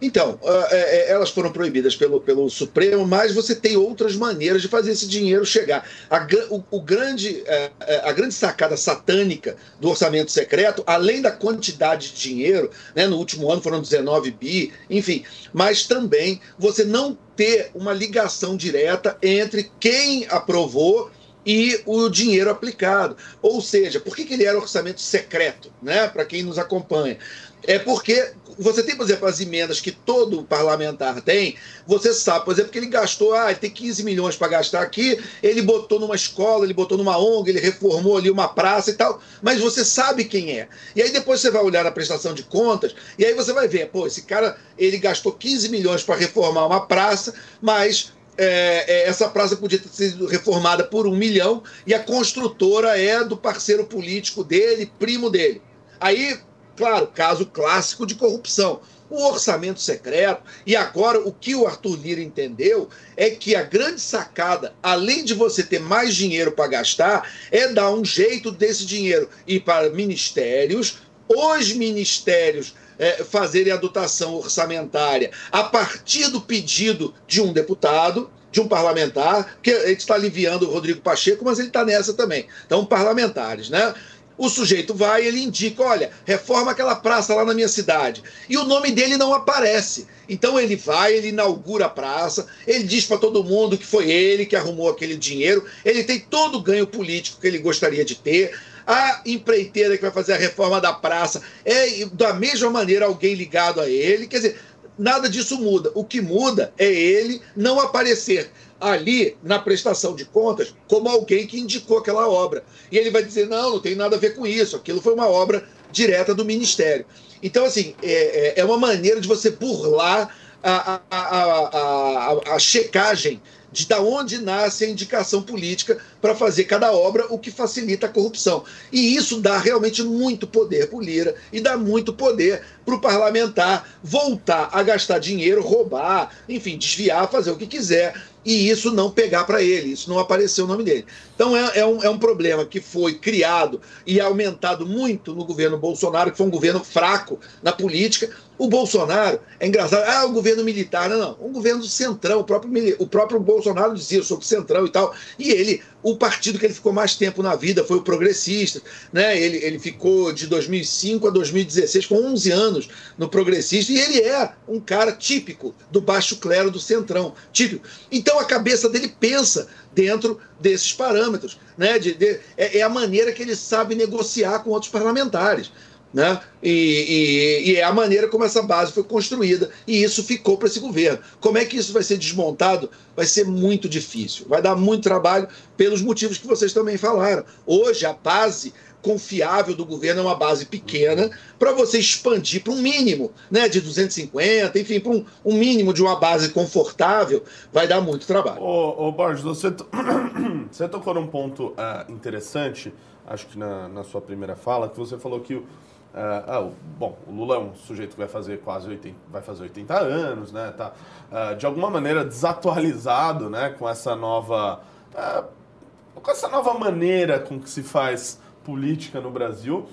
Então, 0.04 0.38
ah, 0.44 0.68
é, 0.70 0.76
é, 0.76 1.10
elas 1.12 1.30
foram 1.30 1.50
proibidas 1.50 1.96
pelo, 1.96 2.20
pelo 2.20 2.50
Supremo, 2.50 3.06
mas 3.06 3.32
você 3.32 3.54
tem 3.54 3.74
outras 3.74 4.14
maneiras 4.14 4.60
de 4.60 4.68
fazer 4.68 4.92
esse 4.92 5.08
dinheiro 5.08 5.46
chegar. 5.46 5.88
A, 6.10 6.26
o, 6.50 6.62
o 6.70 6.80
grande, 6.82 7.42
é, 7.46 7.70
a 8.04 8.12
grande 8.12 8.34
sacada 8.34 8.76
satânica 8.76 9.56
do 9.80 9.88
orçamento 9.88 10.30
secreto, 10.30 10.84
além 10.86 11.22
da 11.22 11.30
quantidade 11.30 12.10
de 12.10 12.20
dinheiro, 12.20 12.70
né, 12.94 13.06
no 13.06 13.16
último 13.16 13.50
ano 13.50 13.62
foram 13.62 13.80
19 13.80 14.30
bi, 14.32 14.74
enfim, 14.90 15.24
mas 15.54 15.86
também 15.86 16.38
você 16.58 16.84
não 16.84 17.16
ter 17.34 17.70
uma 17.74 17.94
ligação 17.94 18.58
direta 18.58 19.16
entre 19.22 19.70
quem 19.80 20.26
aprovou 20.28 21.10
e 21.46 21.80
o 21.86 22.10
dinheiro 22.10 22.50
aplicado. 22.50 23.16
Ou 23.40 23.60
seja, 23.62 24.00
por 24.00 24.14
que, 24.14 24.24
que 24.24 24.34
ele 24.34 24.44
era 24.44 24.58
orçamento 24.58 25.00
secreto, 25.00 25.72
né? 25.82 26.08
Para 26.08 26.24
quem 26.24 26.42
nos 26.42 26.58
acompanha. 26.58 27.18
É 27.66 27.78
porque 27.78 28.32
você 28.58 28.82
tem, 28.82 28.96
por 28.96 29.04
exemplo, 29.04 29.26
as 29.26 29.40
emendas 29.40 29.80
que 29.80 29.90
todo 29.90 30.44
parlamentar 30.44 31.20
tem, 31.20 31.56
você 31.86 32.12
sabe, 32.12 32.44
por 32.44 32.52
exemplo, 32.52 32.70
que 32.70 32.78
ele 32.78 32.86
gastou, 32.86 33.34
ah, 33.34 33.54
tem 33.54 33.70
15 33.70 34.02
milhões 34.02 34.36
para 34.36 34.48
gastar 34.48 34.82
aqui, 34.82 35.18
ele 35.42 35.62
botou 35.62 35.98
numa 35.98 36.14
escola, 36.14 36.64
ele 36.64 36.74
botou 36.74 36.96
numa 36.96 37.18
ONG, 37.18 37.50
ele 37.50 37.60
reformou 37.60 38.16
ali 38.16 38.30
uma 38.30 38.48
praça 38.48 38.90
e 38.90 38.94
tal, 38.94 39.20
mas 39.42 39.60
você 39.60 39.84
sabe 39.84 40.24
quem 40.24 40.58
é. 40.58 40.68
E 40.94 41.02
aí 41.02 41.10
depois 41.10 41.40
você 41.40 41.50
vai 41.50 41.62
olhar 41.62 41.84
na 41.84 41.90
prestação 41.90 42.34
de 42.34 42.42
contas, 42.42 42.94
e 43.18 43.24
aí 43.24 43.34
você 43.34 43.52
vai 43.52 43.68
ver, 43.68 43.88
pô, 43.88 44.06
esse 44.06 44.22
cara, 44.22 44.56
ele 44.78 44.98
gastou 44.98 45.32
15 45.32 45.68
milhões 45.68 46.02
para 46.02 46.16
reformar 46.16 46.66
uma 46.66 46.86
praça, 46.86 47.34
mas 47.60 48.12
é, 48.36 48.84
é, 48.88 49.08
essa 49.08 49.28
praça 49.28 49.56
podia 49.56 49.78
ter 49.78 49.88
sido 49.88 50.26
reformada 50.26 50.84
por 50.84 51.06
um 51.06 51.14
milhão 51.14 51.62
e 51.86 51.94
a 51.94 52.00
construtora 52.00 52.98
é 52.98 53.22
do 53.24 53.36
parceiro 53.36 53.84
político 53.84 54.42
dele, 54.42 54.90
primo 54.98 55.30
dele. 55.30 55.62
Aí 56.00 56.38
Claro, 56.76 57.06
caso 57.06 57.46
clássico 57.46 58.06
de 58.06 58.14
corrupção. 58.14 58.80
O 59.10 59.22
orçamento 59.28 59.80
secreto, 59.80 60.42
e 60.66 60.74
agora 60.74 61.20
o 61.20 61.32
que 61.32 61.54
o 61.54 61.66
Arthur 61.66 61.96
Lira 61.96 62.20
entendeu 62.20 62.88
é 63.16 63.30
que 63.30 63.54
a 63.54 63.62
grande 63.62 64.00
sacada, 64.00 64.74
além 64.82 65.24
de 65.24 65.34
você 65.34 65.62
ter 65.62 65.78
mais 65.78 66.14
dinheiro 66.14 66.52
para 66.52 66.68
gastar, 66.68 67.30
é 67.52 67.68
dar 67.68 67.90
um 67.90 68.04
jeito 68.04 68.50
desse 68.50 68.84
dinheiro 68.84 69.28
ir 69.46 69.60
para 69.60 69.90
ministérios, 69.90 70.98
os 71.28 71.72
ministérios 71.72 72.74
é, 72.98 73.24
fazerem 73.24 73.72
a 73.72 73.76
dotação 73.76 74.34
orçamentária 74.34 75.30
a 75.50 75.64
partir 75.64 76.28
do 76.28 76.40
pedido 76.40 77.14
de 77.26 77.40
um 77.40 77.52
deputado, 77.52 78.30
de 78.50 78.60
um 78.60 78.68
parlamentar, 78.68 79.58
que 79.60 79.70
a 79.70 79.88
gente 79.88 80.00
está 80.00 80.14
aliviando 80.14 80.68
o 80.68 80.72
Rodrigo 80.72 81.00
Pacheco, 81.00 81.44
mas 81.44 81.58
ele 81.58 81.68
está 81.68 81.84
nessa 81.84 82.14
também. 82.14 82.46
Então, 82.64 82.86
parlamentares, 82.86 83.68
né? 83.68 83.92
O 84.36 84.48
sujeito 84.48 84.92
vai, 84.94 85.24
ele 85.26 85.42
indica, 85.42 85.82
olha, 85.82 86.10
reforma 86.24 86.72
aquela 86.72 86.96
praça 86.96 87.34
lá 87.34 87.44
na 87.44 87.54
minha 87.54 87.68
cidade. 87.68 88.22
E 88.48 88.56
o 88.56 88.64
nome 88.64 88.90
dele 88.90 89.16
não 89.16 89.32
aparece. 89.32 90.06
Então 90.28 90.58
ele 90.58 90.74
vai, 90.74 91.14
ele 91.14 91.28
inaugura 91.28 91.86
a 91.86 91.90
praça, 91.90 92.46
ele 92.66 92.84
diz 92.84 93.04
para 93.04 93.18
todo 93.18 93.44
mundo 93.44 93.78
que 93.78 93.86
foi 93.86 94.10
ele 94.10 94.46
que 94.46 94.56
arrumou 94.56 94.88
aquele 94.88 95.16
dinheiro, 95.16 95.64
ele 95.84 96.02
tem 96.02 96.18
todo 96.18 96.58
o 96.58 96.62
ganho 96.62 96.86
político 96.86 97.40
que 97.40 97.46
ele 97.46 97.58
gostaria 97.58 98.04
de 98.04 98.14
ter. 98.16 98.58
A 98.86 99.22
empreiteira 99.24 99.96
que 99.96 100.02
vai 100.02 100.10
fazer 100.10 100.34
a 100.34 100.38
reforma 100.38 100.80
da 100.80 100.92
praça 100.92 101.40
é 101.64 102.04
da 102.12 102.34
mesma 102.34 102.70
maneira 102.70 103.06
alguém 103.06 103.34
ligado 103.34 103.80
a 103.80 103.88
ele. 103.88 104.26
Quer 104.26 104.36
dizer, 104.36 104.60
nada 104.98 105.28
disso 105.28 105.58
muda. 105.58 105.90
O 105.94 106.04
que 106.04 106.20
muda 106.20 106.72
é 106.76 106.92
ele 106.92 107.40
não 107.56 107.80
aparecer 107.80 108.50
ali 108.90 109.36
na 109.42 109.58
prestação 109.58 110.14
de 110.14 110.24
contas 110.24 110.74
como 110.88 111.08
alguém 111.08 111.46
que 111.46 111.58
indicou 111.58 111.98
aquela 111.98 112.28
obra. 112.28 112.64
E 112.90 112.98
ele 112.98 113.10
vai 113.10 113.22
dizer: 113.22 113.48
não, 113.48 113.70
não 113.70 113.80
tem 113.80 113.94
nada 113.94 114.16
a 114.16 114.18
ver 114.18 114.34
com 114.34 114.46
isso, 114.46 114.76
aquilo 114.76 115.00
foi 115.00 115.14
uma 115.14 115.28
obra 115.28 115.66
direta 115.90 116.34
do 116.34 116.44
Ministério. 116.44 117.06
Então, 117.42 117.64
assim, 117.64 117.94
é, 118.02 118.12
é, 118.12 118.60
é 118.60 118.64
uma 118.64 118.76
maneira 118.76 119.20
de 119.20 119.28
você 119.28 119.50
burlar 119.50 120.34
a, 120.62 121.00
a, 121.10 121.18
a, 121.18 122.38
a, 122.50 122.54
a 122.54 122.58
checagem 122.58 123.40
de 123.74 123.88
da 123.88 124.00
onde 124.00 124.38
nasce 124.38 124.84
a 124.84 124.88
indicação 124.88 125.42
política 125.42 125.98
para 126.22 126.34
fazer 126.34 126.64
cada 126.64 126.92
obra, 126.92 127.26
o 127.28 127.38
que 127.38 127.50
facilita 127.50 128.06
a 128.06 128.08
corrupção. 128.08 128.62
E 128.92 129.16
isso 129.16 129.40
dá 129.40 129.58
realmente 129.58 130.00
muito 130.02 130.46
poder 130.46 130.88
para 130.88 130.96
o 130.96 131.02
Lira 131.02 131.34
e 131.52 131.60
dá 131.60 131.76
muito 131.76 132.12
poder 132.12 132.62
para 132.86 132.94
o 132.94 133.00
parlamentar 133.00 133.98
voltar 134.02 134.68
a 134.72 134.80
gastar 134.84 135.18
dinheiro, 135.18 135.60
roubar, 135.60 136.30
enfim, 136.48 136.78
desviar, 136.78 137.28
fazer 137.28 137.50
o 137.50 137.56
que 137.56 137.66
quiser 137.66 138.14
e 138.44 138.68
isso 138.68 138.90
não 138.90 139.10
pegar 139.10 139.44
para 139.44 139.62
ele, 139.62 139.92
isso 139.92 140.08
não 140.10 140.18
apareceu 140.18 140.64
o 140.64 140.68
nome 140.68 140.84
dele. 140.84 141.06
Então 141.34 141.56
é, 141.56 141.78
é, 141.78 141.86
um, 141.86 142.02
é 142.02 142.08
um 142.08 142.18
problema 142.18 142.64
que 142.64 142.80
foi 142.80 143.14
criado 143.14 143.80
e 144.06 144.20
aumentado 144.20 144.86
muito 144.86 145.34
no 145.34 145.44
governo 145.44 145.78
Bolsonaro, 145.78 146.30
que 146.30 146.36
foi 146.36 146.46
um 146.46 146.50
governo 146.50 146.84
fraco 146.84 147.38
na 147.62 147.72
política. 147.72 148.30
O 148.56 148.68
Bolsonaro, 148.68 149.40
é 149.58 149.66
engraçado, 149.66 150.04
ah, 150.06 150.26
o 150.26 150.32
governo 150.32 150.62
militar, 150.62 151.08
não, 151.10 151.18
não, 151.18 151.36
um 151.40 151.52
governo 151.52 151.80
do 151.80 151.88
centrão, 151.88 152.40
o 152.40 152.44
próprio, 152.44 152.96
o 153.00 153.06
próprio 153.06 153.40
Bolsonaro 153.40 153.94
dizia 153.94 154.22
sobre 154.22 154.44
o 154.44 154.48
centrão 154.48 154.86
e 154.86 154.90
tal, 154.90 155.14
e 155.38 155.50
ele 155.50 155.82
o 156.04 156.16
partido 156.16 156.58
que 156.58 156.66
ele 156.66 156.74
ficou 156.74 156.92
mais 156.92 157.16
tempo 157.16 157.42
na 157.42 157.56
vida 157.56 157.82
foi 157.82 157.96
o 157.96 158.02
Progressista. 158.02 158.82
Né? 159.10 159.40
Ele, 159.40 159.56
ele 159.56 159.78
ficou 159.78 160.34
de 160.34 160.46
2005 160.46 161.26
a 161.26 161.30
2016, 161.30 162.04
com 162.04 162.16
11 162.16 162.50
anos 162.50 162.88
no 163.16 163.26
Progressista, 163.26 163.90
e 163.90 163.98
ele 163.98 164.20
é 164.20 164.52
um 164.68 164.78
cara 164.78 165.12
típico 165.12 165.74
do 165.90 166.02
baixo 166.02 166.36
clero 166.36 166.70
do 166.70 166.78
Centrão. 166.78 167.32
Típico. 167.54 167.88
Então 168.12 168.38
a 168.38 168.44
cabeça 168.44 168.86
dele 168.90 169.14
pensa 169.18 169.66
dentro 169.94 170.38
desses 170.60 170.92
parâmetros. 170.92 171.58
Né? 171.78 171.98
De, 171.98 172.12
de, 172.12 172.38
é, 172.54 172.78
é 172.78 172.82
a 172.82 172.88
maneira 172.90 173.32
que 173.32 173.42
ele 173.42 173.56
sabe 173.56 173.94
negociar 173.94 174.58
com 174.58 174.70
outros 174.70 174.92
parlamentares. 174.92 175.72
Né? 176.14 176.40
E, 176.62 176.70
e, 176.70 177.72
e, 177.72 177.76
é 177.76 177.82
a 177.82 177.92
maneira 177.92 178.28
como 178.28 178.44
essa 178.44 178.62
base 178.62 178.92
foi 178.92 179.02
construída. 179.02 179.68
E 179.84 180.00
isso 180.00 180.22
ficou 180.22 180.56
para 180.56 180.68
esse 180.68 180.78
governo. 180.78 181.18
Como 181.40 181.58
é 181.58 181.64
que 181.64 181.76
isso 181.76 181.92
vai 181.92 182.04
ser 182.04 182.16
desmontado? 182.16 182.88
Vai 183.16 183.26
ser 183.26 183.44
muito 183.44 183.88
difícil. 183.88 184.46
Vai 184.48 184.62
dar 184.62 184.76
muito 184.76 185.02
trabalho 185.02 185.48
pelos 185.76 186.00
motivos 186.00 186.38
que 186.38 186.46
vocês 186.46 186.72
também 186.72 186.96
falaram. 186.96 187.44
Hoje, 187.66 188.06
a 188.06 188.12
base 188.12 188.72
confiável 189.04 189.74
do 189.74 189.84
governo 189.84 190.22
é 190.22 190.24
uma 190.24 190.34
base 190.34 190.64
pequena 190.64 191.30
para 191.58 191.72
você 191.72 191.98
expandir 191.98 192.64
para 192.64 192.72
um 192.72 192.80
mínimo, 192.80 193.30
né, 193.50 193.68
de 193.68 193.80
250, 193.80 194.78
enfim, 194.78 194.98
para 194.98 195.12
um, 195.12 195.24
um, 195.44 195.54
mínimo 195.54 195.92
de 195.92 196.00
uma 196.00 196.16
base 196.16 196.48
confortável, 196.48 197.44
vai 197.70 197.86
dar 197.86 198.00
muito 198.00 198.26
trabalho. 198.26 198.62
Ô, 198.62 199.08
ô 199.08 199.12
Borges, 199.12 199.42
você, 199.42 199.70
to... 199.70 199.86
você 200.72 200.88
tocou 200.88 201.12
num 201.12 201.26
ponto 201.26 201.66
uh, 201.72 202.10
interessante, 202.10 202.94
acho 203.26 203.46
que 203.46 203.58
na, 203.58 203.88
na 203.88 204.04
sua 204.04 204.22
primeira 204.22 204.56
fala, 204.56 204.88
que 204.88 204.98
você 204.98 205.18
falou 205.18 205.40
que 205.40 205.54
o 205.54 205.66
Uh, 206.14 206.16
ah, 206.46 206.70
bom, 206.96 207.18
o 207.26 207.32
Lula 207.32 207.56
é 207.56 207.58
um 207.58 207.74
sujeito 207.74 208.12
que 208.12 208.18
vai 208.18 208.28
fazer 208.28 208.60
quase 208.60 208.88
80, 208.88 209.16
vai 209.28 209.42
fazer 209.42 209.64
80 209.64 209.98
anos, 209.98 210.52
né? 210.52 210.72
Tá, 210.76 210.92
uh, 211.32 211.56
de 211.56 211.66
alguma 211.66 211.90
maneira 211.90 212.24
desatualizado, 212.24 213.50
né? 213.50 213.70
Com 213.70 213.88
essa 213.88 214.14
nova, 214.14 214.80
uh, 215.12 216.20
com 216.20 216.30
essa 216.30 216.46
nova 216.48 216.72
maneira 216.74 217.40
com 217.40 217.58
que 217.58 217.68
se 217.68 217.82
faz 217.82 218.40
política 218.62 219.20
no 219.20 219.32
Brasil. 219.32 219.86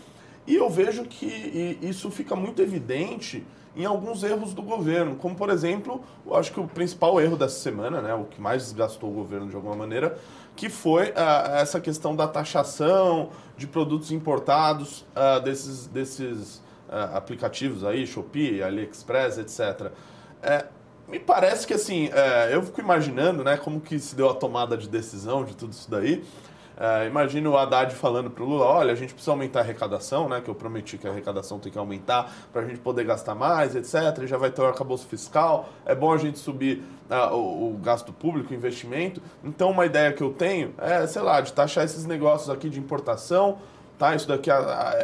E 0.45 0.55
eu 0.55 0.69
vejo 0.69 1.05
que 1.05 1.79
isso 1.81 2.11
fica 2.11 2.35
muito 2.35 2.61
evidente 2.61 3.43
em 3.75 3.85
alguns 3.85 4.21
erros 4.21 4.53
do 4.53 4.61
governo, 4.61 5.15
como 5.15 5.33
por 5.33 5.49
exemplo, 5.49 6.03
eu 6.25 6.35
acho 6.35 6.51
que 6.51 6.59
o 6.59 6.67
principal 6.67 7.21
erro 7.21 7.37
dessa 7.37 7.59
semana, 7.59 8.01
né? 8.01 8.13
O 8.13 8.25
que 8.25 8.39
mais 8.39 8.63
desgastou 8.63 9.09
o 9.09 9.13
governo 9.13 9.47
de 9.47 9.55
alguma 9.55 9.75
maneira, 9.75 10.19
que 10.61 10.69
foi 10.69 11.09
uh, 11.09 11.55
essa 11.55 11.81
questão 11.81 12.15
da 12.15 12.27
taxação 12.27 13.31
de 13.57 13.65
produtos 13.65 14.11
importados 14.11 15.03
uh, 15.15 15.41
desses, 15.41 15.87
desses 15.87 16.57
uh, 16.87 17.17
aplicativos 17.17 17.83
aí, 17.83 18.05
Shopee, 18.05 18.61
AliExpress, 18.61 19.39
etc. 19.39 19.91
É, 20.39 20.65
me 21.07 21.19
parece 21.19 21.65
que 21.65 21.73
assim, 21.73 22.11
é, 22.13 22.53
eu 22.53 22.61
fico 22.61 22.79
imaginando 22.79 23.43
né, 23.43 23.57
como 23.57 23.81
que 23.81 23.97
se 23.97 24.15
deu 24.15 24.29
a 24.29 24.35
tomada 24.35 24.77
de 24.77 24.87
decisão 24.87 25.43
de 25.43 25.55
tudo 25.55 25.71
isso 25.71 25.89
daí. 25.89 26.23
É, 26.81 27.05
imagina 27.05 27.47
o 27.47 27.55
Haddad 27.55 27.93
falando 27.93 28.31
para 28.31 28.43
o 28.43 28.47
Lula, 28.47 28.65
olha, 28.65 28.91
a 28.91 28.95
gente 28.95 29.13
precisa 29.13 29.29
aumentar 29.29 29.59
a 29.59 29.61
arrecadação, 29.61 30.27
né? 30.27 30.41
Que 30.41 30.49
eu 30.49 30.55
prometi 30.55 30.97
que 30.97 31.05
a 31.05 31.11
arrecadação 31.11 31.59
tem 31.59 31.71
que 31.71 31.77
aumentar 31.77 32.33
para 32.51 32.63
a 32.63 32.65
gente 32.65 32.79
poder 32.79 33.03
gastar 33.03 33.35
mais, 33.35 33.75
etc. 33.75 34.25
Já 34.25 34.35
vai 34.35 34.49
ter 34.49 34.63
o 34.63 34.65
arcabouço 34.65 35.05
fiscal, 35.05 35.69
é 35.85 35.93
bom 35.93 36.11
a 36.11 36.17
gente 36.17 36.39
subir 36.39 36.81
uh, 37.07 37.35
o, 37.35 37.75
o, 37.75 37.77
gasto 37.77 38.11
público, 38.11 38.51
o 38.51 38.55
investimento. 38.55 39.21
Então, 39.43 39.69
uma 39.69 39.85
ideia 39.85 40.11
que 40.11 40.23
eu 40.23 40.33
tenho 40.33 40.73
é, 40.79 41.05
sei 41.05 41.21
lá, 41.21 41.39
de 41.39 41.53
taxar 41.53 41.85
esses 41.85 42.07
negócios 42.07 42.49
aqui 42.49 42.67
de 42.67 42.79
importação, 42.79 43.59
tá? 43.99 44.15
Isso 44.15 44.27
daqui 44.27 44.49
é, 44.49 44.55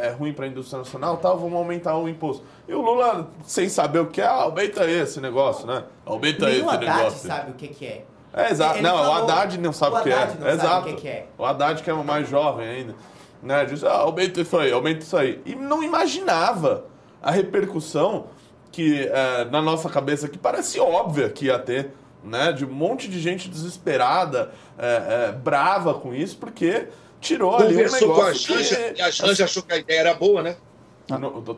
é 0.02 0.10
ruim 0.10 0.32
para 0.32 0.46
a 0.46 0.48
indústria 0.48 0.78
nacional, 0.78 1.18
tal, 1.18 1.36
tá? 1.36 1.40
vamos 1.40 1.56
aumentar 1.56 1.96
o 1.96 2.08
imposto. 2.08 2.42
E 2.66 2.74
o 2.74 2.82
Lula, 2.82 3.30
sem 3.44 3.68
saber 3.68 4.00
o 4.00 4.06
que 4.06 4.20
é, 4.20 4.26
ah, 4.26 4.42
aumenta 4.42 4.84
esse 4.90 5.20
negócio, 5.20 5.64
né? 5.64 5.84
Aumenta 6.04 6.46
Nem 6.46 6.56
esse 6.56 6.64
o 6.64 6.70
Haddad 6.70 6.96
negócio. 6.98 7.28
sabe 7.28 7.52
o 7.52 7.54
que, 7.54 7.68
que 7.68 7.86
é. 7.86 8.04
É, 8.32 8.50
exato. 8.50 8.82
Não, 8.82 8.96
falou, 8.96 9.12
o 9.12 9.16
Haddad 9.18 9.58
não 9.58 9.72
sabe 9.72 9.96
o 9.96 10.02
que 10.02 10.10
é. 10.10 10.34
Não 10.38 10.48
exato. 10.48 10.68
Sabe 10.68 10.92
o 10.92 10.96
que, 10.96 11.08
é. 11.08 11.26
O 11.36 11.44
Haddad 11.44 11.82
que 11.82 11.90
é 11.90 11.94
o 11.94 12.04
mais 12.04 12.28
jovem 12.28 12.68
ainda. 12.68 12.94
Né? 13.42 13.64
Diz, 13.64 13.84
ah, 13.84 13.98
aumenta 13.98 14.40
isso 14.40 14.56
aí, 14.56 14.72
aumenta 14.72 15.00
isso 15.00 15.16
aí. 15.16 15.40
E 15.46 15.54
não 15.54 15.82
imaginava 15.82 16.86
a 17.22 17.30
repercussão 17.30 18.26
que 18.70 19.06
é, 19.06 19.44
na 19.46 19.62
nossa 19.62 19.88
cabeça, 19.88 20.28
que 20.28 20.38
parece 20.38 20.78
óbvia 20.78 21.28
que 21.28 21.46
ia 21.46 21.58
ter, 21.58 21.90
né? 22.22 22.52
De 22.52 22.64
um 22.64 22.70
monte 22.70 23.08
de 23.08 23.20
gente 23.20 23.48
desesperada, 23.48 24.52
é, 24.78 25.28
é, 25.28 25.32
brava 25.32 25.94
com 25.94 26.14
isso, 26.14 26.36
porque 26.36 26.88
tirou 27.20 27.56
ali 27.56 27.74
um 27.74 27.78
negócio 27.78 28.14
com 28.14 28.22
a 28.22 28.32
Janja, 28.32 28.76
que... 28.76 29.00
e 29.00 29.02
a 29.02 29.10
Janja 29.10 29.44
achou 29.44 29.62
que 29.62 29.72
a 29.72 29.78
ideia 29.78 30.00
era 30.00 30.14
boa, 30.14 30.42
né? 30.42 30.56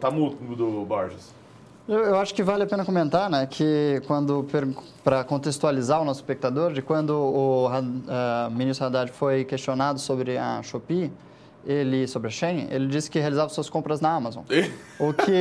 Tá 0.00 0.10
mudo 0.10 0.56
do 0.56 0.84
Borges. 0.84 1.34
Eu, 1.90 1.98
eu, 1.98 2.16
acho 2.20 2.32
que 2.32 2.40
vale 2.40 2.62
a 2.62 2.66
pena 2.68 2.84
comentar, 2.84 3.28
né, 3.28 3.44
que 3.46 4.00
quando, 4.06 4.46
para 5.02 5.24
contextualizar 5.24 6.00
o 6.00 6.04
nosso 6.04 6.20
espectador, 6.20 6.72
de 6.72 6.80
quando 6.80 7.10
o 7.10 7.66
uh, 7.66 8.48
ministro 8.52 8.86
Haddad 8.86 9.10
foi 9.10 9.44
questionado 9.44 9.98
sobre 9.98 10.38
a 10.38 10.62
Shopee, 10.62 11.10
ele 11.64 12.06
sobre 12.06 12.28
a 12.28 12.30
Shein, 12.30 12.68
ele 12.70 12.86
disse 12.86 13.10
que 13.10 13.18
realizava 13.18 13.48
suas 13.50 13.68
compras 13.68 14.00
na 14.00 14.14
Amazon. 14.14 14.44
o 14.98 15.12
que 15.12 15.32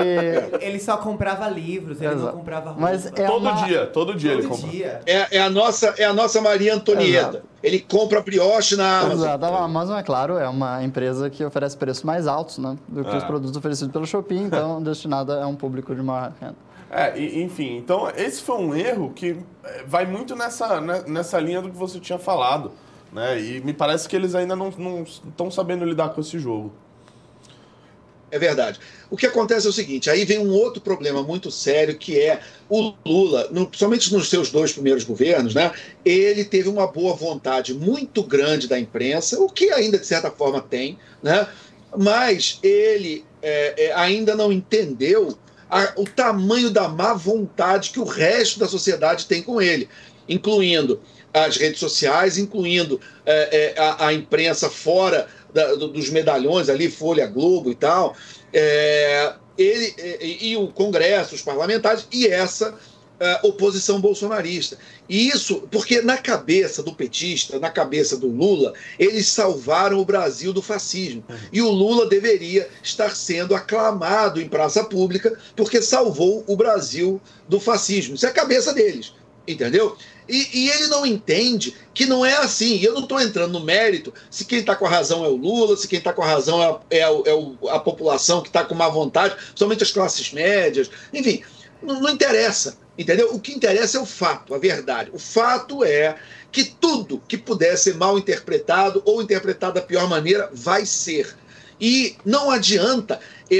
ele 0.61 0.79
só 0.79 0.97
comprava 0.97 1.47
livros, 1.47 2.01
ele 2.01 2.13
Exato. 2.13 2.25
não 2.27 2.33
comprava 2.33 2.71
roupa. 2.71 2.81
Mas 2.81 3.05
é 3.05 3.25
todo 3.25 3.41
uma... 3.41 3.65
dia, 3.65 3.85
todo 3.87 4.15
dia 4.15 4.31
todo 4.31 4.39
ele 4.39 4.47
compra. 4.47 4.69
Dia. 4.69 5.01
É, 5.05 5.37
é, 5.37 5.41
a 5.41 5.49
nossa, 5.49 5.93
é 5.97 6.03
a 6.03 6.13
nossa 6.13 6.41
Maria 6.41 6.75
Antonieta. 6.75 7.29
Exato. 7.29 7.43
Ele 7.61 7.79
compra 7.79 8.21
brioche 8.21 8.75
na 8.75 8.99
Amazon. 8.99 9.27
Exato. 9.27 9.45
A 9.45 9.63
Amazon, 9.63 9.97
é 9.97 10.03
claro, 10.03 10.37
é 10.37 10.47
uma 10.47 10.83
empresa 10.83 11.29
que 11.29 11.43
oferece 11.43 11.75
preços 11.75 12.03
mais 12.03 12.27
altos, 12.27 12.57
né, 12.57 12.77
do 12.87 13.03
que 13.03 13.11
é. 13.11 13.17
os 13.17 13.23
produtos 13.23 13.55
oferecidos 13.55 13.91
pelo 13.91 14.05
Shopee, 14.05 14.37
então 14.37 14.81
destinada 14.83 15.43
a 15.43 15.47
um 15.47 15.55
público 15.55 15.93
de 15.95 16.01
maior 16.01 16.33
renda. 16.39 16.55
É, 16.91 17.19
enfim, 17.19 17.77
então 17.77 18.09
esse 18.17 18.41
foi 18.41 18.57
um 18.57 18.73
erro 18.73 19.11
que 19.13 19.37
é, 19.63 19.83
vai 19.85 20.07
muito 20.07 20.35
nessa, 20.35 20.81
né, 20.81 21.03
nessa 21.05 21.39
linha 21.39 21.61
do 21.61 21.69
que 21.69 21.77
você 21.77 21.99
tinha 21.99 22.17
falado. 22.17 22.71
Né? 23.11 23.41
E 23.41 23.61
me 23.61 23.73
parece 23.73 24.07
que 24.07 24.15
eles 24.15 24.35
ainda 24.35 24.55
não 24.55 24.69
estão 25.03 25.49
sabendo 25.49 25.85
lidar 25.85 26.09
com 26.09 26.21
esse 26.21 26.37
jogo. 26.39 26.73
É 28.31 28.37
verdade. 28.37 28.79
O 29.09 29.17
que 29.17 29.25
acontece 29.25 29.65
é 29.65 29.69
o 29.69 29.73
seguinte: 29.73 30.09
aí 30.09 30.23
vem 30.23 30.39
um 30.39 30.51
outro 30.51 30.81
problema 30.81 31.23
muito 31.23 31.49
sério, 31.49 31.97
que 31.97 32.19
é 32.19 32.41
o 32.69 32.93
Lula, 33.05 33.47
no, 33.51 33.65
principalmente 33.65 34.13
nos 34.13 34.29
seus 34.29 34.51
dois 34.51 34.71
primeiros 34.71 35.03
governos, 35.03 35.53
né? 35.55 35.71
Ele 36.05 36.45
teve 36.45 36.69
uma 36.69 36.87
boa 36.87 37.15
vontade 37.15 37.73
muito 37.73 38.21
grande 38.21 38.67
da 38.67 38.79
imprensa, 38.79 39.39
o 39.39 39.49
que 39.49 39.71
ainda 39.71 39.97
de 39.97 40.05
certa 40.05 40.29
forma 40.29 40.61
tem, 40.61 40.97
né? 41.23 41.47
Mas 41.97 42.59
ele 42.61 43.25
é, 43.41 43.85
é, 43.85 43.93
ainda 43.93 44.35
não 44.35 44.51
entendeu 44.51 45.37
a, 45.69 45.93
o 45.95 46.03
tamanho 46.03 46.69
da 46.69 46.87
má 46.87 47.13
vontade 47.13 47.89
que 47.89 47.99
o 47.99 48.03
resto 48.03 48.59
da 48.59 48.67
sociedade 48.67 49.25
tem 49.25 49.41
com 49.41 49.59
ele, 49.59 49.89
incluindo 50.27 51.01
as 51.33 51.57
redes 51.57 51.79
sociais, 51.79 52.37
incluindo 52.37 52.99
é, 53.25 53.73
é, 53.75 53.79
a, 53.79 54.07
a, 54.07 54.13
imprensa 54.13 54.69
fora 54.69 55.27
da, 55.53 55.75
dos 55.75 56.09
medalhões 56.09 56.69
ali, 56.69 56.89
Folha 56.89 57.27
Globo 57.27 57.71
e 57.71 57.75
tal, 57.75 58.15
é, 58.51 59.33
ele, 59.57 59.93
e, 60.21 60.51
e, 60.51 60.57
o 60.57 60.67
Congresso, 60.67 61.35
os 61.35 61.41
parlamentares, 61.41 62.07
e 62.11 62.25
essa 62.27 62.75
é, 63.19 63.39
oposição 63.43 63.99
bolsonarista. 63.99 64.77
E 65.07 65.27
isso, 65.27 65.67
porque 65.69 66.01
na 66.01 66.17
cabeça 66.17 66.81
do 66.81 66.95
petista, 66.95 67.59
na 67.59 67.69
cabeça 67.69 68.15
do 68.15 68.27
Lula, 68.27 68.73
eles 68.97 69.27
salvaram 69.27 69.99
o 69.99 70.05
Brasil 70.05 70.53
do 70.53 70.61
fascismo. 70.61 71.23
E 71.51 71.61
o 71.61 71.69
Lula 71.69 72.07
deveria 72.07 72.69
estar 72.81 73.15
sendo 73.15 73.53
aclamado 73.53 74.39
em 74.39 74.47
praça 74.47 74.83
pública 74.83 75.37
porque 75.55 75.81
salvou 75.81 76.43
o 76.47 76.55
Brasil 76.55 77.19
do 77.47 77.59
fascismo. 77.59 78.15
Isso 78.15 78.25
é 78.25 78.29
a 78.29 78.33
cabeça 78.33 78.73
deles 78.73 79.13
entendeu? 79.51 79.97
E, 80.29 80.47
e, 80.53 80.69
ele 80.69 80.87
não 80.87 81.05
entende 81.05 81.75
que 81.93 82.05
não 82.05 82.23
é 82.23 82.37
assim. 82.37 82.75
E 82.75 82.85
eu 82.85 82.93
não 82.93 83.01
estou 83.01 83.19
entrando 83.19 83.53
no 83.53 83.65
mérito 83.65 84.13
se 84.29 84.45
quem 84.45 84.59
está 84.59 84.75
com 84.75 84.85
a 84.85 84.89
razão 84.89 85.25
é 85.25 85.27
o 85.27 85.35
Lula, 85.35 85.75
se 85.75 85.87
quem 85.87 85.97
está 85.97 86.13
com 86.13 86.21
a 86.21 86.27
razão 86.27 86.61
é, 86.61 86.97
é, 86.97 86.99
é 87.01 87.69
a 87.71 87.79
população 87.79 88.41
que 88.41 88.47
está 88.49 88.63
com 88.63 88.75
má 88.75 88.87
vontade, 88.87 89.35
somente 89.55 89.83
as 89.83 89.91
classes 89.91 90.31
médias. 90.31 90.89
Enfim, 91.11 91.41
não, 91.81 91.99
não 91.99 92.09
interessa, 92.09 92.77
entendeu? 92.97 93.33
O 93.33 93.39
que 93.39 93.53
interessa 93.53 93.97
é 93.97 94.01
o 94.01 94.05
fato, 94.05 94.53
a 94.53 94.57
verdade. 94.57 95.09
O 95.11 95.19
fato 95.19 95.83
é 95.83 96.15
que 96.51 96.63
tudo 96.63 97.21
que 97.27 97.37
puder 97.37 97.77
ser 97.77 97.95
mal 97.95 98.17
interpretado 98.17 99.01
ou 99.05 99.21
interpretado 99.21 99.75
da 99.75 99.81
pior 99.81 100.07
maneira 100.07 100.49
vai 100.53 100.85
ser. 100.85 101.35
E 101.79 102.15
não 102.25 102.51
adianta 102.51 103.19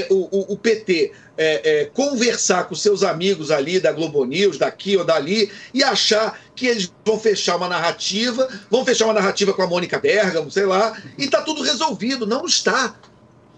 o, 0.09 0.38
o, 0.38 0.53
o 0.53 0.57
PT 0.57 1.11
é, 1.38 1.82
é, 1.82 1.86
conversar 1.86 2.65
com 2.65 2.76
seus 2.76 3.01
amigos 3.01 3.49
ali 3.49 3.80
da 3.80 3.91
Globo 3.91 4.26
News, 4.26 4.57
daqui 4.57 4.97
ou 4.97 5.05
dali, 5.05 5.49
e 5.74 5.84
achar 5.84 6.38
que 6.53 6.67
eles 6.67 6.91
vão 7.05 7.17
fechar 7.17 7.55
uma 7.55 7.70
narrativa, 7.70 8.47
vão 8.70 8.84
fechar 8.84 9.05
uma 9.05 9.13
narrativa 9.13 9.53
com 9.53 9.61
a 9.61 9.67
Mônica 9.67 9.97
Bergamo, 9.97 10.51
sei 10.51 10.65
lá, 10.65 10.95
e 11.17 11.24
está 11.24 11.41
tudo 11.41 11.61
resolvido. 11.61 12.28
Não 12.28 12.45
está. 12.45 12.95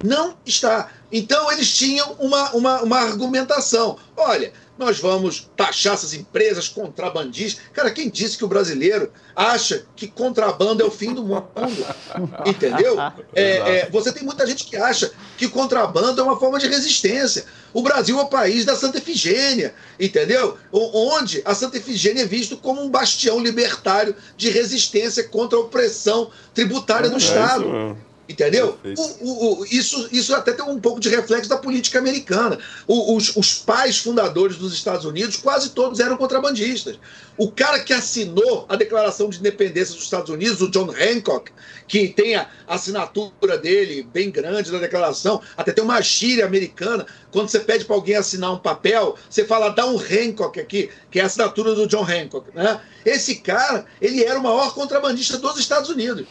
Não 0.03 0.35
está. 0.45 0.91
Então 1.11 1.51
eles 1.51 1.75
tinham 1.75 2.15
uma, 2.19 2.51
uma, 2.51 2.81
uma 2.81 2.99
argumentação. 2.99 3.97
Olha, 4.15 4.53
nós 4.77 4.99
vamos 4.99 5.49
taxar 5.55 5.93
essas 5.93 6.13
empresas 6.13 6.67
contrabandistas. 6.67 7.63
Cara, 7.73 7.91
quem 7.91 8.09
disse 8.09 8.37
que 8.37 8.45
o 8.45 8.47
brasileiro 8.47 9.11
acha 9.35 9.85
que 9.95 10.07
contrabando 10.07 10.81
é 10.81 10.85
o 10.85 10.91
fim 10.91 11.13
do 11.13 11.23
mundo? 11.23 11.47
Entendeu? 12.45 12.97
É, 13.35 13.43
é, 13.43 13.89
você 13.91 14.11
tem 14.11 14.23
muita 14.23 14.45
gente 14.47 14.65
que 14.65 14.75
acha 14.75 15.11
que 15.37 15.47
contrabando 15.47 16.19
é 16.19 16.23
uma 16.23 16.39
forma 16.39 16.57
de 16.57 16.67
resistência. 16.67 17.45
O 17.73 17.81
Brasil 17.81 18.19
é 18.19 18.23
o 18.23 18.27
país 18.27 18.65
da 18.65 18.75
Santa 18.75 18.97
Efigênia, 18.97 19.73
entendeu? 19.97 20.57
Onde 20.73 21.41
a 21.45 21.55
Santa 21.55 21.77
Efigênia 21.77 22.23
é 22.23 22.25
visto 22.25 22.57
como 22.57 22.81
um 22.81 22.89
bastião 22.89 23.39
libertário 23.39 24.13
de 24.35 24.49
resistência 24.49 25.23
contra 25.23 25.57
a 25.57 25.61
opressão 25.61 26.29
tributária 26.53 27.09
do 27.09 27.15
é 27.15 27.19
Estado. 27.19 27.97
Entendeu? 28.31 28.77
O, 28.97 29.27
o, 29.27 29.61
o, 29.61 29.65
isso, 29.65 30.07
isso 30.11 30.33
até 30.33 30.53
tem 30.53 30.65
um 30.65 30.79
pouco 30.79 30.99
de 30.99 31.09
reflexo 31.09 31.49
da 31.49 31.57
política 31.57 31.99
americana. 31.99 32.57
os, 32.87 33.35
os 33.35 33.53
pais 33.55 33.97
fundadores 33.97 34.55
dos 34.55 34.73
Estados 34.73 35.05
Unidos, 35.05 35.35
quase 35.35 35.71
todos 35.71 35.99
eram 35.99 36.15
contrabandistas. 36.15 36.97
O 37.37 37.51
cara 37.51 37.79
que 37.79 37.93
assinou 37.93 38.65
a 38.69 38.75
Declaração 38.75 39.29
de 39.29 39.39
Independência 39.39 39.95
dos 39.95 40.03
Estados 40.03 40.29
Unidos, 40.29 40.61
o 40.61 40.69
John 40.69 40.91
Hancock, 40.91 41.51
que 41.87 42.07
tem 42.07 42.35
a 42.35 42.47
assinatura 42.67 43.57
dele 43.57 44.07
bem 44.13 44.29
grande 44.29 44.71
na 44.71 44.79
declaração, 44.79 45.41
até 45.57 45.71
tem 45.71 45.83
uma 45.83 45.99
gíria 46.01 46.45
americana. 46.45 47.05
Quando 47.31 47.49
você 47.49 47.59
pede 47.59 47.83
para 47.83 47.95
alguém 47.95 48.15
assinar 48.15 48.53
um 48.53 48.59
papel, 48.59 49.17
você 49.29 49.43
fala, 49.43 49.69
dá 49.69 49.85
um 49.85 49.97
Hancock 49.97 50.59
aqui, 50.59 50.89
que 51.09 51.19
é 51.19 51.23
a 51.23 51.25
assinatura 51.25 51.75
do 51.75 51.87
John 51.87 52.05
Hancock. 52.05 52.47
Né? 52.53 52.79
Esse 53.05 53.35
cara, 53.35 53.85
ele 53.99 54.23
era 54.23 54.39
o 54.39 54.43
maior 54.43 54.73
contrabandista 54.73 55.37
dos 55.37 55.57
Estados 55.57 55.89
Unidos. 55.89 56.25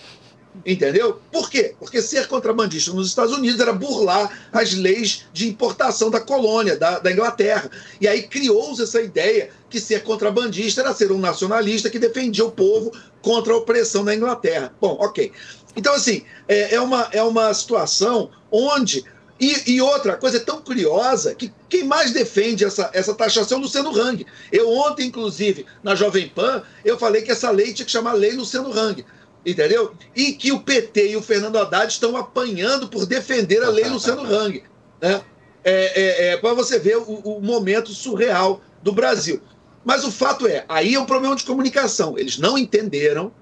Entendeu? 0.66 1.20
Por 1.32 1.48
quê? 1.48 1.74
Porque 1.78 2.02
ser 2.02 2.26
contrabandista 2.26 2.92
nos 2.92 3.08
Estados 3.08 3.32
Unidos 3.32 3.60
era 3.60 3.72
burlar 3.72 4.30
as 4.52 4.74
leis 4.74 5.24
de 5.32 5.48
importação 5.48 6.10
da 6.10 6.20
colônia, 6.20 6.76
da, 6.76 6.98
da 6.98 7.10
Inglaterra. 7.10 7.70
E 8.00 8.06
aí 8.06 8.24
criou-se 8.24 8.82
essa 8.82 9.00
ideia 9.00 9.50
que 9.70 9.80
ser 9.80 10.02
contrabandista 10.02 10.82
era 10.82 10.92
ser 10.92 11.12
um 11.12 11.18
nacionalista 11.18 11.88
que 11.88 11.98
defendia 11.98 12.44
o 12.44 12.50
povo 12.50 12.92
contra 13.22 13.52
a 13.52 13.56
opressão 13.56 14.04
da 14.04 14.14
Inglaterra. 14.14 14.74
Bom, 14.80 14.98
ok. 15.00 15.32
Então, 15.76 15.94
assim, 15.94 16.24
é, 16.48 16.74
é 16.74 16.80
uma, 16.80 17.08
é 17.12 17.22
uma 17.22 17.52
situação 17.54 18.30
onde. 18.50 19.04
E, 19.38 19.72
e, 19.72 19.80
outra 19.80 20.18
coisa 20.18 20.36
é 20.36 20.40
tão 20.40 20.60
curiosa 20.60 21.34
que 21.34 21.50
quem 21.66 21.84
mais 21.84 22.10
defende 22.10 22.62
essa, 22.62 22.90
essa 22.92 23.14
taxação 23.14 23.56
é 23.56 23.60
Luciano 23.62 23.98
Hang. 23.98 24.26
Eu 24.52 24.68
ontem, 24.68 25.06
inclusive, 25.06 25.64
na 25.82 25.94
Jovem 25.94 26.28
Pan, 26.28 26.62
eu 26.84 26.98
falei 26.98 27.22
que 27.22 27.30
essa 27.30 27.50
lei 27.50 27.72
tinha 27.72 27.86
que 27.86 27.92
chamar 27.92 28.12
Lei 28.12 28.32
Luciano 28.32 28.70
Hang 28.70 29.02
entendeu? 29.44 29.94
E 30.14 30.32
que 30.32 30.52
o 30.52 30.60
PT 30.60 31.12
e 31.12 31.16
o 31.16 31.22
Fernando 31.22 31.58
Haddad 31.58 31.92
estão 31.92 32.16
apanhando 32.16 32.88
por 32.88 33.06
defender 33.06 33.62
a 33.62 33.70
lei 33.70 33.88
Luciano 33.88 34.22
Hang. 34.22 34.62
Né? 35.00 35.22
É, 35.62 35.72
é, 35.72 36.26
é 36.28 36.36
para 36.36 36.54
você 36.54 36.78
ver 36.78 36.96
o, 36.96 37.02
o, 37.02 37.40
momento 37.40 37.90
surreal 37.90 38.60
do 38.82 38.92
Brasil. 38.92 39.40
Mas 39.84 40.04
o 40.04 40.12
fato 40.12 40.46
é, 40.46 40.64
aí 40.68 40.94
é 40.94 41.00
um 41.00 41.06
problema 41.06 41.36
de 41.36 41.44
comunicação. 41.44 42.18
Eles 42.18 42.38
não 42.38 42.56
entenderam 42.56 43.32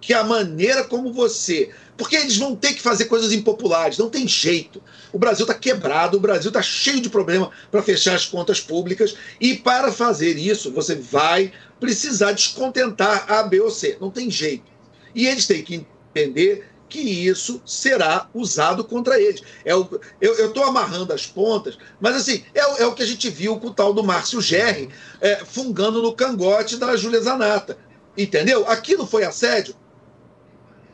que 0.00 0.14
a 0.14 0.24
maneira 0.24 0.84
como 0.84 1.12
você. 1.12 1.70
Porque 1.96 2.16
eles 2.16 2.36
vão 2.36 2.54
ter 2.54 2.74
que 2.74 2.82
fazer 2.82 3.06
coisas 3.06 3.32
impopulares, 3.32 3.96
não 3.96 4.10
tem 4.10 4.28
jeito. 4.28 4.82
O 5.12 5.18
Brasil 5.18 5.44
está 5.44 5.54
quebrado, 5.54 6.18
o 6.18 6.20
Brasil 6.20 6.48
está 6.48 6.60
cheio 6.60 7.00
de 7.00 7.08
problema 7.08 7.50
para 7.70 7.82
fechar 7.82 8.14
as 8.14 8.26
contas 8.26 8.60
públicas, 8.60 9.16
e 9.40 9.54
para 9.54 9.90
fazer 9.90 10.36
isso, 10.36 10.70
você 10.72 10.94
vai 10.94 11.52
precisar 11.80 12.32
descontentar 12.32 13.30
A, 13.32 13.42
B 13.42 13.60
ou 13.60 13.70
C. 13.70 13.96
Não 13.98 14.10
tem 14.10 14.30
jeito. 14.30 14.75
E 15.16 15.26
eles 15.26 15.46
têm 15.46 15.64
que 15.64 15.86
entender 16.14 16.68
que 16.90 17.00
isso 17.00 17.60
será 17.64 18.28
usado 18.34 18.84
contra 18.84 19.18
eles. 19.18 19.42
É 19.64 19.74
o, 19.74 19.88
eu 20.20 20.48
estou 20.48 20.62
amarrando 20.62 21.12
as 21.12 21.26
pontas, 21.26 21.78
mas 21.98 22.14
assim, 22.14 22.44
é, 22.54 22.82
é, 22.82 22.86
o 22.86 22.94
que 22.94 23.02
a 23.02 23.06
gente 23.06 23.30
viu 23.30 23.58
com 23.58 23.68
o 23.68 23.74
tal 23.74 23.94
do 23.94 24.04
Márcio 24.04 24.42
Gerri 24.42 24.90
é, 25.20 25.36
fungando 25.36 26.02
no 26.02 26.12
cangote 26.12 26.76
da 26.76 26.94
Júlia 26.96 27.20
Zanata. 27.22 27.78
Entendeu? 28.16 28.68
Aquilo 28.68 29.06
foi 29.06 29.24
assédio? 29.24 29.74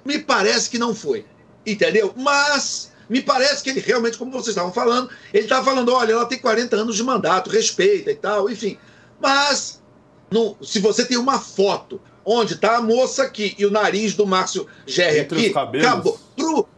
Me 0.05 0.21
parece 0.21 0.71
que 0.71 0.79
não 0.79 0.95
foi. 0.95 1.27
Entendeu? 1.67 2.15
Mas 2.17 2.93
me 3.09 3.21
parece 3.21 3.63
que 3.63 3.71
ele 3.71 3.81
realmente, 3.81 4.17
como 4.17 4.31
vocês 4.31 4.49
estavam 4.49 4.73
falando, 4.73 5.11
ele 5.35 5.45
estava 5.45 5.65
falando: 5.65 5.93
olha, 5.93 6.13
ela 6.13 6.27
tem 6.27 6.39
40 6.39 6.77
anos 6.77 6.97
de 6.97 7.03
mandato, 7.03 7.51
respeita 7.51 8.11
e 8.11 8.17
tal, 8.17 8.49
enfim. 8.49 8.79
Mas, 9.21 9.83
não, 10.31 10.57
se 10.63 10.79
você 10.79 11.05
tem 11.05 11.19
uma 11.19 11.39
foto 11.41 12.01
onde 12.25 12.55
está 12.55 12.77
a 12.77 12.83
moça 12.83 13.25
aqui 13.25 13.55
e 13.59 13.67
o 13.67 13.71
nariz 13.71 14.15
do 14.15 14.27
Márcio 14.27 14.67
Gerri 14.87 15.21
aqui, 15.21 15.53
acabou. 15.81 16.19
Pro, 16.37 16.69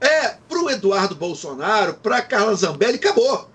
é, 0.00 0.36
pro 0.48 0.70
Eduardo 0.70 1.14
Bolsonaro, 1.14 1.94
para 1.94 2.22
Carla 2.22 2.54
Zambelli, 2.54 2.96
acabou. 2.96 3.48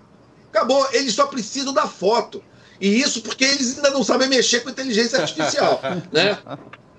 Acabou. 0.52 0.86
Eles 0.92 1.14
só 1.14 1.26
precisam 1.26 1.72
da 1.72 1.86
foto. 1.86 2.42
E 2.80 3.00
isso 3.00 3.22
porque 3.22 3.44
eles 3.44 3.76
ainda 3.76 3.90
não 3.90 4.02
sabem 4.02 4.28
mexer 4.28 4.60
com 4.60 4.70
inteligência 4.70 5.20
artificial, 5.20 5.80
né? 6.10 6.38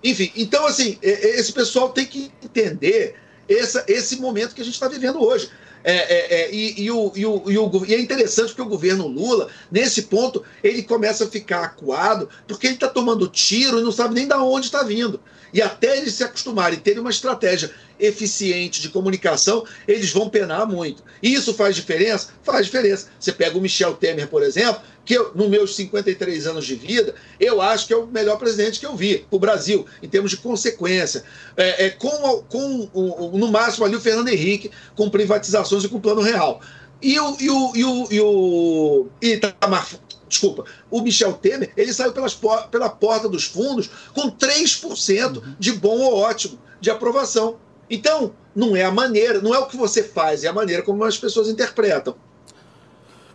Enfim, 0.03 0.31
então 0.35 0.65
assim, 0.65 0.97
esse 1.01 1.51
pessoal 1.51 1.89
tem 1.89 2.05
que 2.05 2.31
entender 2.43 3.15
essa, 3.49 3.83
esse 3.87 4.17
momento 4.17 4.55
que 4.55 4.61
a 4.61 4.65
gente 4.65 4.75
está 4.75 4.87
vivendo 4.87 5.21
hoje. 5.23 5.49
É, 5.83 5.93
é, 5.93 6.41
é, 6.41 6.53
e, 6.53 6.83
e, 6.83 6.91
o, 6.91 7.11
e, 7.15 7.25
o, 7.25 7.43
e, 7.47 7.57
o, 7.57 7.85
e, 7.85 7.95
é 7.95 7.99
interessante 7.99 8.49
porque 8.49 8.61
o 8.61 8.65
governo 8.65 9.07
Lula, 9.07 9.47
nesse 9.71 10.03
ponto, 10.03 10.43
ele 10.63 10.83
começa 10.83 11.25
a 11.25 11.29
ficar 11.29 11.63
acuado 11.63 12.29
porque 12.47 12.67
ele 12.67 12.75
está 12.75 12.87
tomando 12.87 13.27
tiro 13.27 13.79
e 13.79 13.83
não 13.83 13.91
sabe 13.91 14.13
nem 14.13 14.27
de 14.27 14.33
onde 14.35 14.67
está 14.67 14.83
vindo. 14.83 15.19
E 15.53 15.61
até 15.61 15.97
eles 15.97 16.13
se 16.13 16.23
acostumarem 16.23 16.77
e 16.77 16.81
terem 16.81 16.99
uma 16.99 17.09
estratégia 17.09 17.71
eficiente 17.99 18.81
de 18.81 18.89
comunicação, 18.89 19.65
eles 19.87 20.11
vão 20.11 20.29
penar 20.29 20.65
muito. 20.65 21.03
E 21.21 21.33
isso 21.33 21.53
faz 21.53 21.75
diferença? 21.75 22.29
Faz 22.43 22.65
diferença. 22.65 23.07
Você 23.19 23.31
pega 23.31 23.57
o 23.57 23.61
Michel 23.61 23.93
Temer, 23.93 24.27
por 24.27 24.41
exemplo, 24.41 24.81
que 25.05 25.13
eu, 25.13 25.31
nos 25.35 25.49
meus 25.49 25.75
53 25.75 26.47
anos 26.47 26.65
de 26.65 26.75
vida, 26.75 27.13
eu 27.39 27.61
acho 27.61 27.87
que 27.87 27.93
é 27.93 27.97
o 27.97 28.07
melhor 28.07 28.37
presidente 28.37 28.79
que 28.79 28.85
eu 28.85 28.95
vi 28.95 29.25
o 29.29 29.39
Brasil, 29.39 29.85
em 30.01 30.07
termos 30.07 30.31
de 30.31 30.37
consequência. 30.37 31.23
É, 31.57 31.85
é 31.85 31.89
com, 31.89 32.43
com 32.49 32.89
o, 32.93 33.37
no 33.37 33.47
máximo 33.51 33.85
ali 33.85 33.95
o 33.95 34.01
Fernando 34.01 34.29
Henrique, 34.29 34.71
com 34.95 35.09
privatizações 35.09 35.83
e 35.83 35.89
com 35.89 35.99
plano 35.99 36.21
real. 36.21 36.61
E 37.01 37.19
o, 37.19 37.37
e 37.39 37.49
o, 37.49 37.75
e 37.75 37.83
o, 37.83 38.07
e 38.11 38.21
o 38.21 39.07
Itamar, 39.21 39.87
desculpa, 40.31 40.65
o 40.89 41.01
Michel 41.01 41.33
Temer, 41.33 41.71
ele 41.77 41.93
saiu 41.93 42.13
pelas, 42.13 42.39
pela 42.71 42.89
porta 42.89 43.29
dos 43.29 43.45
fundos 43.45 43.89
com 44.13 44.31
3% 44.31 45.55
de 45.59 45.73
bom 45.73 45.99
ou 45.99 46.17
ótimo 46.17 46.57
de 46.79 46.89
aprovação. 46.89 47.57
Então, 47.89 48.33
não 48.55 48.75
é 48.75 48.83
a 48.83 48.91
maneira, 48.91 49.41
não 49.41 49.53
é 49.53 49.59
o 49.59 49.67
que 49.67 49.77
você 49.77 50.01
faz, 50.01 50.43
é 50.43 50.47
a 50.47 50.53
maneira 50.53 50.81
como 50.81 51.03
as 51.03 51.17
pessoas 51.17 51.49
interpretam. 51.49 52.15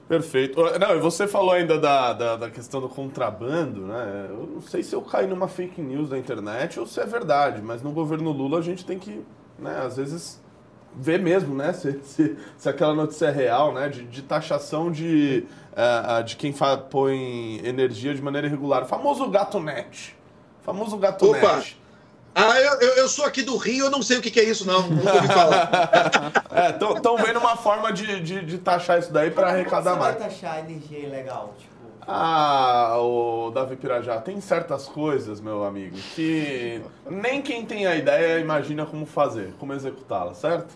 Perfeito. 0.08 0.60
Não, 0.78 0.96
e 0.96 1.00
você 1.00 1.26
falou 1.26 1.52
ainda 1.52 1.78
da, 1.78 2.12
da, 2.12 2.36
da, 2.36 2.50
questão 2.50 2.80
do 2.80 2.88
contrabando, 2.88 3.86
né? 3.86 4.26
Eu 4.30 4.46
não 4.54 4.62
sei 4.62 4.82
se 4.82 4.94
eu 4.94 5.02
caí 5.02 5.26
numa 5.26 5.48
fake 5.48 5.82
news 5.82 6.08
da 6.08 6.16
internet 6.16 6.78
ou 6.78 6.86
se 6.86 7.00
é 7.00 7.04
verdade, 7.04 7.60
mas 7.60 7.82
no 7.82 7.90
governo 7.90 8.30
Lula 8.30 8.58
a 8.58 8.62
gente 8.62 8.84
tem 8.84 9.00
que, 9.00 9.24
né, 9.58 9.80
às 9.84 9.96
vezes, 9.96 10.40
ver 10.96 11.20
mesmo, 11.20 11.54
né? 11.54 11.72
Se, 11.72 12.00
se, 12.02 12.36
se 12.56 12.68
aquela 12.68 12.94
notícia 12.94 13.26
é 13.26 13.30
real, 13.30 13.72
né? 13.72 13.88
De, 13.88 14.04
de 14.04 14.22
taxação 14.22 14.90
de, 14.90 15.44
uh, 15.72 16.24
de 16.24 16.36
quem 16.36 16.52
fa, 16.52 16.76
põe 16.76 17.60
energia 17.64 18.14
de 18.14 18.22
maneira 18.22 18.46
irregular. 18.46 18.84
O 18.84 18.86
famoso 18.86 19.28
gato 19.28 19.60
net. 19.60 20.16
O 20.62 20.64
famoso 20.64 20.96
gato 20.96 21.30
Opa. 21.30 21.56
net. 21.56 21.78
Ah, 22.34 22.60
eu, 22.60 22.80
eu, 22.80 22.88
eu, 22.96 23.08
sou 23.08 23.24
aqui 23.24 23.42
do 23.42 23.56
Rio, 23.56 23.86
eu 23.86 23.90
não 23.90 24.02
sei 24.02 24.18
o 24.18 24.20
que, 24.20 24.30
que 24.30 24.38
é 24.38 24.44
isso, 24.44 24.66
não. 24.66 24.82
Nunca 24.88 25.14
ouvi 25.14 25.28
falar. 25.28 25.70
Estão 26.94 27.16
é, 27.18 27.22
vendo 27.22 27.38
uma 27.38 27.56
forma 27.56 27.90
de, 27.92 28.20
de, 28.20 28.44
de 28.44 28.58
taxar 28.58 28.98
isso 28.98 29.10
daí 29.10 29.30
para 29.30 29.48
arrecadar 29.48 29.96
mais. 29.96 30.16
Como 30.16 30.30
você 30.30 30.44
vai 30.44 30.58
taxar 30.58 30.70
energia 30.70 30.98
ilegal? 30.98 31.54
Tipo... 31.58 31.76
Ah, 32.06 32.98
o 32.98 33.50
Davi 33.50 33.74
Pirajá, 33.74 34.20
tem 34.20 34.40
certas 34.40 34.86
coisas, 34.86 35.40
meu 35.40 35.64
amigo, 35.64 35.96
que 36.14 36.80
nem 37.10 37.42
quem 37.42 37.66
tem 37.66 37.86
a 37.86 37.96
ideia 37.96 38.38
imagina 38.38 38.86
como 38.86 39.04
fazer, 39.06 39.54
como 39.58 39.72
executá-la, 39.72 40.32
certo? 40.34 40.72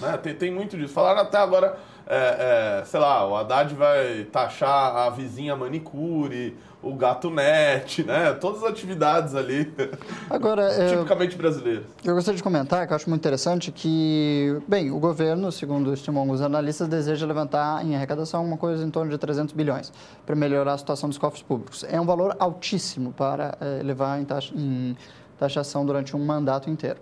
Né? 0.00 0.16
Tem, 0.18 0.34
tem 0.34 0.50
muito 0.50 0.76
disso. 0.76 0.92
Falaram 0.92 1.20
até 1.20 1.38
agora, 1.38 1.76
é, 2.06 2.80
é, 2.80 2.84
sei 2.84 3.00
lá, 3.00 3.26
o 3.26 3.36
Haddad 3.36 3.74
vai 3.74 4.24
taxar 4.24 4.96
a 4.96 5.10
vizinha 5.10 5.56
manicure, 5.56 6.56
o 6.82 6.94
gato 6.94 7.30
net, 7.30 8.04
né? 8.04 8.32
Todas 8.34 8.62
as 8.62 8.70
atividades 8.70 9.34
ali. 9.34 9.72
Agora, 10.30 10.68
tipicamente 10.88 11.32
eu, 11.32 11.38
brasileiras. 11.38 11.84
Eu 12.04 12.14
gostaria 12.14 12.36
de 12.36 12.42
comentar 12.42 12.86
que 12.86 12.92
eu 12.92 12.96
acho 12.96 13.08
muito 13.08 13.22
interessante 13.22 13.72
que, 13.72 14.56
bem, 14.68 14.92
o 14.92 14.98
governo, 15.00 15.50
segundo 15.50 15.92
estimam 15.92 16.22
alguns 16.22 16.40
analistas, 16.40 16.86
deseja 16.86 17.26
levantar 17.26 17.84
em 17.84 17.96
arrecadação 17.96 18.44
uma 18.44 18.56
coisa 18.56 18.84
em 18.84 18.90
torno 18.90 19.10
de 19.10 19.18
300 19.18 19.52
bilhões 19.52 19.92
para 20.24 20.36
melhorar 20.36 20.74
a 20.74 20.78
situação 20.78 21.08
dos 21.08 21.18
cofres 21.18 21.42
públicos. 21.42 21.84
É 21.88 22.00
um 22.00 22.06
valor 22.06 22.36
altíssimo 22.38 23.12
para 23.12 23.56
é, 23.60 23.82
levar 23.82 24.20
em, 24.20 24.24
taxa, 24.24 24.54
em 24.54 24.96
taxação 25.38 25.84
durante 25.84 26.14
um 26.14 26.24
mandato 26.24 26.70
inteiro. 26.70 26.98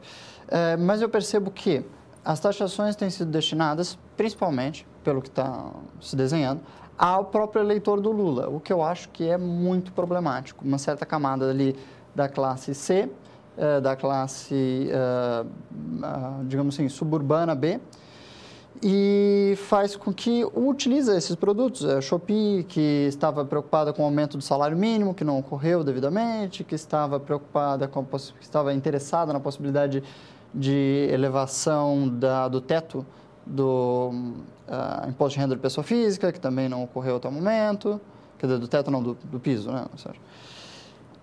É, 0.49 0.77
mas 0.77 1.03
eu 1.03 1.09
percebo 1.09 1.51
que 1.51 1.85
as 2.25 2.41
taxações 2.41 2.97
têm 2.97 3.11
sido 3.11 3.31
destinadas, 3.31 3.99
principalmente, 4.17 4.87
pelo 5.03 5.21
que 5.21 5.29
está 5.29 5.71
se 6.01 6.17
desenhando, 6.17 6.63
ao 6.97 7.27
próprio 7.27 7.63
eleitor 7.63 8.01
do 8.01 8.11
Lula, 8.11 8.49
o 8.49 8.61
que 8.61 8.73
eu 8.73 8.83
acho 8.83 9.09
que 9.11 9.29
é 9.29 9.37
muito 9.37 9.93
problemático. 9.93 10.65
Uma 10.65 10.79
certa 10.79 11.05
camada 11.05 11.51
ali 11.51 11.77
da 12.15 12.29
classe 12.29 12.75
C, 12.75 13.11
eh, 13.57 13.81
da 13.81 13.97
classe, 13.97 14.89
eh, 14.91 15.45
digamos 16.47 16.75
assim, 16.75 16.89
suburbana 16.89 17.55
B, 17.55 17.81
e 18.83 19.55
faz 19.69 19.97
com 19.97 20.13
que 20.13 20.45
utilize 20.55 21.11
esses 21.11 21.35
produtos. 21.35 21.85
A 21.85 22.01
Shopee, 22.01 22.65
que 22.65 23.07
estava 23.09 23.45
preocupada 23.45 23.93
com 23.93 24.03
o 24.03 24.05
aumento 24.05 24.37
do 24.37 24.43
salário 24.43 24.77
mínimo, 24.77 25.15
que 25.15 25.25
não 25.25 25.39
ocorreu 25.39 25.83
devidamente, 25.83 26.65
que 26.65 26.75
estava 26.75 27.19
preocupada 27.19 27.89
com 27.89 28.05
que 28.05 28.19
estava 28.41 28.73
interessada 28.73 29.33
na 29.33 29.41
possibilidade 29.41 30.01
de 30.01 30.07
elevação 31.11 32.09
da, 32.09 32.49
do 32.49 32.61
teto 32.61 33.05
do 33.47 34.11
uh, 34.69 35.09
imposto 35.09 35.35
de 35.35 35.41
renda 35.41 35.55
de 35.55 35.61
pessoa 35.61 35.85
física, 35.85 36.33
que 36.33 36.41
também 36.41 36.69
não 36.69 36.83
ocorreu 36.85 37.17
até 37.17 37.29
o 37.29 37.33
momento, 37.33 38.01
quer 38.39 38.47
dizer, 38.47 38.59
do 38.59 38.69
teto 38.69 38.91
não, 38.91 39.03
do, 39.03 39.17
do 39.25 39.39
piso, 39.39 39.71
né? 39.71 39.85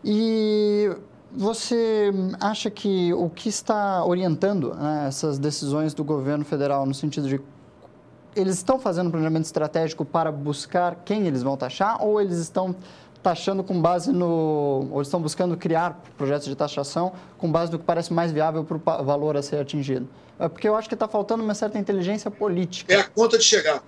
E 0.03 0.89
você 1.31 2.11
acha 2.39 2.69
que 2.69 3.13
o 3.13 3.29
que 3.29 3.49
está 3.49 4.03
orientando 4.03 4.73
né, 4.73 5.05
essas 5.07 5.39
decisões 5.39 5.93
do 5.93 6.03
governo 6.03 6.43
federal 6.43 6.85
no 6.85 6.93
sentido 6.93 7.27
de 7.27 7.39
eles 8.35 8.55
estão 8.55 8.79
fazendo 8.79 9.07
um 9.07 9.11
planejamento 9.11 9.45
estratégico 9.45 10.05
para 10.05 10.31
buscar 10.31 10.95
quem 11.03 11.27
eles 11.27 11.43
vão 11.43 11.57
taxar 11.57 12.01
ou 12.01 12.19
eles 12.19 12.37
estão 12.37 12.75
taxando 13.21 13.63
com 13.63 13.79
base 13.81 14.11
no. 14.11 14.87
ou 14.91 15.01
estão 15.01 15.21
buscando 15.21 15.55
criar 15.55 16.01
projetos 16.17 16.47
de 16.47 16.55
taxação 16.55 17.13
com 17.37 17.51
base 17.51 17.71
no 17.71 17.79
que 17.79 17.85
parece 17.85 18.11
mais 18.13 18.31
viável 18.31 18.63
para 18.63 19.01
o 19.01 19.05
valor 19.05 19.37
a 19.37 19.41
ser 19.41 19.57
atingido? 19.57 20.07
É 20.39 20.47
porque 20.47 20.67
eu 20.67 20.75
acho 20.75 20.87
que 20.87 20.95
está 20.95 21.07
faltando 21.07 21.43
uma 21.43 21.53
certa 21.53 21.77
inteligência 21.77 22.31
política. 22.31 22.93
É 22.93 22.99
a 22.99 23.03
conta 23.03 23.37
de 23.37 23.43
chegar. 23.43 23.83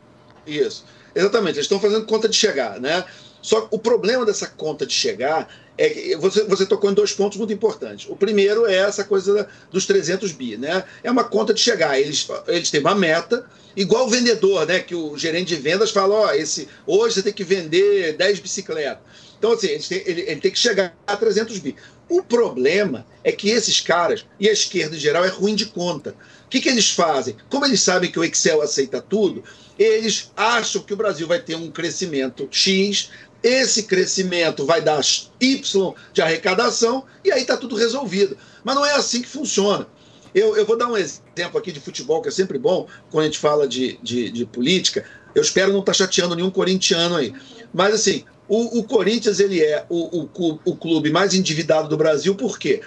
Isso. 0.45 0.85
Exatamente, 1.15 1.55
eles 1.55 1.65
estão 1.65 1.79
fazendo 1.79 2.05
conta 2.05 2.27
de 2.27 2.35
chegar, 2.35 2.79
né? 2.79 3.03
Só 3.41 3.61
que 3.61 3.67
o 3.71 3.79
problema 3.79 4.25
dessa 4.25 4.47
conta 4.47 4.85
de 4.85 4.93
chegar 4.93 5.47
é 5.77 6.15
você, 6.17 6.43
você 6.43 6.65
tocou 6.65 6.91
em 6.91 6.93
dois 6.93 7.13
pontos 7.13 7.37
muito 7.37 7.53
importantes. 7.53 8.07
O 8.09 8.15
primeiro 8.15 8.65
é 8.65 8.75
essa 8.75 9.03
coisa 9.03 9.47
dos 9.71 9.85
300 9.85 10.31
bi, 10.31 10.57
né? 10.57 10.83
É 11.03 11.09
uma 11.09 11.23
conta 11.23 11.53
de 11.53 11.59
chegar. 11.59 11.99
Eles, 11.99 12.27
eles 12.47 12.69
têm 12.69 12.79
uma 12.79 12.93
meta, 12.93 13.45
igual 13.75 14.05
o 14.05 14.09
vendedor, 14.09 14.67
né? 14.67 14.79
Que 14.79 14.93
o 14.93 15.17
gerente 15.17 15.55
de 15.55 15.55
vendas 15.55 15.91
fala: 15.91 16.13
ó, 16.13 16.31
esse, 16.33 16.67
hoje 16.85 17.15
você 17.15 17.23
tem 17.23 17.33
que 17.33 17.43
vender 17.43 18.15
10 18.15 18.39
bicicletas. 18.39 19.03
Então, 19.37 19.51
assim, 19.51 19.67
ele 19.67 19.83
tem, 19.83 20.03
ele, 20.05 20.21
ele 20.21 20.41
tem 20.41 20.51
que 20.51 20.59
chegar 20.59 20.95
a 21.05 21.17
300 21.17 21.57
bi. 21.59 21.75
O 22.07 22.21
problema 22.21 23.05
é 23.23 23.31
que 23.31 23.49
esses 23.49 23.79
caras, 23.79 24.25
e 24.39 24.47
a 24.47 24.53
esquerda 24.53 24.95
em 24.95 24.99
geral, 24.99 25.25
é 25.25 25.29
ruim 25.29 25.55
de 25.55 25.65
conta. 25.65 26.15
O 26.45 26.49
que, 26.49 26.61
que 26.61 26.69
eles 26.69 26.91
fazem? 26.91 27.35
Como 27.49 27.65
eles 27.65 27.81
sabem 27.81 28.11
que 28.11 28.19
o 28.19 28.23
Excel 28.23 28.61
aceita 28.61 29.01
tudo, 29.01 29.43
eles 29.77 30.31
acham 30.35 30.83
que 30.83 30.93
o 30.93 30.97
Brasil 30.97 31.27
vai 31.27 31.41
ter 31.41 31.55
um 31.55 31.71
crescimento 31.71 32.47
X, 32.51 33.09
esse 33.43 33.83
crescimento 33.83 34.65
vai 34.65 34.81
dar 34.81 35.01
Y 35.39 35.93
de 36.13 36.21
arrecadação 36.21 37.03
e 37.23 37.31
aí 37.31 37.41
está 37.41 37.57
tudo 37.57 37.75
resolvido. 37.75 38.37
Mas 38.63 38.75
não 38.75 38.85
é 38.85 38.93
assim 38.93 39.21
que 39.21 39.27
funciona. 39.27 39.85
Eu, 40.33 40.55
eu, 40.55 40.65
vou 40.65 40.77
dar 40.77 40.87
um 40.87 40.97
exemplo 40.97 41.59
aqui 41.59 41.71
de 41.71 41.79
futebol, 41.79 42.21
que 42.21 42.29
é 42.29 42.31
sempre 42.31 42.57
bom 42.57 42.87
quando 43.11 43.23
a 43.23 43.27
gente 43.27 43.37
fala 43.37 43.67
de, 43.67 43.99
de, 44.01 44.31
de 44.31 44.45
política. 44.45 45.05
Eu 45.35 45.41
espero 45.41 45.71
não 45.71 45.81
estar 45.81 45.91
tá 45.91 45.97
chateando 45.97 46.35
nenhum 46.35 46.49
corintiano 46.49 47.17
aí. 47.17 47.33
Mas 47.71 47.93
assim, 47.93 48.23
o, 48.47 48.79
o 48.79 48.83
Corinthians 48.83 49.39
ele 49.39 49.61
é 49.61 49.85
o, 49.89 50.21
o, 50.21 50.59
o 50.65 50.75
clube 50.75 51.11
mais 51.11 51.33
endividado 51.33 51.87
do 51.87 51.97
Brasil, 51.97 52.33
por 52.35 52.57
quê? 52.57 52.81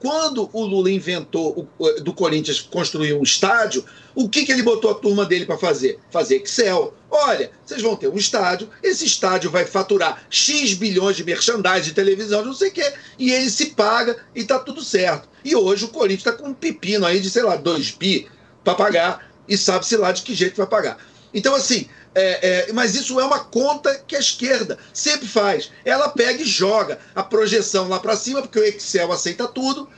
Quando 0.00 0.48
o 0.52 0.64
Lula 0.64 0.90
inventou 0.90 1.68
o, 1.78 2.00
do 2.00 2.12
Corinthians 2.12 2.60
construir 2.60 3.12
um 3.14 3.22
estádio, 3.22 3.84
o 4.14 4.28
que, 4.28 4.44
que 4.44 4.52
ele 4.52 4.62
botou 4.62 4.90
a 4.90 4.94
turma 4.94 5.24
dele 5.24 5.46
para 5.46 5.58
fazer? 5.58 5.98
Fazer 6.10 6.42
Excel. 6.42 6.94
Olha, 7.10 7.50
vocês 7.64 7.80
vão 7.80 7.94
ter 7.94 8.08
um 8.08 8.16
estádio, 8.16 8.68
esse 8.82 9.04
estádio 9.04 9.50
vai 9.50 9.64
faturar 9.64 10.24
X 10.28 10.74
bilhões 10.74 11.16
de 11.16 11.24
merchandising 11.24 11.88
de 11.88 11.94
televisão, 11.94 12.44
não 12.44 12.54
sei 12.54 12.68
o 12.68 12.72
quê, 12.72 12.92
e 13.18 13.32
ele 13.32 13.48
se 13.48 13.66
paga 13.66 14.16
e 14.34 14.44
tá 14.44 14.58
tudo 14.58 14.82
certo. 14.82 15.28
E 15.44 15.54
hoje 15.54 15.84
o 15.84 15.88
Corinthians 15.88 16.26
está 16.26 16.32
com 16.32 16.48
um 16.48 16.54
pepino 16.54 17.06
aí 17.06 17.20
de, 17.20 17.30
sei 17.30 17.42
lá, 17.42 17.56
2 17.56 17.92
bi 17.92 18.28
para 18.64 18.74
pagar, 18.74 19.30
e 19.48 19.56
sabe-se 19.56 19.96
lá 19.96 20.12
de 20.12 20.22
que 20.22 20.34
jeito 20.34 20.56
vai 20.56 20.66
pagar. 20.66 20.98
Então, 21.32 21.54
assim, 21.54 21.86
é, 22.18 22.68
é, 22.68 22.72
mas 22.72 22.94
isso 22.94 23.18
é 23.20 23.24
uma 23.24 23.40
conta 23.40 23.94
que 24.06 24.16
a 24.16 24.20
esquerda 24.20 24.78
sempre 24.92 25.28
faz. 25.28 25.70
Ela 25.84 26.08
pega 26.08 26.42
e 26.42 26.46
joga 26.46 26.98
a 27.14 27.22
projeção 27.22 27.88
lá 27.88 28.00
para 28.00 28.16
cima, 28.16 28.42
porque 28.42 28.58
o 28.58 28.64
Excel 28.64 29.12
aceita 29.12 29.46
tudo, 29.46 29.88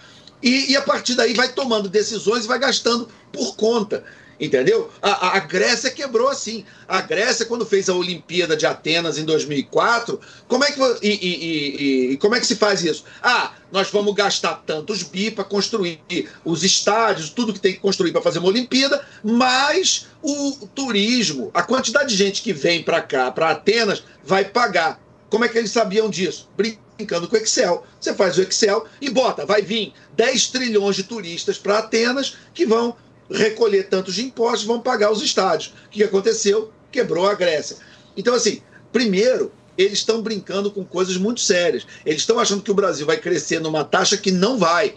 e, 0.42 0.72
e, 0.72 0.76
a 0.76 0.82
partir 0.82 1.14
daí 1.14 1.34
vai 1.34 1.48
tomando 1.48 1.88
decisões 1.88 2.44
e 2.44 2.48
vai 2.48 2.58
gastando 2.58 3.08
por 3.32 3.56
conta. 3.56 4.04
Entendeu? 4.40 4.90
A, 5.02 5.36
a, 5.36 5.40
Grécia 5.40 5.90
quebrou 5.90 6.26
assim. 6.28 6.64
A 6.88 7.02
Grécia, 7.02 7.44
quando 7.44 7.66
fez 7.66 7.90
a 7.90 7.94
Olimpíada 7.94 8.56
de 8.56 8.64
Atenas 8.64 9.18
em 9.18 9.24
2004, 9.24 10.18
como 10.48 10.64
é 10.64 10.72
que, 10.72 10.80
e, 11.02 11.08
e, 11.10 12.12
e 12.12 12.16
como 12.16 12.34
é 12.34 12.40
que 12.40 12.46
se 12.46 12.56
faz 12.56 12.82
isso? 12.82 13.04
Ah, 13.22 13.52
nós 13.70 13.90
vamos 13.90 14.14
gastar 14.14 14.62
tantos 14.64 15.02
bi 15.02 15.30
para 15.30 15.44
construir 15.44 16.00
os 16.42 16.64
estádios, 16.64 17.28
tudo 17.28 17.52
que 17.52 17.60
tem 17.60 17.74
que 17.74 17.80
construir 17.80 18.12
para 18.12 18.22
fazer 18.22 18.38
uma 18.38 18.48
Olimpíada, 18.48 19.06
mas 19.22 20.06
o 20.22 20.66
turismo, 20.74 21.50
a 21.54 21.62
quantidade 21.62 22.10
de 22.10 22.16
gente 22.16 22.42
que 22.42 22.52
vem 22.52 22.82
para 22.82 23.00
cá, 23.00 23.30
para 23.30 23.50
Atenas, 23.50 24.02
vai 24.22 24.44
pagar. 24.44 25.00
Como 25.28 25.44
é 25.44 25.48
que 25.48 25.56
eles 25.56 25.70
sabiam 25.70 26.10
disso? 26.10 26.48
Brincando 26.56 27.28
com 27.28 27.36
o 27.36 27.38
Excel. 27.38 27.84
Você 28.00 28.12
faz 28.14 28.36
o 28.36 28.42
Excel 28.42 28.86
e 29.00 29.08
bota, 29.08 29.46
vai 29.46 29.62
vir 29.62 29.92
10 30.16 30.48
trilhões 30.48 30.96
de 30.96 31.04
turistas 31.04 31.58
para 31.58 31.78
Atenas 31.78 32.36
que 32.52 32.66
vão 32.66 32.96
recolher 33.30 33.84
tantos 33.84 34.14
de 34.14 34.24
impostos, 34.24 34.64
vão 34.64 34.80
pagar 34.80 35.10
os 35.10 35.22
estádios. 35.22 35.72
O 35.86 35.90
que 35.90 36.02
aconteceu? 36.02 36.72
Quebrou 36.90 37.28
a 37.28 37.34
Grécia. 37.34 37.76
Então, 38.16 38.34
assim, 38.34 38.60
primeiro, 38.92 39.52
eles 39.78 39.98
estão 39.98 40.20
brincando 40.20 40.70
com 40.70 40.84
coisas 40.84 41.16
muito 41.16 41.40
sérias. 41.40 41.86
Eles 42.04 42.22
estão 42.22 42.38
achando 42.38 42.62
que 42.62 42.70
o 42.70 42.74
Brasil 42.74 43.06
vai 43.06 43.16
crescer 43.16 43.60
numa 43.60 43.84
taxa 43.84 44.16
que 44.16 44.30
não 44.30 44.58
vai. 44.58 44.96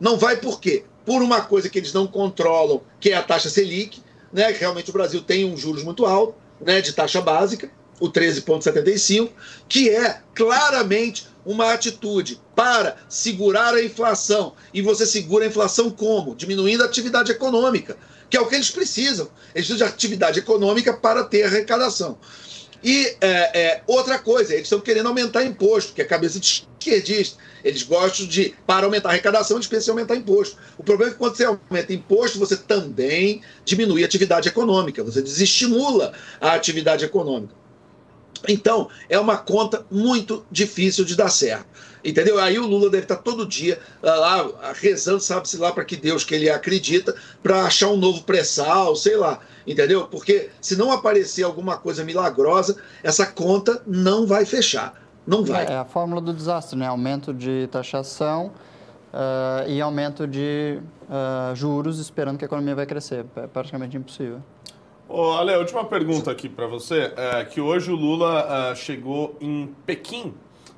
Não 0.00 0.16
vai 0.16 0.38
por 0.38 0.60
quê? 0.60 0.84
Por 1.04 1.22
uma 1.22 1.42
coisa 1.42 1.68
que 1.68 1.78
eles 1.78 1.92
não 1.92 2.06
controlam, 2.06 2.80
que 2.98 3.10
é 3.10 3.14
a 3.14 3.22
taxa 3.22 3.50
Selic, 3.50 4.02
né? 4.34 4.50
Realmente 4.50 4.90
o 4.90 4.92
Brasil 4.92 5.22
tem 5.22 5.44
um 5.44 5.56
juros 5.56 5.84
muito 5.84 6.04
alto, 6.04 6.34
né? 6.60 6.80
De 6.80 6.92
taxa 6.92 7.20
básica, 7.20 7.70
o 8.00 8.10
13,75, 8.10 9.30
que 9.68 9.88
é 9.88 10.20
claramente 10.34 11.28
uma 11.46 11.72
atitude 11.72 12.40
para 12.54 12.96
segurar 13.08 13.74
a 13.74 13.82
inflação. 13.82 14.54
E 14.72 14.82
você 14.82 15.06
segura 15.06 15.44
a 15.44 15.48
inflação 15.48 15.88
como? 15.88 16.34
Diminuindo 16.34 16.82
a 16.82 16.86
atividade 16.86 17.30
econômica, 17.30 17.96
que 18.28 18.36
é 18.36 18.40
o 18.40 18.46
que 18.46 18.56
eles 18.56 18.70
precisam. 18.70 19.28
Eles 19.54 19.68
precisam 19.68 19.76
de 19.76 19.84
atividade 19.84 20.38
econômica 20.40 20.92
para 20.92 21.22
ter 21.22 21.44
arrecadação. 21.44 22.18
E 22.84 23.16
é, 23.18 23.28
é, 23.58 23.82
outra 23.86 24.18
coisa, 24.18 24.52
eles 24.52 24.66
estão 24.66 24.78
querendo 24.78 25.06
aumentar 25.06 25.42
imposto, 25.42 25.94
que 25.94 26.02
é 26.02 26.04
cabeça 26.04 26.38
de 26.38 26.66
esquerdista. 26.78 27.42
Eles 27.64 27.82
gostam 27.82 28.26
de, 28.26 28.54
para 28.66 28.84
aumentar 28.84 29.08
a 29.08 29.12
arrecadação, 29.12 29.56
eles 29.56 29.66
pensam 29.66 29.94
em 29.94 29.96
aumentar 29.96 30.16
imposto. 30.16 30.58
O 30.76 30.82
problema 30.84 31.10
é 31.10 31.14
que 31.14 31.18
quando 31.18 31.34
você 31.34 31.44
aumenta 31.44 31.94
imposto, 31.94 32.38
você 32.38 32.58
também 32.58 33.40
diminui 33.64 34.02
a 34.02 34.06
atividade 34.06 34.48
econômica, 34.48 35.02
você 35.02 35.22
desestimula 35.22 36.12
a 36.38 36.52
atividade 36.52 37.06
econômica. 37.06 37.54
Então, 38.46 38.90
é 39.08 39.18
uma 39.18 39.38
conta 39.38 39.86
muito 39.90 40.44
difícil 40.50 41.06
de 41.06 41.16
dar 41.16 41.30
certo. 41.30 41.66
Entendeu? 42.04 42.38
Aí 42.38 42.58
o 42.58 42.66
Lula 42.66 42.90
deve 42.90 43.04
estar 43.04 43.16
todo 43.16 43.46
dia 43.46 43.78
uh, 44.02 44.06
lá 44.06 44.50
rezando, 44.74 45.20
sabe-se 45.20 45.56
lá 45.56 45.72
para 45.72 45.84
que 45.84 45.96
Deus 45.96 46.22
que 46.24 46.34
ele 46.34 46.50
acredita, 46.50 47.14
para 47.42 47.62
achar 47.62 47.88
um 47.88 47.96
novo 47.96 48.22
pré-sal, 48.24 48.94
sei 48.94 49.16
lá. 49.16 49.40
Entendeu? 49.66 50.06
Porque 50.06 50.50
se 50.60 50.76
não 50.76 50.92
aparecer 50.92 51.42
alguma 51.42 51.78
coisa 51.78 52.04
milagrosa, 52.04 52.76
essa 53.02 53.26
conta 53.26 53.82
não 53.86 54.26
vai 54.26 54.44
fechar. 54.44 55.02
Não 55.26 55.42
vai. 55.42 55.64
É 55.66 55.76
a 55.76 55.84
fórmula 55.84 56.20
do 56.20 56.34
desastre, 56.34 56.78
né? 56.78 56.86
Aumento 56.86 57.32
de 57.32 57.66
taxação 57.70 58.52
uh, 59.14 59.68
e 59.68 59.80
aumento 59.80 60.26
de 60.26 60.78
uh, 61.08 61.54
juros, 61.56 61.98
esperando 61.98 62.36
que 62.36 62.44
a 62.44 62.46
economia 62.46 62.74
vai 62.74 62.84
crescer. 62.84 63.24
É 63.36 63.46
praticamente 63.46 63.96
impossível. 63.96 64.40
Ô, 65.08 65.32
Ale, 65.32 65.54
última 65.56 65.84
pergunta 65.84 66.30
aqui 66.30 66.48
para 66.48 66.66
você 66.66 67.12
é 67.16 67.44
que 67.44 67.60
hoje 67.60 67.90
o 67.90 67.94
Lula 67.94 68.72
uh, 68.72 68.76
chegou 68.76 69.36
em 69.40 69.74
Pequim, 69.86 70.34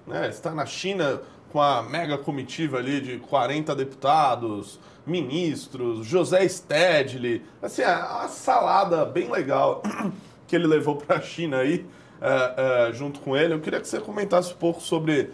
né? 0.07 0.29
Está 0.29 0.53
na 0.53 0.67
China 0.67 1.21
com 1.51 1.61
a 1.61 1.83
mega 1.83 2.19
comitiva 2.19 2.79
ali 2.79 3.01
de 3.01 3.19
40 3.19 3.75
deputados, 3.75 4.79
ministros, 5.07 6.05
José 6.07 6.47
Stedley, 6.49 7.43
assim, 7.63 7.83
é 7.83 7.97
uma 7.97 8.29
salada 8.29 9.05
bem 9.05 9.31
legal 9.31 9.83
que 10.47 10.57
ele 10.57 10.67
levou 10.67 10.97
para 10.97 11.17
a 11.17 11.21
China 11.21 11.59
aí, 11.59 11.87
uh, 12.21 12.91
uh, 12.91 12.93
junto 12.93 13.21
com 13.21 13.37
ele. 13.37 13.55
Eu 13.55 13.61
queria 13.61 13.81
que 13.81 13.87
você 13.87 14.01
comentasse 14.01 14.53
um 14.53 14.57
pouco 14.57 14.81
sobre 14.81 15.31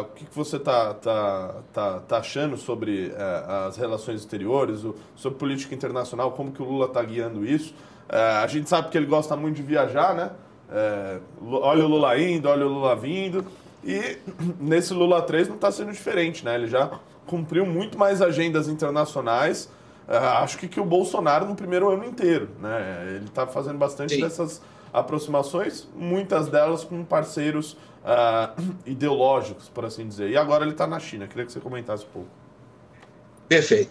o 0.00 0.04
que, 0.14 0.24
você 0.32 0.56
está 0.56 0.94
tá, 0.94 1.54
tá, 1.72 2.00
tá 2.00 2.18
achando 2.18 2.56
sobre 2.56 3.12
as 3.66 3.76
relações 3.76 4.20
exteriores, 4.20 4.86
sobre 5.16 5.36
política 5.36 5.74
internacional, 5.74 6.30
como 6.30 6.52
que 6.52 6.62
o 6.62 6.64
Lula 6.64 6.86
está 6.86 7.02
guiando 7.02 7.44
isso? 7.44 7.74
A 8.08 8.46
gente 8.46 8.68
sabe 8.68 8.88
que 8.88 8.96
ele 8.96 9.06
gosta 9.06 9.34
muito 9.34 9.56
de 9.56 9.62
viajar, 9.64 10.14
né? 10.14 10.30
olha 11.42 11.84
o 11.84 11.88
Lula 11.88 12.16
indo, 12.20 12.48
olha 12.48 12.66
o 12.66 12.68
Lula 12.68 12.94
vindo. 12.94 13.44
E 13.84 14.18
nesse 14.60 14.92
Lula 14.92 15.22
3 15.22 15.48
não 15.48 15.56
está 15.56 15.70
sendo 15.70 15.92
diferente, 15.92 16.44
né? 16.44 16.54
Ele 16.54 16.66
já 16.66 16.98
cumpriu 17.26 17.64
muito 17.64 17.98
mais 17.98 18.20
agendas 18.20 18.68
internacionais, 18.68 19.68
acho 20.08 20.56
que, 20.58 20.66
que 20.66 20.80
o 20.80 20.84
Bolsonaro 20.84 21.46
no 21.46 21.54
primeiro 21.54 21.90
ano 21.90 22.04
inteiro, 22.04 22.48
né? 22.60 23.14
Ele 23.16 23.26
está 23.26 23.46
fazendo 23.46 23.78
bastante 23.78 24.14
Sim. 24.14 24.22
dessas 24.22 24.60
aproximações, 24.92 25.86
muitas 25.94 26.48
delas 26.48 26.82
com 26.82 27.04
parceiros 27.04 27.72
uh, 27.72 28.60
ideológicos, 28.86 29.68
por 29.68 29.84
assim 29.84 30.06
dizer. 30.06 30.30
E 30.30 30.36
agora 30.36 30.64
ele 30.64 30.72
está 30.72 30.86
na 30.86 30.98
China. 30.98 31.26
Queria 31.26 31.44
que 31.44 31.52
você 31.52 31.60
comentasse 31.60 32.04
um 32.04 32.08
pouco. 32.08 32.28
Perfeito. 33.48 33.90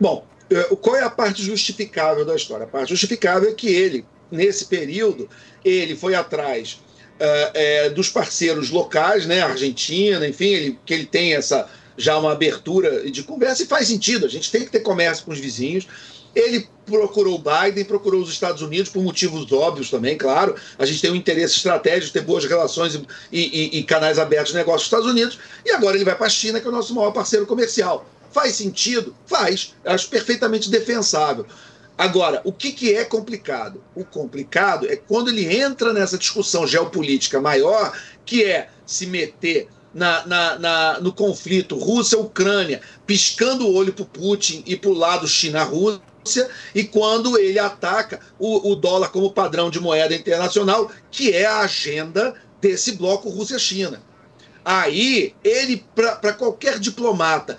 Bom, 0.00 0.26
eh, 0.50 0.76
qual 0.80 0.96
é 0.96 1.02
a 1.02 1.10
parte 1.10 1.42
justificável 1.42 2.24
da 2.24 2.34
história? 2.34 2.64
A 2.64 2.68
parte 2.68 2.90
justificável 2.90 3.48
é 3.48 3.54
que 3.54 3.68
ele, 3.68 4.04
nesse 4.30 4.66
período, 4.66 5.28
ele 5.64 5.96
foi 5.96 6.14
atrás 6.14 6.82
é, 7.18 7.90
dos 7.90 8.08
parceiros 8.08 8.70
locais, 8.70 9.26
né, 9.26 9.40
Argentina, 9.42 10.26
enfim, 10.26 10.52
ele, 10.52 10.78
que 10.84 10.94
ele 10.94 11.06
tem 11.06 11.34
essa 11.34 11.68
já 11.96 12.18
uma 12.18 12.32
abertura 12.32 13.08
de 13.10 13.22
conversa 13.22 13.62
e 13.62 13.66
faz 13.66 13.88
sentido. 13.88 14.26
A 14.26 14.28
gente 14.28 14.50
tem 14.50 14.64
que 14.64 14.70
ter 14.70 14.80
comércio 14.80 15.24
com 15.24 15.32
os 15.32 15.38
vizinhos. 15.38 15.86
Ele 16.34 16.68
procurou 16.84 17.36
o 17.36 17.38
Biden, 17.38 17.84
procurou 17.84 18.20
os 18.20 18.28
Estados 18.28 18.60
Unidos 18.60 18.90
por 18.90 19.02
motivos 19.02 19.50
óbvios 19.52 19.88
também, 19.88 20.18
claro. 20.18 20.56
A 20.76 20.84
gente 20.84 21.00
tem 21.00 21.10
um 21.10 21.14
interesse 21.14 21.56
estratégico 21.56 22.12
ter 22.12 22.22
boas 22.22 22.44
relações 22.44 22.96
e, 22.96 23.06
e, 23.30 23.78
e 23.78 23.82
canais 23.84 24.18
abertos 24.18 24.50
de 24.50 24.58
negócio 24.58 24.78
com 24.78 24.96
os 24.96 25.02
Estados 25.02 25.06
Unidos. 25.06 25.38
E 25.64 25.70
agora 25.70 25.96
ele 25.96 26.04
vai 26.04 26.16
para 26.16 26.26
a 26.26 26.30
China, 26.30 26.60
que 26.60 26.66
é 26.66 26.70
o 26.70 26.72
nosso 26.72 26.92
maior 26.94 27.12
parceiro 27.12 27.46
comercial. 27.46 28.04
Faz 28.32 28.56
sentido? 28.56 29.14
Faz. 29.26 29.74
Acho 29.84 30.08
perfeitamente 30.08 30.68
defensável. 30.68 31.46
Agora, 31.96 32.40
o 32.44 32.52
que, 32.52 32.72
que 32.72 32.92
é 32.92 33.04
complicado? 33.04 33.82
O 33.94 34.04
complicado 34.04 34.86
é 34.90 34.96
quando 34.96 35.28
ele 35.28 35.54
entra 35.54 35.92
nessa 35.92 36.18
discussão 36.18 36.66
geopolítica 36.66 37.40
maior, 37.40 37.96
que 38.24 38.44
é 38.44 38.68
se 38.84 39.06
meter 39.06 39.68
na, 39.94 40.26
na, 40.26 40.58
na, 40.58 41.00
no 41.00 41.12
conflito 41.12 41.78
Rússia-Ucrânia, 41.78 42.80
piscando 43.06 43.66
o 43.66 43.74
olho 43.74 43.92
para 43.92 44.02
o 44.02 44.06
Putin 44.06 44.64
e 44.66 44.76
para 44.76 44.90
o 44.90 44.94
lado 44.94 45.28
China-Rússia 45.28 46.48
e 46.74 46.82
quando 46.82 47.38
ele 47.38 47.58
ataca 47.58 48.18
o, 48.38 48.72
o, 48.72 48.74
dólar 48.74 49.10
como 49.10 49.30
padrão 49.30 49.70
de 49.70 49.78
moeda 49.78 50.14
internacional, 50.14 50.90
que 51.10 51.32
é 51.32 51.46
a 51.46 51.60
agenda 51.60 52.34
desse 52.60 52.92
bloco 52.92 53.28
Rússia-China. 53.28 54.02
Aí, 54.64 55.34
ele, 55.44 55.84
para 55.94 56.32
qualquer 56.32 56.78
diplomata 56.78 57.58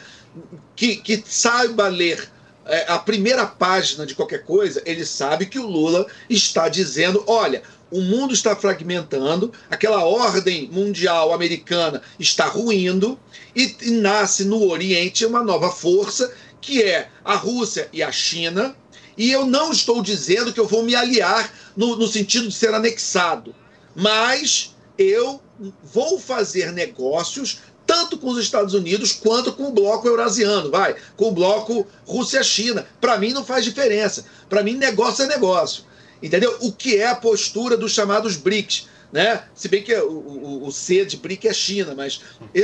que, 0.75 0.97
que 0.97 1.23
saiba 1.25 1.87
ler 1.87 2.34
é, 2.65 2.85
a 2.87 2.97
primeira 2.97 3.45
página 3.45 4.05
de 4.05 4.15
qualquer 4.15 4.43
coisa, 4.43 4.81
ele 4.85 5.05
sabe 5.05 5.45
que 5.45 5.59
o 5.59 5.67
Lula 5.67 6.07
está 6.29 6.67
dizendo: 6.67 7.23
olha, 7.27 7.61
o 7.91 8.01
mundo 8.01 8.33
está 8.33 8.55
fragmentando, 8.55 9.53
aquela 9.69 10.03
ordem 10.03 10.67
mundial 10.71 11.33
americana 11.33 12.01
está 12.19 12.45
ruindo, 12.45 13.19
e, 13.55 13.75
e 13.81 13.91
nasce 13.91 14.43
no 14.45 14.67
Oriente 14.67 15.25
uma 15.25 15.43
nova 15.43 15.69
força, 15.69 16.33
que 16.59 16.81
é 16.81 17.09
a 17.23 17.35
Rússia 17.35 17.87
e 17.93 18.01
a 18.01 18.11
China. 18.11 18.75
E 19.17 19.31
eu 19.31 19.45
não 19.45 19.71
estou 19.71 20.01
dizendo 20.01 20.51
que 20.51 20.59
eu 20.59 20.67
vou 20.67 20.83
me 20.83 20.95
aliar 20.95 21.53
no, 21.77 21.95
no 21.95 22.07
sentido 22.07 22.47
de 22.49 22.53
ser 22.53 22.73
anexado, 22.73 23.55
mas 23.95 24.75
eu 24.97 25.41
vou 25.83 26.19
fazer 26.19 26.73
negócios 26.73 27.59
tanto 27.85 28.17
com 28.17 28.29
os 28.29 28.37
Estados 28.37 28.73
Unidos 28.73 29.11
quanto 29.11 29.53
com 29.53 29.67
o 29.67 29.71
bloco 29.71 30.07
eurasiano, 30.07 30.69
vai, 30.69 30.95
com 31.15 31.29
o 31.29 31.31
bloco 31.31 31.85
Rússia-China. 32.05 32.85
Para 32.99 33.17
mim 33.17 33.33
não 33.33 33.45
faz 33.45 33.63
diferença. 33.63 34.25
Para 34.49 34.63
mim 34.63 34.73
negócio 34.73 35.23
é 35.23 35.27
negócio. 35.27 35.83
Entendeu? 36.21 36.55
O 36.61 36.71
que 36.71 36.97
é 36.97 37.07
a 37.07 37.15
postura 37.15 37.77
dos 37.77 37.91
chamados 37.91 38.35
BRICS, 38.35 38.87
né? 39.11 39.43
Se 39.53 39.67
bem 39.67 39.83
que 39.83 39.93
o, 39.95 40.11
o, 40.11 40.67
o 40.67 40.71
C 40.71 41.05
de 41.05 41.17
BRIC 41.17 41.47
é 41.47 41.53
China, 41.53 41.93
mas 41.95 42.21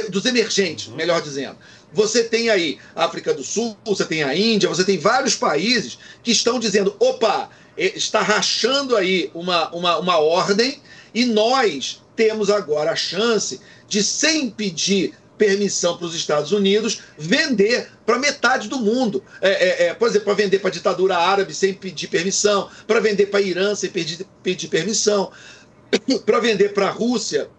dos 0.10 0.26
emergentes, 0.26 0.88
melhor 0.88 1.22
dizendo. 1.22 1.58
Você 1.94 2.24
tem 2.24 2.50
aí 2.50 2.80
África 2.96 3.34
do 3.34 3.44
Sul, 3.44 3.78
você 3.86 4.06
tem 4.06 4.24
a 4.24 4.36
Índia, 4.36 4.70
você 4.70 4.84
tem 4.84 4.98
vários 4.98 5.36
países 5.36 6.00
que 6.24 6.32
estão 6.32 6.60
dizendo: 6.60 6.96
opa, 7.00 7.50
está 7.78 8.22
rachando 8.22 8.96
aí 8.96 9.30
uma, 9.34 9.70
uma, 9.74 9.98
uma 9.98 10.18
ordem 10.18 10.82
e 11.14 11.26
nós 11.26 12.02
temos 12.16 12.50
agora 12.50 12.92
a 12.92 12.96
chance 12.96 13.60
de, 13.92 14.02
sem 14.02 14.50
pedir 14.50 15.14
permissão 15.38 15.98
para 15.98 16.08
os 16.08 16.16
Estados 16.16 16.54
Unidos, 16.54 17.02
vender 17.18 17.90
para 18.06 18.18
metade 18.18 18.70
do 18.70 18.80
mundo. 18.80 19.22
É, 19.42 19.50
é, 19.50 19.88
é, 19.88 19.94
por 19.94 20.08
exemplo, 20.08 20.26
para 20.26 20.34
vender 20.36 20.60
para 20.60 20.70
a 20.70 20.72
ditadura 20.72 21.18
árabe 21.18 21.54
sem 21.54 21.74
pedir 21.74 22.08
permissão, 22.08 22.70
para 22.88 23.02
vender 23.02 23.26
para 23.26 23.42
Irã 23.42 23.76
sem 23.76 23.90
pedir, 23.90 24.26
pedir 24.42 24.70
permissão, 24.70 25.30
para 26.26 26.40
vender 26.40 26.70
para 26.70 26.88
a 26.88 26.92
Rússia 26.92 27.50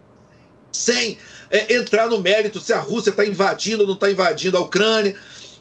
sem 0.72 1.18
é, 1.50 1.74
entrar 1.74 2.08
no 2.08 2.18
mérito 2.18 2.60
se 2.60 2.72
a 2.72 2.80
Rússia 2.80 3.10
está 3.10 3.26
invadindo 3.26 3.82
ou 3.82 3.86
não 3.86 3.94
está 3.94 4.10
invadindo 4.10 4.56
a 4.56 4.60
Ucrânia. 4.60 5.14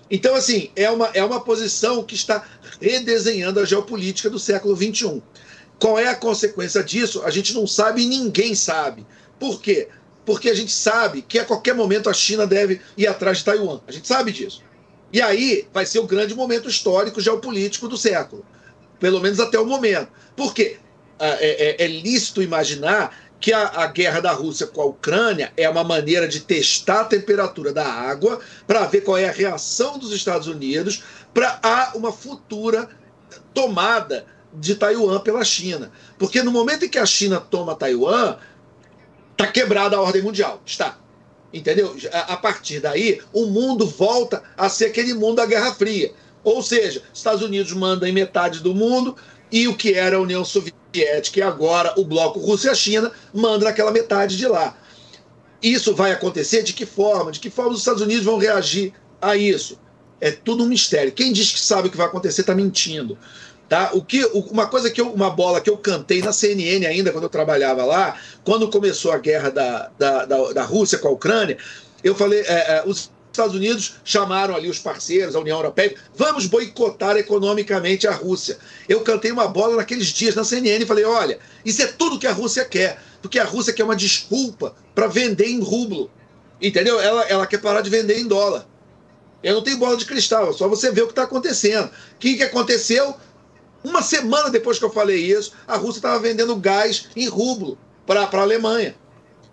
Então, 0.10 0.36
assim, 0.36 0.72
é 0.74 0.90
uma, 0.90 1.08
é 1.14 1.24
uma 1.24 1.44
posição 1.44 2.02
que 2.02 2.16
está 2.16 2.46
redesenhando 2.80 3.60
a 3.60 3.66
geopolítica 3.66 4.30
do 4.30 4.40
século 4.40 4.74
XXI. 4.74 5.22
Qual 5.78 6.00
é 6.00 6.08
a 6.08 6.16
consequência 6.16 6.82
disso? 6.82 7.24
A 7.24 7.30
gente 7.30 7.54
não 7.54 7.68
sabe 7.68 8.04
e 8.04 8.06
ninguém 8.06 8.56
sabe. 8.56 9.06
Por 9.38 9.60
quê? 9.60 9.90
Porque 10.32 10.50
a 10.50 10.56
gente 10.56 10.72
sabe 10.72 11.22
que 11.22 11.38
a 11.38 11.44
qualquer 11.44 11.76
momento 11.76 12.10
a 12.10 12.14
China 12.14 12.48
deve 12.48 12.80
ir 12.96 13.06
atrás 13.06 13.40
de 13.40 13.44
Taiwan. 13.44 13.82
A 13.86 13.92
gente 13.92 14.08
sabe 14.08 14.32
disso. 14.32 14.64
E 15.12 15.22
aí 15.22 15.68
vai 15.74 15.86
ser 15.86 16.00
o 16.00 16.08
grande 16.08 16.34
momento 16.34 16.70
histórico 16.70 17.20
geopolítico 17.20 17.86
do 17.86 17.98
século. 17.98 18.46
Pelo 18.98 19.20
menos 19.20 19.42
até 19.42 19.60
o 19.60 19.66
momento. 19.66 20.08
Por 20.34 20.54
quê? 20.54 20.78
É, 21.20 21.82
é, 21.82 21.84
é 21.84 21.88
lícito 21.88 22.42
imaginar 22.42 23.14
que 23.42 23.52
a, 23.52 23.68
a, 23.76 23.88
guerra 23.88 24.22
da 24.22 24.32
Rússia 24.32 24.68
com 24.68 24.82
a 24.82 24.86
Ucrânia 24.86 25.52
é 25.58 25.70
uma 25.70 25.84
maneira 25.84 26.30
de 26.30 26.40
testar 26.40 27.02
a 27.02 27.06
temperatura 27.06 27.74
da 27.74 27.86
água 27.86 28.40
para 28.66 28.86
ver 28.86 29.02
qual 29.02 29.18
é 29.18 29.28
a 29.28 29.34
reação 29.34 30.00
dos 30.00 30.14
Estados 30.14 30.48
Unidos 30.48 31.04
para 31.34 31.92
uma 31.94 32.14
futura 32.14 32.88
tomada 33.54 34.26
de 34.54 34.76
Taiwan 34.76 35.20
pela 35.20 35.44
China. 35.44 35.92
Porque 36.18 36.42
no 36.42 36.52
momento 36.52 36.86
em 36.86 36.90
que 36.90 37.00
a 37.00 37.06
China 37.06 37.42
toma 37.42 37.76
Taiwan, 37.76 38.38
está 39.32 39.48
quebrada 39.48 39.96
a 39.96 40.02
ordem 40.02 40.22
mundial. 40.22 40.62
Está. 40.66 40.98
Entendeu? 41.54 41.96
A 42.14 42.38
partir 42.38 42.80
daí, 42.80 43.20
o 43.34 43.46
mundo 43.48 43.86
volta 43.86 44.42
a 44.58 44.70
ser 44.70 44.86
aquele 44.86 45.14
mundo 45.14 45.36
da 45.36 45.46
Guerra 45.46 45.74
Fria. 45.74 46.14
Ou 46.44 46.64
seja, 46.64 47.04
Estados 47.14 47.42
Unidos 47.42 47.74
manda 47.74 48.08
em 48.08 48.12
metade 48.12 48.60
do 48.60 48.74
mundo 48.74 49.16
e 49.52 49.68
o 49.68 49.76
que 49.76 49.94
era 49.94 50.16
a 50.16 50.22
União 50.22 50.46
Soviética 50.46 51.40
e 51.40 51.42
agora 51.42 51.94
o 51.98 52.06
bloco 52.06 52.40
Rússia-China 52.40 53.12
manda 53.34 53.66
naquela 53.66 53.92
metade 53.92 54.38
de 54.38 54.48
lá. 54.48 54.76
Isso 55.62 55.94
vai 55.94 56.12
acontecer 56.12 56.64
de 56.64 56.74
que 56.74 56.86
forma? 56.86 57.32
De 57.32 57.40
que 57.40 57.50
forma 57.50 57.72
os 57.72 57.80
Estados 57.80 58.02
Unidos 58.02 58.26
vão 58.26 58.38
reagir 58.38 58.94
a 59.22 59.36
isso? 59.36 59.80
É 60.20 60.32
tudo 60.32 60.64
um 60.64 60.68
mistério. 60.68 61.12
Quem 61.12 61.32
diz 61.32 61.52
que 61.52 61.60
sabe 61.60 61.88
o 61.88 61.92
que 61.92 61.98
vai 61.98 62.08
acontecer 62.08 62.42
está 62.42 62.56
mentindo. 62.56 63.18
Tá? 63.72 63.92
O 63.94 64.04
que, 64.04 64.26
uma 64.26 64.68
coisa 64.68 64.92
que 64.92 65.00
eu, 65.00 65.14
uma 65.14 65.30
bola 65.30 65.62
que 65.62 65.70
eu 65.70 65.78
cantei 65.78 66.22
na 66.22 66.34
CNN 66.34 66.86
ainda 66.86 67.10
quando 67.10 67.24
eu 67.24 67.30
trabalhava 67.30 67.86
lá, 67.86 68.18
quando 68.44 68.70
começou 68.70 69.14
a 69.14 69.18
guerra 69.18 69.50
da, 69.50 69.90
da, 69.98 70.26
da, 70.26 70.52
da 70.52 70.64
Rússia 70.64 70.98
com 70.98 71.08
a 71.08 71.12
Ucrânia, 71.12 71.58
eu 72.04 72.14
falei, 72.14 72.42
é, 72.42 72.80
é, 72.80 72.84
os 72.86 73.10
Estados 73.32 73.56
Unidos 73.56 73.94
chamaram 74.04 74.58
ali 74.58 74.70
os 74.70 74.78
parceiros, 74.78 75.38
a 75.38 75.40
União 75.40 75.56
Europeia, 75.58 75.96
vamos 76.14 76.48
boicotar 76.48 77.16
economicamente 77.16 78.06
a 78.10 78.12
Rússia. 78.12 78.58
Eu 78.90 79.00
cantei 79.00 79.32
uma 79.32 79.48
bola 79.48 79.78
naqueles 79.78 80.08
dias 80.08 80.36
na 80.36 80.44
CNN 80.44 80.84
e 80.84 80.86
falei, 80.86 81.06
olha, 81.06 81.40
isso 81.64 81.82
é 81.82 81.88
tudo 81.88 82.20
que 82.20 82.28
a 82.28 82.34
Rússia 82.34 82.66
quer, 82.66 83.02
porque 83.22 83.40
a 83.40 83.46
Rússia 83.46 83.72
quer 83.72 83.86
uma 83.86 83.96
desculpa 83.96 84.76
para 84.94 85.08
vender 85.08 85.48
em 85.48 85.62
rublo, 85.62 86.12
entendeu? 86.62 87.00
Ela, 87.00 87.24
ela 87.30 87.48
quer 87.48 87.62
parar 87.62 87.80
de 87.80 87.90
vender 87.90 88.20
em 88.20 88.28
dólar. 88.28 88.68
Eu 89.42 89.56
não 89.56 89.64
tenho 89.64 89.78
bola 89.78 89.96
de 89.96 90.06
cristal, 90.06 90.54
só 90.54 90.68
você 90.68 90.92
ver 90.92 91.04
o 91.04 91.06
que 91.06 91.14
está 91.14 91.24
acontecendo. 91.24 91.86
O 91.86 92.18
que, 92.20 92.36
que 92.36 92.44
aconteceu? 92.44 93.16
Uma 93.84 94.02
semana 94.02 94.50
depois 94.50 94.78
que 94.78 94.86
eu 94.86 94.92
falei 94.92 95.18
isso, 95.18 95.54
a 95.68 95.76
Rússia 95.78 96.00
estava 96.00 96.20
vendendo 96.20 96.56
gás 96.56 97.08
em 97.16 97.28
rublo 97.28 97.78
para 98.06 98.24
a 98.24 98.42
Alemanha. 98.42 98.96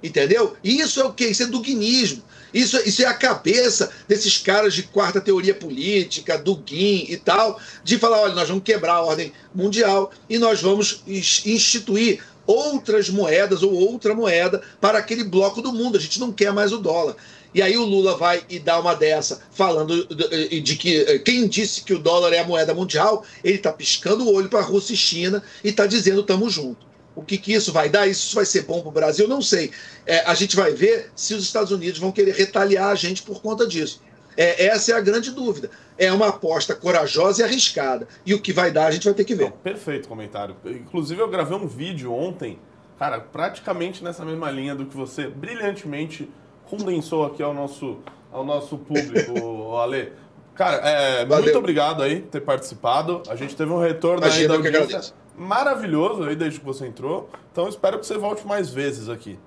Entendeu? 0.03 0.57
Isso 0.63 1.01
é 1.01 1.05
o 1.05 1.13
quê? 1.13 1.29
Isso 1.29 1.43
é 1.43 1.47
duguinismo. 1.47 2.23
Isso, 2.53 2.77
isso 2.89 3.03
é 3.03 3.07
a 3.07 3.15
cabeça 3.15 3.91
desses 4.07 4.39
caras 4.39 4.73
de 4.73 4.85
quarta 4.85 5.21
teoria 5.21 5.55
política, 5.55 6.39
Dugin 6.39 7.07
e 7.09 7.17
tal, 7.17 7.61
de 7.85 7.99
falar: 7.99 8.21
olha, 8.21 8.35
nós 8.35 8.49
vamos 8.49 8.65
quebrar 8.65 8.95
a 8.95 9.03
ordem 9.03 9.33
mundial 9.55 10.11
e 10.29 10.39
nós 10.39 10.63
vamos 10.63 11.03
instituir 11.07 12.23
outras 12.47 13.11
moedas 13.11 13.63
ou 13.63 13.73
outra 13.73 14.15
moeda 14.15 14.63
para 14.81 14.99
aquele 14.99 15.25
bloco 15.25 15.61
do 15.61 15.73
mundo. 15.73 15.99
A 15.99 16.01
gente 16.01 16.19
não 16.19 16.33
quer 16.33 16.53
mais 16.53 16.73
o 16.73 16.79
dólar. 16.79 17.17
E 17.55 17.63
aí 17.63 17.77
o 17.77 17.85
Lula 17.85 18.17
vai 18.17 18.45
e 18.49 18.59
dá 18.59 18.79
uma 18.79 18.95
dessa, 18.95 19.41
falando 19.51 20.07
de, 20.07 20.77
que 20.77 21.01
eh, 21.01 21.19
quem 21.19 21.49
disse 21.49 21.83
que 21.83 21.95
o 21.95 21.99
dólar 21.99 22.33
é 22.33 22.41
a 22.41 22.45
moeda 22.45 22.75
mundial, 22.75 23.25
ele 23.43 23.57
está 23.57 23.73
piscando 23.73 24.25
o 24.25 24.35
olho 24.35 24.49
para 24.49 24.61
a 24.61 24.63
Rússia 24.63 24.93
e 24.93 24.97
China 24.97 25.43
e 25.65 25.69
está 25.69 25.87
dizendo 25.87 26.23
tamo 26.23 26.49
junto. 26.51 26.87
O 27.17 27.23
que, 27.23 27.37
que 27.37 27.53
isso 27.53 27.73
vai 27.73 27.89
dar? 27.89 28.07
Isso 28.07 28.35
vai 28.35 28.45
ser 28.45 28.63
bom 28.63 28.81
para 28.81 28.89
o 28.91 28.93
Brasil? 28.93 29.27
Não 29.27 29.43
sei. 29.43 29.73
É, 30.07 30.21
a 30.21 30.35
gente 30.35 30.55
vai 30.55 30.73
ver 30.73 31.11
se 31.17 31.35
os 31.35 31.43
Estados 31.43 31.73
Unidos 31.73 31.99
vão 31.99 32.13
querer 32.13 32.33
retaliar 32.33 32.91
a 32.91 32.95
gente 32.95 33.23
por 33.23 33.43
conta 33.43 33.67
disso. 33.67 34.01
É, 34.37 34.67
essa 34.67 34.93
é 34.93 34.95
a 34.95 35.01
grande 35.01 35.33
dúvida. 35.33 35.69
É 35.99 36.13
uma 36.13 36.29
aposta 36.29 36.77
corajosa 36.77 37.43
e 37.43 37.45
arriscada. 37.45 38.07
E 38.25 38.35
o 38.35 38.41
que 38.41 38.53
vai 38.53 38.71
dar, 38.71 38.87
a 38.87 38.91
gente 38.93 39.05
vai 39.05 39.15
ter 39.15 39.25
que 39.25 39.35
ver. 39.35 39.51
perfeito 39.51 40.07
comentário. 40.07 40.55
Inclusive, 40.65 41.21
eu 41.21 41.29
gravei 41.29 41.57
um 41.57 41.67
vídeo 41.67 42.13
ontem, 42.13 42.57
cara, 42.97 43.19
praticamente 43.19 44.05
nessa 44.05 44.25
mesma 44.25 44.49
linha 44.49 44.77
do 44.77 44.87
que 44.87 44.97
você 44.97 45.27
brilhantemente 45.27 46.31
condensou 46.69 47.25
aqui 47.25 47.43
ao 47.43 47.55
nosso, 47.55 47.99
ao 48.33 48.45
nosso 48.45 48.79
público, 48.79 49.77
Ale. 49.77 50.13
Cara, 50.55 50.77
é, 50.79 51.25
muito 51.25 51.57
obrigado 51.57 52.03
aí 52.03 52.21
por 52.21 52.31
ter 52.31 52.41
participado. 52.41 53.23
A 53.29 53.37
gente 53.37 53.55
teve 53.55 53.73
um 53.73 53.79
retorno 53.79 54.25
aí 54.25 54.49
da 54.49 54.55
audiência 54.55 55.15
maravilhoso 55.39 56.25
aí 56.25 56.35
desde 56.35 56.59
que 56.59 56.67
você 56.67 56.87
entrou. 56.87 57.31
Então 57.53 57.69
espero 57.69 57.99
que 57.99 58.07
você 58.07 58.19
volte 58.19 58.47
mais 58.47 58.69
vezes 58.69 59.09
aqui. 59.09 59.39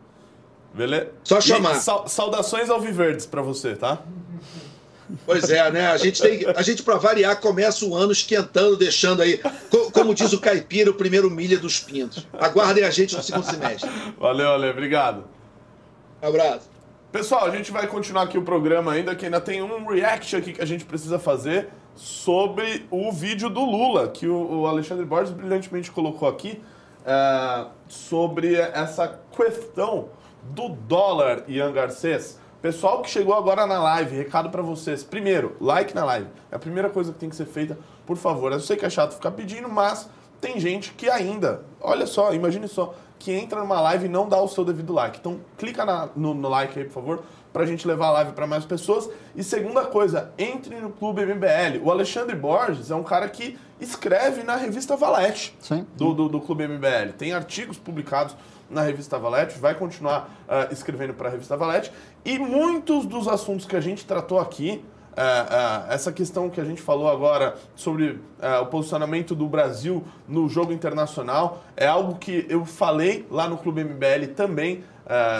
Beleza? 0.74 1.10
Só 1.24 1.42
chamar. 1.42 1.76
Sa 1.76 2.08
saudações 2.08 2.70
ao 2.70 2.80
Viverdes 2.80 3.26
para 3.26 3.42
você, 3.42 3.76
tá? 3.76 4.02
Pois 5.26 5.50
é, 5.50 5.70
né? 5.70 5.88
A 5.88 5.98
gente 5.98 6.22
tem, 6.22 6.46
a 6.56 6.62
gente 6.62 6.84
para 6.84 6.96
variar 6.96 7.38
começa 7.42 7.86
o 7.86 7.94
ano 7.94 8.14
esquentando, 8.14 8.78
deixando 8.78 9.22
aí, 9.22 9.42
como 9.92 10.16
diz 10.16 10.32
o 10.32 10.40
caipira, 10.40 10.90
o 10.90 10.94
primeiro 10.94 11.30
milha 11.30 11.60
dos 11.60 11.82
pintos. 11.82 12.26
Aguardem 12.32 12.86
a 12.86 12.90
gente 12.90 13.18
no 13.18 13.22
segundo 13.22 13.44
semestre. 13.44 13.90
Valeu, 14.18 14.52
Ale, 14.54 14.70
obrigado. 14.70 15.26
Um 16.24 16.28
abraço. 16.30 16.71
Pessoal, 17.12 17.44
a 17.44 17.50
gente 17.50 17.74
vai 17.74 17.88
continuar 17.88 18.24
aqui 18.24 18.38
o 18.38 18.42
programa 18.42 18.94
ainda, 18.94 19.14
que 19.14 19.26
ainda 19.26 19.42
tem 19.42 19.62
um 19.62 19.86
react 19.86 20.34
aqui 20.34 20.54
que 20.54 20.62
a 20.62 20.66
gente 20.66 20.86
precisa 20.86 21.20
fazer 21.20 21.68
sobre 21.94 22.88
o 22.90 23.12
vídeo 23.12 23.50
do 23.50 23.66
Lula, 23.66 24.08
que 24.08 24.26
o, 24.26 24.66
Alexandre 24.66 25.04
Borges 25.04 25.34
brilhantemente 25.34 25.92
colocou 25.92 26.26
aqui, 26.30 26.64
é, 27.06 27.66
sobre 27.90 28.56
essa 28.56 29.20
questão 29.36 30.08
do 30.42 30.70
dólar, 30.70 31.44
Ian 31.50 31.74
Garcês. 31.74 32.40
Pessoal 32.62 33.02
que 33.02 33.10
chegou 33.10 33.36
agora 33.36 33.68
na 33.68 33.84
live, 33.84 34.16
recado 34.16 34.50
para 34.50 34.62
vocês. 34.62 35.04
Primeiro, 35.04 35.58
like 35.60 35.94
na 35.94 36.06
live. 36.06 36.28
É 36.50 36.56
a 36.56 36.60
primeira 36.60 36.90
coisa 36.90 37.12
que 37.12 37.20
tem 37.20 37.30
que 37.30 37.36
ser 37.36 37.46
feita, 37.46 37.78
por 38.06 38.16
favor. 38.16 38.54
Eu 38.54 38.62
sei 38.62 38.78
que 38.78 38.86
é 38.86 38.90
chato 38.90 39.16
ficar 39.16 39.32
pedindo, 39.32 39.68
mas 39.68 40.10
tem 40.40 40.58
gente 40.62 40.94
que 40.94 41.10
ainda, 41.10 41.66
olha 41.82 42.08
só, 42.08 42.34
imagine 42.34 42.70
só, 42.70 42.96
que 43.22 43.32
entra 43.32 43.60
numa 43.60 43.80
live 43.80 44.06
e 44.06 44.10
não 44.10 44.28
dá 44.28 44.42
o 44.42 44.48
seu 44.48 44.66
devido 44.66 44.92
like. 44.92 45.20
Então, 45.20 45.40
clica 45.56 45.86
na, 45.86 46.10
no, 46.16 46.34
no, 46.34 46.50
like 46.50 46.78
aí, 46.78 46.86
por 46.86 46.94
favor, 46.94 47.24
pra 47.54 47.66
gente 47.68 47.88
levar 47.88 48.08
a 48.08 48.12
live 48.12 48.32
para 48.32 48.48
mais 48.48 48.66
pessoas. 48.66 49.08
E 49.36 49.44
segunda 49.44 49.86
coisa, 49.86 50.32
entre 50.40 50.76
no 50.78 50.90
Clube 50.90 51.24
MBL. 51.24 51.84
O 51.84 51.92
Alexandre 51.92 52.36
Borges 52.36 52.90
é 52.90 52.96
um 52.96 53.04
cara 53.04 53.30
que 53.30 53.60
escreve 53.80 54.42
na 54.42 54.56
revista 54.56 54.98
Valete 54.98 55.56
do, 55.96 56.14
do, 56.16 56.30
do 56.30 56.42
Clube 56.42 56.68
MBL. 56.68 57.14
Tem 57.16 57.32
artigos 57.32 57.78
publicados 57.78 58.36
na 58.70 58.82
revista 58.82 59.20
Valete, 59.20 59.60
vai 59.60 59.76
continuar 59.76 60.30
uh, 60.48 60.74
escrevendo 60.74 61.14
para 61.14 61.28
a 61.28 61.32
revista 61.32 61.56
Valete. 61.56 61.92
E 62.26 62.40
muitos 62.40 63.06
dos 63.06 63.28
assuntos 63.28 63.66
que 63.68 63.76
a 63.76 63.82
gente 63.82 64.04
tratou 64.06 64.40
aqui, 64.40 64.84
uh, 65.12 65.88
uh, 65.88 65.92
essa 65.92 66.12
questão 66.12 66.50
que 66.50 66.60
a 66.60 66.64
gente 66.64 66.82
falou 66.82 67.10
agora 67.10 67.56
sobre 67.76 68.20
o 68.62 68.66
posicionamento 68.66 69.36
do 69.36 69.48
Brasil 69.48 70.04
no 70.28 70.50
jogo 70.50 70.74
internacional, 70.74 71.64
é 71.78 71.86
algo 71.86 72.16
que 72.16 72.46
eu 72.50 72.66
falei 72.66 73.26
lá 73.30 73.48
no 73.48 73.56
Clube 73.58 73.84
MBL 73.84 74.34
também. 74.36 74.84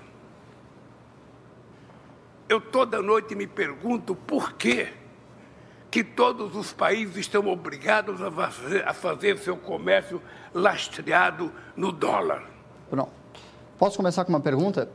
Eu 2.48 2.60
toda 2.60 3.02
noite 3.02 3.34
me 3.34 3.46
pergunto 3.46 4.14
por 4.14 4.54
quê 4.54 4.88
que 5.90 6.02
todos 6.02 6.56
os 6.56 6.72
países 6.72 7.16
estão 7.16 7.46
obrigados 7.46 8.20
a 8.22 8.30
fazer, 8.30 8.88
a 8.88 8.94
fazer 8.94 9.38
seu 9.38 9.56
comércio 9.56 10.20
lastreado 10.52 11.52
no 11.76 11.92
dólar. 11.92 12.42
Pronto. 12.90 13.12
Posso 13.78 13.96
começar 13.96 14.24
com 14.24 14.30
uma 14.30 14.40
pergunta? 14.40 14.90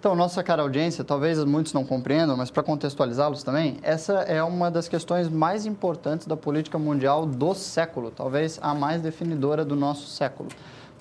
Então, 0.00 0.16
nossa 0.16 0.42
cara 0.42 0.62
audiência, 0.62 1.04
talvez 1.04 1.44
muitos 1.44 1.74
não 1.74 1.84
compreendam, 1.84 2.34
mas 2.34 2.50
para 2.50 2.62
contextualizá-los 2.62 3.42
também, 3.42 3.76
essa 3.82 4.14
é 4.22 4.42
uma 4.42 4.70
das 4.70 4.88
questões 4.88 5.28
mais 5.28 5.66
importantes 5.66 6.26
da 6.26 6.38
política 6.38 6.78
mundial 6.78 7.26
do 7.26 7.52
século, 7.52 8.10
talvez 8.10 8.58
a 8.62 8.72
mais 8.72 9.02
definidora 9.02 9.62
do 9.62 9.76
nosso 9.76 10.06
século. 10.06 10.48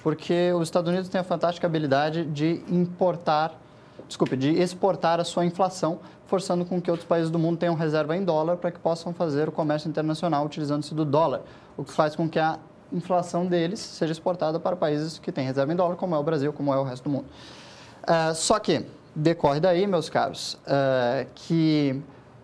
Porque 0.04 0.52
os 0.52 0.64
Estados 0.64 0.90
Unidos 0.90 1.08
têm 1.08 1.22
a 1.22 1.24
fantástica 1.24 1.66
habilidade 1.66 2.26
de 2.26 2.62
importar, 2.70 3.58
desculpe, 4.06 4.36
de 4.36 4.50
exportar 4.50 5.18
a 5.18 5.24
sua 5.24 5.46
inflação, 5.46 6.02
forçando 6.28 6.66
com 6.66 6.82
que 6.82 6.92
outros 6.92 7.08
países 7.08 7.32
do 7.32 7.40
mundo 7.40 7.58
tenham 7.58 7.76
reserva 7.76 8.18
em 8.18 8.26
dólar 8.26 8.58
para 8.58 8.70
que 8.70 8.80
possam 8.80 9.14
fazer 9.14 9.48
o 9.48 9.52
comércio 9.54 9.88
internacional 9.88 10.46
utilizando-se 10.46 10.94
do 10.94 11.06
dólar, 11.06 11.44
o 11.78 11.86
que 11.86 11.94
faz 11.94 12.18
com 12.18 12.28
que 12.28 12.38
a 12.38 12.60
inflação 12.92 13.46
deles 13.46 13.80
seja 13.80 14.12
exportada 14.12 14.60
para 14.60 14.76
países 14.76 15.20
que 15.20 15.32
têm 15.32 15.46
reserva 15.46 15.72
em 15.72 15.76
dólar, 15.78 15.96
como 15.96 16.16
é 16.16 16.20
o 16.20 16.24
Brasil, 16.24 16.52
como 16.52 16.74
é 16.74 16.78
o 16.78 16.84
resto 16.84 17.06
do 17.06 17.10
mundo. 17.10 17.28
Uh, 18.04 18.34
só 18.34 18.60
que 18.60 18.86
decorre 19.16 19.60
daí, 19.60 19.86
meus 19.86 20.10
caros, 20.10 20.54
uh, 20.66 21.28
que 21.36 22.02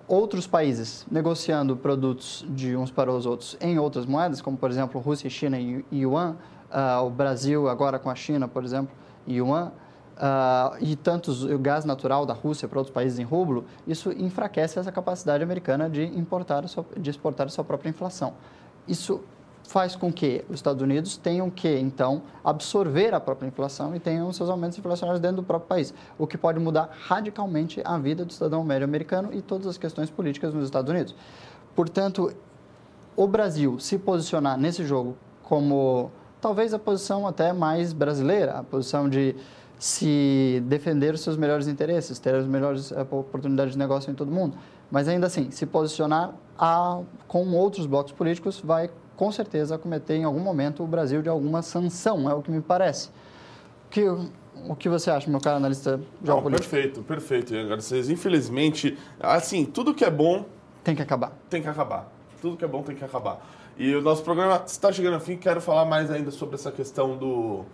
outros 0.07 0.45
países 0.45 1.05
negociando 1.09 1.75
produtos 1.75 2.45
de 2.49 2.75
uns 2.75 2.91
para 2.91 3.11
os 3.11 3.25
outros 3.25 3.57
em 3.59 3.79
outras 3.79 4.05
moedas, 4.05 4.41
como 4.41 4.57
por 4.57 4.69
exemplo 4.69 5.01
Rússia, 5.01 5.29
China 5.29 5.57
e 5.59 5.83
Yuan, 5.91 6.35
uh, 6.69 7.03
o 7.05 7.09
Brasil 7.09 7.67
agora 7.67 7.97
com 7.97 8.09
a 8.09 8.15
China, 8.15 8.47
por 8.47 8.63
exemplo, 8.63 8.93
Yuan, 9.27 9.71
uh, 10.15 10.77
e 10.79 10.95
tantos 10.95 11.43
o 11.43 11.57
gás 11.57 11.85
natural 11.85 12.25
da 12.25 12.33
Rússia 12.33 12.67
para 12.67 12.79
outros 12.79 12.93
países 12.93 13.19
em 13.19 13.23
rublo, 13.23 13.65
isso 13.87 14.11
enfraquece 14.11 14.79
essa 14.79 14.91
capacidade 14.91 15.43
americana 15.43 15.89
de 15.89 16.03
importar, 16.03 16.67
sua, 16.67 16.85
de 16.97 17.09
exportar 17.09 17.47
a 17.47 17.49
sua 17.49 17.63
própria 17.63 17.89
inflação. 17.89 18.33
Isso 18.87 19.23
faz 19.67 19.95
com 19.95 20.11
que 20.11 20.43
os 20.49 20.55
Estados 20.55 20.81
Unidos 20.81 21.17
tenham 21.17 21.49
que, 21.49 21.67
então, 21.77 22.21
absorver 22.43 23.13
a 23.13 23.19
própria 23.19 23.47
inflação 23.47 23.95
e 23.95 23.99
tenham 23.99 24.31
seus 24.31 24.49
aumentos 24.49 24.77
inflacionários 24.77 25.19
dentro 25.19 25.37
do 25.37 25.43
próprio 25.43 25.67
país, 25.67 25.93
o 26.17 26.27
que 26.27 26.37
pode 26.37 26.59
mudar 26.59 26.89
radicalmente 27.07 27.81
a 27.83 27.97
vida 27.97 28.23
do 28.23 28.31
cidadão 28.31 28.63
médio 28.63 28.85
americano 28.85 29.29
e 29.33 29.41
todas 29.41 29.67
as 29.67 29.77
questões 29.77 30.09
políticas 30.09 30.53
nos 30.53 30.65
Estados 30.65 30.89
Unidos. 30.89 31.15
Portanto, 31.75 32.31
o 33.15 33.27
Brasil 33.27 33.79
se 33.79 33.97
posicionar 33.97 34.57
nesse 34.57 34.85
jogo 34.85 35.17
como 35.43 36.11
talvez 36.39 36.73
a 36.73 36.79
posição 36.79 37.27
até 37.27 37.53
mais 37.53 37.93
brasileira, 37.93 38.59
a 38.59 38.63
posição 38.63 39.09
de 39.09 39.35
se 39.77 40.63
defender 40.67 41.13
os 41.13 41.21
seus 41.21 41.37
melhores 41.37 41.67
interesses, 41.67 42.17
ter 42.19 42.33
as 42.33 42.47
melhores 42.47 42.91
eh, 42.91 43.01
oportunidades 43.11 43.73
de 43.73 43.79
negócio 43.79 44.09
em 44.09 44.15
todo 44.15 44.31
mundo, 44.31 44.55
mas 44.89 45.07
ainda 45.07 45.27
assim, 45.27 45.51
se 45.51 45.65
posicionar 45.65 46.33
a, 46.57 47.01
com 47.27 47.51
outros 47.51 47.85
blocos 47.85 48.13
políticos 48.13 48.61
vai 48.63 48.89
com 49.15 49.31
certeza 49.31 49.77
cometer 49.77 50.15
em 50.15 50.23
algum 50.23 50.39
momento 50.39 50.83
o 50.83 50.87
Brasil 50.87 51.21
de 51.21 51.29
alguma 51.29 51.61
sanção, 51.61 52.29
é 52.29 52.33
o 52.33 52.41
que 52.41 52.51
me 52.51 52.61
parece. 52.61 53.09
Que, 53.89 54.03
o 54.67 54.75
que 54.77 54.89
você 54.89 55.09
acha, 55.09 55.29
meu 55.29 55.39
caro 55.39 55.57
analista 55.57 55.99
geopolítico? 56.23 56.69
Perfeito, 56.69 57.03
perfeito, 57.03 57.53
Ian 57.53 57.67
Garcês. 57.67 58.09
Infelizmente, 58.09 58.97
assim, 59.19 59.65
tudo 59.65 59.93
que 59.93 60.03
é 60.03 60.11
bom... 60.11 60.45
Tem 60.83 60.95
que 60.95 61.01
acabar. 61.01 61.31
Tem 61.49 61.61
que 61.61 61.67
acabar. 61.67 62.11
Tudo 62.41 62.57
que 62.57 62.65
é 62.65 62.67
bom 62.67 62.83
tem 62.83 62.95
que 62.95 63.03
acabar. 63.03 63.39
E 63.77 63.95
o 63.95 64.01
nosso 64.01 64.23
programa 64.23 64.63
está 64.65 64.91
chegando 64.91 65.15
ao 65.15 65.19
fim. 65.19 65.37
Quero 65.37 65.59
falar 65.61 65.85
mais 65.85 66.11
ainda 66.11 66.31
sobre 66.31 66.55
essa 66.55 66.71
questão 66.71 67.17
do... 67.17 67.65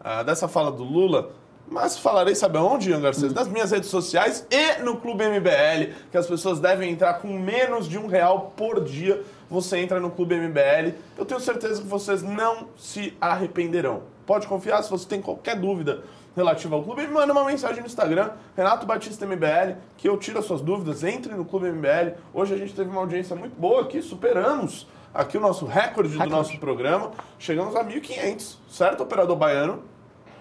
Uh, 0.00 0.24
dessa 0.24 0.46
fala 0.46 0.70
do 0.70 0.84
Lula, 0.84 1.32
mas 1.68 1.98
falarei, 1.98 2.34
sabe 2.34 2.58
aonde, 2.58 2.90
Ian 2.90 3.00
Garcês? 3.00 3.34
Nas 3.34 3.48
minhas 3.48 3.72
redes 3.72 3.88
sociais 3.88 4.46
e 4.50 4.82
no 4.82 4.98
Clube 4.98 5.24
MBL, 5.24 5.92
que 6.10 6.16
as 6.16 6.26
pessoas 6.26 6.60
devem 6.60 6.92
entrar 6.92 7.14
com 7.14 7.28
menos 7.38 7.88
de 7.88 7.98
um 7.98 8.06
real 8.06 8.52
por 8.56 8.84
dia 8.84 9.22
você 9.48 9.78
entra 9.78 10.00
no 10.00 10.10
Clube 10.10 10.34
MBL. 10.34 10.94
Eu 11.16 11.24
tenho 11.24 11.40
certeza 11.40 11.80
que 11.80 11.88
vocês 11.88 12.22
não 12.22 12.68
se 12.76 13.16
arrependerão. 13.20 14.02
Pode 14.26 14.46
confiar, 14.46 14.82
se 14.82 14.90
você 14.90 15.06
tem 15.06 15.22
qualquer 15.22 15.58
dúvida 15.58 16.02
relativa 16.36 16.76
ao 16.76 16.82
clube, 16.82 17.06
me 17.06 17.14
manda 17.14 17.32
uma 17.32 17.44
mensagem 17.44 17.80
no 17.80 17.86
Instagram, 17.86 18.30
Renato 18.54 18.84
Batista 18.84 19.24
MBL, 19.24 19.78
que 19.96 20.06
eu 20.06 20.18
tiro 20.18 20.38
as 20.38 20.44
suas 20.44 20.60
dúvidas. 20.60 21.02
Entre 21.02 21.34
no 21.34 21.44
Clube 21.44 21.70
MBL. 21.70 22.18
Hoje 22.34 22.54
a 22.54 22.58
gente 22.58 22.74
teve 22.74 22.90
uma 22.90 23.00
audiência 23.00 23.34
muito 23.34 23.58
boa 23.58 23.82
aqui, 23.82 24.02
superamos 24.02 24.86
aqui 25.14 25.38
o 25.38 25.40
nosso 25.40 25.64
recorde, 25.64 26.10
recorde. 26.10 26.30
do 26.30 26.36
nosso 26.36 26.58
programa. 26.58 27.12
Chegamos 27.38 27.74
a 27.74 27.82
1.500, 27.82 28.56
certo, 28.68 29.02
operador 29.02 29.36
baiano? 29.36 29.82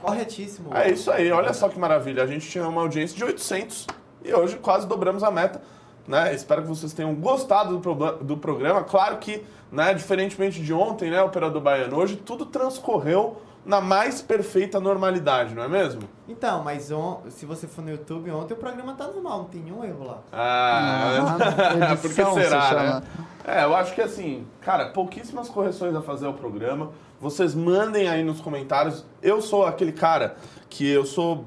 Corretíssimo. 0.02 0.76
É 0.76 0.92
isso 0.92 1.10
aí, 1.10 1.32
olha 1.32 1.54
só 1.54 1.70
que 1.70 1.80
maravilha. 1.80 2.24
A 2.24 2.28
gente 2.28 2.48
tinha 2.48 2.68
uma 2.68 2.82
audiência 2.82 3.16
de 3.16 3.24
800 3.24 3.88
e 4.24 4.34
hoje 4.34 4.58
quase 4.58 4.86
dobramos 4.86 5.24
a 5.24 5.32
meta. 5.32 5.62
Né? 6.08 6.34
Espero 6.34 6.62
que 6.62 6.68
vocês 6.68 6.94
tenham 6.94 7.14
gostado 7.16 7.78
do, 7.78 8.12
do 8.24 8.38
programa. 8.38 8.84
Claro 8.84 9.18
que, 9.18 9.44
né, 9.72 9.94
diferentemente 9.94 10.62
de 10.62 10.74
ontem, 10.74 11.10
né, 11.10 11.22
Operador 11.22 11.62
Baiano, 11.62 11.98
hoje 11.98 12.16
tudo 12.16 12.46
transcorreu 12.46 13.42
na 13.66 13.82
mais 13.82 14.22
perfeita 14.22 14.80
normalidade, 14.80 15.56
não 15.56 15.64
é 15.64 15.68
mesmo? 15.68 16.04
Então, 16.30 16.64
mas 16.64 16.92
on, 16.92 17.22
se 17.30 17.46
você 17.46 17.68
for 17.68 17.84
no 17.84 17.90
YouTube, 17.90 18.30
ontem 18.30 18.54
o 18.54 18.58
programa 18.58 18.94
tá 18.94 19.08
normal, 19.08 19.40
não 19.40 19.46
tem 19.46 19.62
nenhum 19.62 19.84
erro 19.84 20.06
lá. 20.06 20.20
Ah, 20.32 21.38
ah 21.92 21.96
por 21.98 22.14
que 22.14 22.24
será, 22.24 22.70
se 22.70 22.76
né? 22.76 23.04
É, 23.44 23.64
eu 23.64 23.76
acho 23.76 23.96
que 23.96 24.02
assim, 24.02 24.46
cara, 24.62 24.90
pouquíssimas 24.90 25.50
correções 25.50 25.96
a 25.96 26.02
fazer 26.02 26.28
ao 26.28 26.34
programa. 26.34 26.92
Vocês 27.20 27.56
mandem 27.56 28.08
aí 28.08 28.24
nos 28.24 28.40
comentários. 28.40 29.04
Eu 29.22 29.42
sou 29.42 29.66
aquele 29.66 29.92
cara 29.92 30.36
que 30.70 30.88
eu 30.88 31.06
sou, 31.06 31.46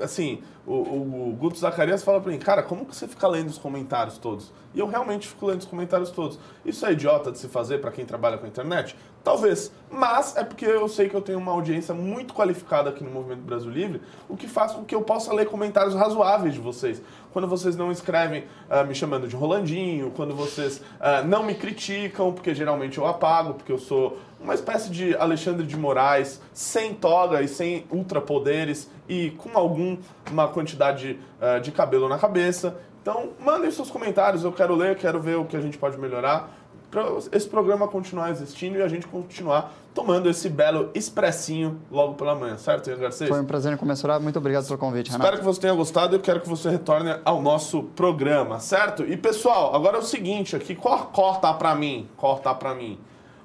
assim, 0.00 0.42
o, 0.66 1.30
o, 1.30 1.36
Guto 1.38 1.56
Zacarias 1.56 2.02
fala 2.02 2.20
pra 2.20 2.32
mim, 2.32 2.38
cara, 2.38 2.62
como 2.62 2.84
que 2.84 2.94
você 2.94 3.06
fica 3.06 3.28
lendo 3.28 3.48
os 3.48 3.58
comentários 3.58 4.18
todos? 4.18 4.52
E 4.74 4.80
eu 4.80 4.86
realmente 4.86 5.28
fico 5.28 5.46
lendo 5.46 5.60
os 5.60 5.66
comentários 5.66 6.10
todos. 6.10 6.38
Isso 6.64 6.84
é 6.84 6.92
idiota 6.92 7.30
de 7.30 7.38
se 7.38 7.46
fazer 7.46 7.78
para 7.78 7.92
quem 7.92 8.04
trabalha 8.04 8.36
com 8.36 8.46
a 8.46 8.48
internet? 8.48 8.96
Talvez. 9.22 9.72
Mas 9.90 10.36
é 10.36 10.42
porque 10.42 10.66
eu 10.66 10.88
sei 10.88 11.08
que 11.08 11.14
eu 11.14 11.20
tenho 11.20 11.38
uma 11.38 11.52
audiência 11.52 11.94
muito 11.94 12.34
qualificada 12.34 12.90
aqui 12.90 13.04
no 13.04 13.10
Movimento 13.10 13.42
Brasil 13.42 13.70
Livre, 13.70 14.02
o 14.28 14.36
que 14.36 14.48
faz 14.48 14.72
com 14.72 14.84
que 14.84 14.94
eu 14.94 15.02
possa 15.02 15.32
ler 15.32 15.46
comentários 15.46 15.94
razoáveis 15.94 16.54
de 16.54 16.60
vocês. 16.60 17.00
Quando 17.32 17.46
vocês 17.46 17.76
não 17.76 17.92
escrevem 17.92 18.44
uh, 18.68 18.84
me 18.86 18.94
chamando 18.94 19.28
de 19.28 19.36
Rolandinho, 19.36 20.10
quando 20.16 20.34
vocês 20.34 20.78
uh, 20.78 21.26
não 21.26 21.44
me 21.44 21.54
criticam, 21.54 22.32
porque 22.32 22.54
geralmente 22.54 22.98
eu 22.98 23.06
apago, 23.06 23.54
porque 23.54 23.70
eu 23.70 23.78
sou 23.78 24.18
uma 24.40 24.54
espécie 24.54 24.90
de 24.90 25.16
Alexandre 25.16 25.66
de 25.66 25.76
Moraes, 25.76 26.40
sem 26.52 26.94
toga 26.94 27.42
e 27.42 27.48
sem 27.48 27.84
ultrapoderes, 27.90 28.90
e 29.08 29.30
com 29.30 29.56
alguma 29.56 30.48
quantidade 30.52 31.18
uh, 31.40 31.60
de 31.60 31.72
cabelo 31.72 32.08
na 32.08 32.18
cabeça. 32.18 32.76
Então, 33.02 33.30
mandem 33.40 33.70
seus 33.70 33.90
comentários, 33.90 34.44
eu 34.44 34.52
quero 34.52 34.74
ler, 34.74 34.96
quero 34.96 35.20
ver 35.20 35.36
o 35.36 35.44
que 35.44 35.56
a 35.56 35.60
gente 35.60 35.78
pode 35.78 35.98
melhorar 35.98 36.50
para 36.90 37.04
esse 37.32 37.48
programa 37.48 37.88
continuar 37.88 38.30
existindo 38.30 38.78
e 38.78 38.82
a 38.82 38.88
gente 38.88 39.06
continuar 39.06 39.72
tomando 39.92 40.28
esse 40.28 40.48
belo 40.48 40.90
expressinho 40.94 41.80
logo 41.90 42.14
pela 42.14 42.34
manhã, 42.34 42.56
certo, 42.56 42.90
Ian 42.90 42.98
Garcês? 42.98 43.28
Foi 43.28 43.40
um 43.40 43.44
prazer 43.44 43.72
incomensurável, 43.72 44.22
muito 44.22 44.38
obrigado 44.38 44.66
pelo 44.66 44.78
convite, 44.78 45.10
Renato. 45.10 45.24
Espero 45.24 45.38
que 45.38 45.44
você 45.44 45.60
tenha 45.60 45.74
gostado 45.74 46.14
e 46.14 46.16
eu 46.16 46.20
quero 46.20 46.40
que 46.40 46.48
você 46.48 46.70
retorne 46.70 47.16
ao 47.24 47.42
nosso 47.42 47.82
programa, 47.82 48.60
certo? 48.60 49.02
E 49.02 49.16
pessoal, 49.16 49.74
agora 49.74 49.96
é 49.96 50.00
o 50.00 50.02
seguinte 50.02 50.54
aqui, 50.54 50.74
corta 50.74 51.52
para 51.54 51.74
mim, 51.74 52.08
corta 52.16 52.54
para 52.54 52.74
mim. 52.74 52.98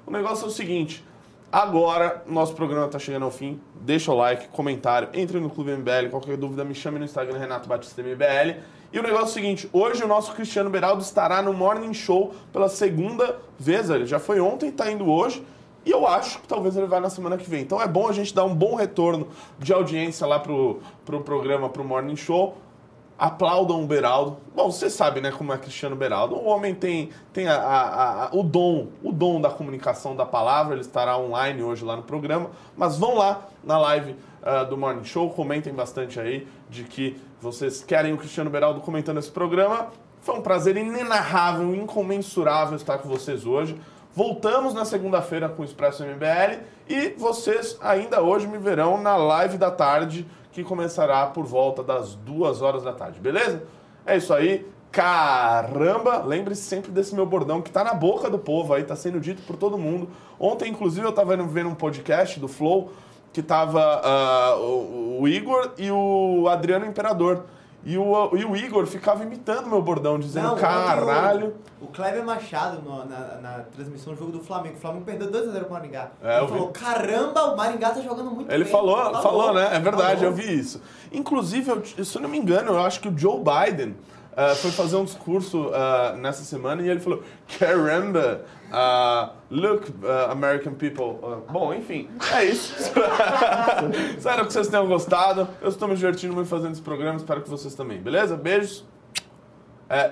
O 0.04 0.10
negócio 0.10 0.44
é 0.44 0.48
o 0.48 0.50
seguinte, 0.50 1.04
agora 1.50 2.24
nosso 2.26 2.54
programa 2.54 2.86
está 2.86 2.98
chegando 2.98 3.24
ao 3.24 3.30
fim, 3.30 3.60
deixa 3.80 4.10
o 4.10 4.16
like, 4.16 4.48
comentário, 4.48 5.08
entre 5.14 5.38
no 5.38 5.48
Clube 5.48 5.76
MBL, 5.76 6.10
qualquer 6.10 6.36
dúvida 6.36 6.64
me 6.64 6.74
chame 6.74 6.98
no 6.98 7.04
Instagram 7.04 7.38
Renato 7.38 7.68
Batista 7.68 8.02
MBL. 8.02 8.60
E 8.92 8.98
o 8.98 9.02
negócio 9.02 9.26
é 9.26 9.28
o 9.28 9.32
seguinte, 9.32 9.70
hoje 9.72 10.02
o 10.02 10.08
nosso 10.08 10.32
Cristiano 10.32 10.68
Beraldo 10.68 11.02
estará 11.02 11.40
no 11.40 11.52
Morning 11.52 11.94
Show 11.94 12.34
pela 12.52 12.68
segunda 12.68 13.38
vez, 13.58 13.90
ele 13.90 14.06
já 14.06 14.18
foi 14.18 14.40
ontem, 14.40 14.70
está 14.70 14.90
indo 14.90 15.08
hoje, 15.08 15.42
e 15.84 15.90
eu 15.90 16.06
acho 16.06 16.40
que 16.40 16.48
talvez 16.48 16.76
ele 16.76 16.86
vá 16.86 17.00
na 17.00 17.10
semana 17.10 17.36
que 17.36 17.48
vem. 17.48 17.62
Então 17.62 17.80
é 17.80 17.86
bom 17.86 18.08
a 18.08 18.12
gente 18.12 18.34
dar 18.34 18.44
um 18.44 18.54
bom 18.54 18.74
retorno 18.74 19.28
de 19.58 19.72
audiência 19.72 20.26
lá 20.26 20.38
pro, 20.38 20.80
pro 21.04 21.20
programa, 21.20 21.68
pro 21.68 21.84
Morning 21.84 22.16
Show. 22.16 22.56
Aplaudam 23.22 23.84
o 23.84 23.86
Beraldo. 23.86 24.38
Bom, 24.52 24.68
você 24.68 24.90
sabe, 24.90 25.20
né, 25.20 25.30
como 25.30 25.52
é 25.52 25.56
Cristiano 25.56 25.94
Beraldo. 25.94 26.34
O 26.34 26.44
homem 26.44 26.74
tem, 26.74 27.10
tem 27.32 27.46
a, 27.46 27.54
a, 27.54 28.24
a, 28.24 28.30
o 28.32 28.42
dom, 28.42 28.88
o 29.00 29.12
dom 29.12 29.40
da 29.40 29.48
comunicação 29.48 30.16
da 30.16 30.26
palavra. 30.26 30.74
Ele 30.74 30.80
estará 30.80 31.16
online 31.16 31.62
hoje 31.62 31.84
lá 31.84 31.94
no 31.94 32.02
programa. 32.02 32.50
Mas 32.76 32.98
vão 32.98 33.14
lá 33.14 33.46
na 33.62 33.78
live 33.78 34.16
uh, 34.42 34.68
do 34.68 34.76
Morning 34.76 35.04
Show, 35.04 35.30
comentem 35.30 35.72
bastante 35.72 36.18
aí 36.18 36.48
de 36.68 36.82
que 36.82 37.16
vocês 37.40 37.84
querem 37.84 38.12
o 38.12 38.18
Cristiano 38.18 38.50
Beraldo 38.50 38.80
comentando 38.80 39.18
esse 39.18 39.30
programa. 39.30 39.86
Foi 40.20 40.34
um 40.34 40.42
prazer 40.42 40.76
inenarrável, 40.76 41.72
incomensurável 41.76 42.74
estar 42.74 42.98
com 42.98 43.08
vocês 43.08 43.46
hoje. 43.46 43.80
Voltamos 44.12 44.74
na 44.74 44.84
segunda-feira 44.84 45.48
com 45.48 45.62
o 45.62 45.64
Expresso 45.64 46.04
MBL 46.04 46.64
e 46.88 47.10
vocês 47.16 47.78
ainda 47.80 48.20
hoje 48.20 48.48
me 48.48 48.58
verão 48.58 49.00
na 49.00 49.16
live 49.16 49.56
da 49.56 49.70
tarde 49.70 50.26
que 50.52 50.62
começará 50.62 51.26
por 51.26 51.44
volta 51.44 51.82
das 51.82 52.14
duas 52.14 52.60
horas 52.60 52.84
da 52.84 52.92
tarde, 52.92 53.18
beleza? 53.18 53.62
É 54.06 54.16
isso 54.16 54.32
aí. 54.32 54.70
Caramba! 54.90 56.22
Lembre-se 56.22 56.62
sempre 56.62 56.90
desse 56.90 57.14
meu 57.14 57.24
bordão 57.24 57.62
que 57.62 57.70
tá 57.70 57.82
na 57.82 57.94
boca 57.94 58.28
do 58.28 58.38
povo 58.38 58.74
aí, 58.74 58.84
tá 58.84 58.94
sendo 58.94 59.18
dito 59.18 59.42
por 59.42 59.56
todo 59.56 59.78
mundo. 59.78 60.10
Ontem, 60.38 60.70
inclusive, 60.70 61.06
eu 61.06 61.12
tava 61.12 61.34
vendo 61.36 61.70
um 61.70 61.74
podcast 61.74 62.38
do 62.38 62.46
Flow 62.46 62.90
que 63.32 63.42
tava 63.42 64.02
uh, 64.04 64.60
o, 64.60 65.22
o 65.22 65.28
Igor 65.28 65.72
e 65.78 65.90
o 65.90 66.46
Adriano 66.48 66.84
Imperador. 66.84 67.44
E 67.84 67.98
o, 67.98 68.36
e 68.36 68.44
o 68.44 68.56
Igor 68.56 68.86
ficava 68.86 69.24
imitando 69.24 69.68
meu 69.68 69.82
bordão, 69.82 70.18
dizendo 70.18 70.48
Não, 70.48 70.56
caralho. 70.56 71.54
O, 71.80 71.86
o 71.86 71.88
Kleber 71.88 72.24
Machado, 72.24 72.80
no, 72.80 73.04
na, 73.04 73.18
na, 73.40 73.64
transmissão 73.74 74.12
do 74.12 74.18
jogo 74.18 74.30
do 74.30 74.40
Flamengo, 74.40 74.76
o 74.76 74.80
Flamengo 74.80 75.04
perdeu 75.04 75.28
2x0 75.30 75.64
pro 75.64 75.72
Maringá. 75.72 76.10
É, 76.22 76.38
ele 76.38 76.48
falou: 76.48 76.66
vi. 76.68 76.72
caramba, 76.74 77.52
o 77.52 77.56
Maringá 77.56 77.90
tá 77.90 78.00
jogando 78.00 78.30
muito 78.30 78.42
ele 78.42 78.46
bem. 78.48 78.56
Ele 78.56 78.64
falou, 78.64 78.96
falou, 78.96 79.22
falou, 79.22 79.54
né? 79.54 79.70
É 79.74 79.80
verdade, 79.80 80.20
falou. 80.20 80.30
eu 80.30 80.32
vi 80.32 80.58
isso. 80.58 80.80
Inclusive, 81.10 81.70
eu, 81.70 82.04
se 82.04 82.16
eu 82.16 82.22
não 82.22 82.28
me 82.28 82.38
engano, 82.38 82.70
eu 82.70 82.80
acho 82.80 83.00
que 83.00 83.08
o 83.08 83.18
Joe 83.18 83.40
Biden 83.40 83.96
uh, 84.32 84.54
foi 84.56 84.70
fazer 84.70 84.96
um 84.96 85.04
discurso 85.04 85.68
uh, 85.68 86.16
nessa 86.16 86.44
semana 86.44 86.82
e 86.82 86.88
ele 86.88 87.00
falou: 87.00 87.22
caramba, 87.58 88.44
uh, 88.70 89.32
look, 89.50 89.92
American 90.30 90.74
people. 90.74 91.18
bom, 91.50 91.72
enfim, 91.72 92.08
é 92.34 92.44
isso. 92.44 92.74
Espero 94.16 94.46
que 94.46 94.52
vocês 94.52 94.68
tenham 94.68 94.86
gostado. 94.86 95.48
Eu 95.60 95.68
estou 95.68 95.88
me 95.88 95.94
divertindo 95.94 96.34
muito 96.34 96.48
fazendo 96.48 96.72
esse 96.72 96.82
programa, 96.82 97.16
espero 97.16 97.42
que 97.42 97.50
vocês 97.50 97.74
também, 97.74 98.00
beleza? 98.00 98.36
Beijos. 98.36 98.84
É, 99.88 100.08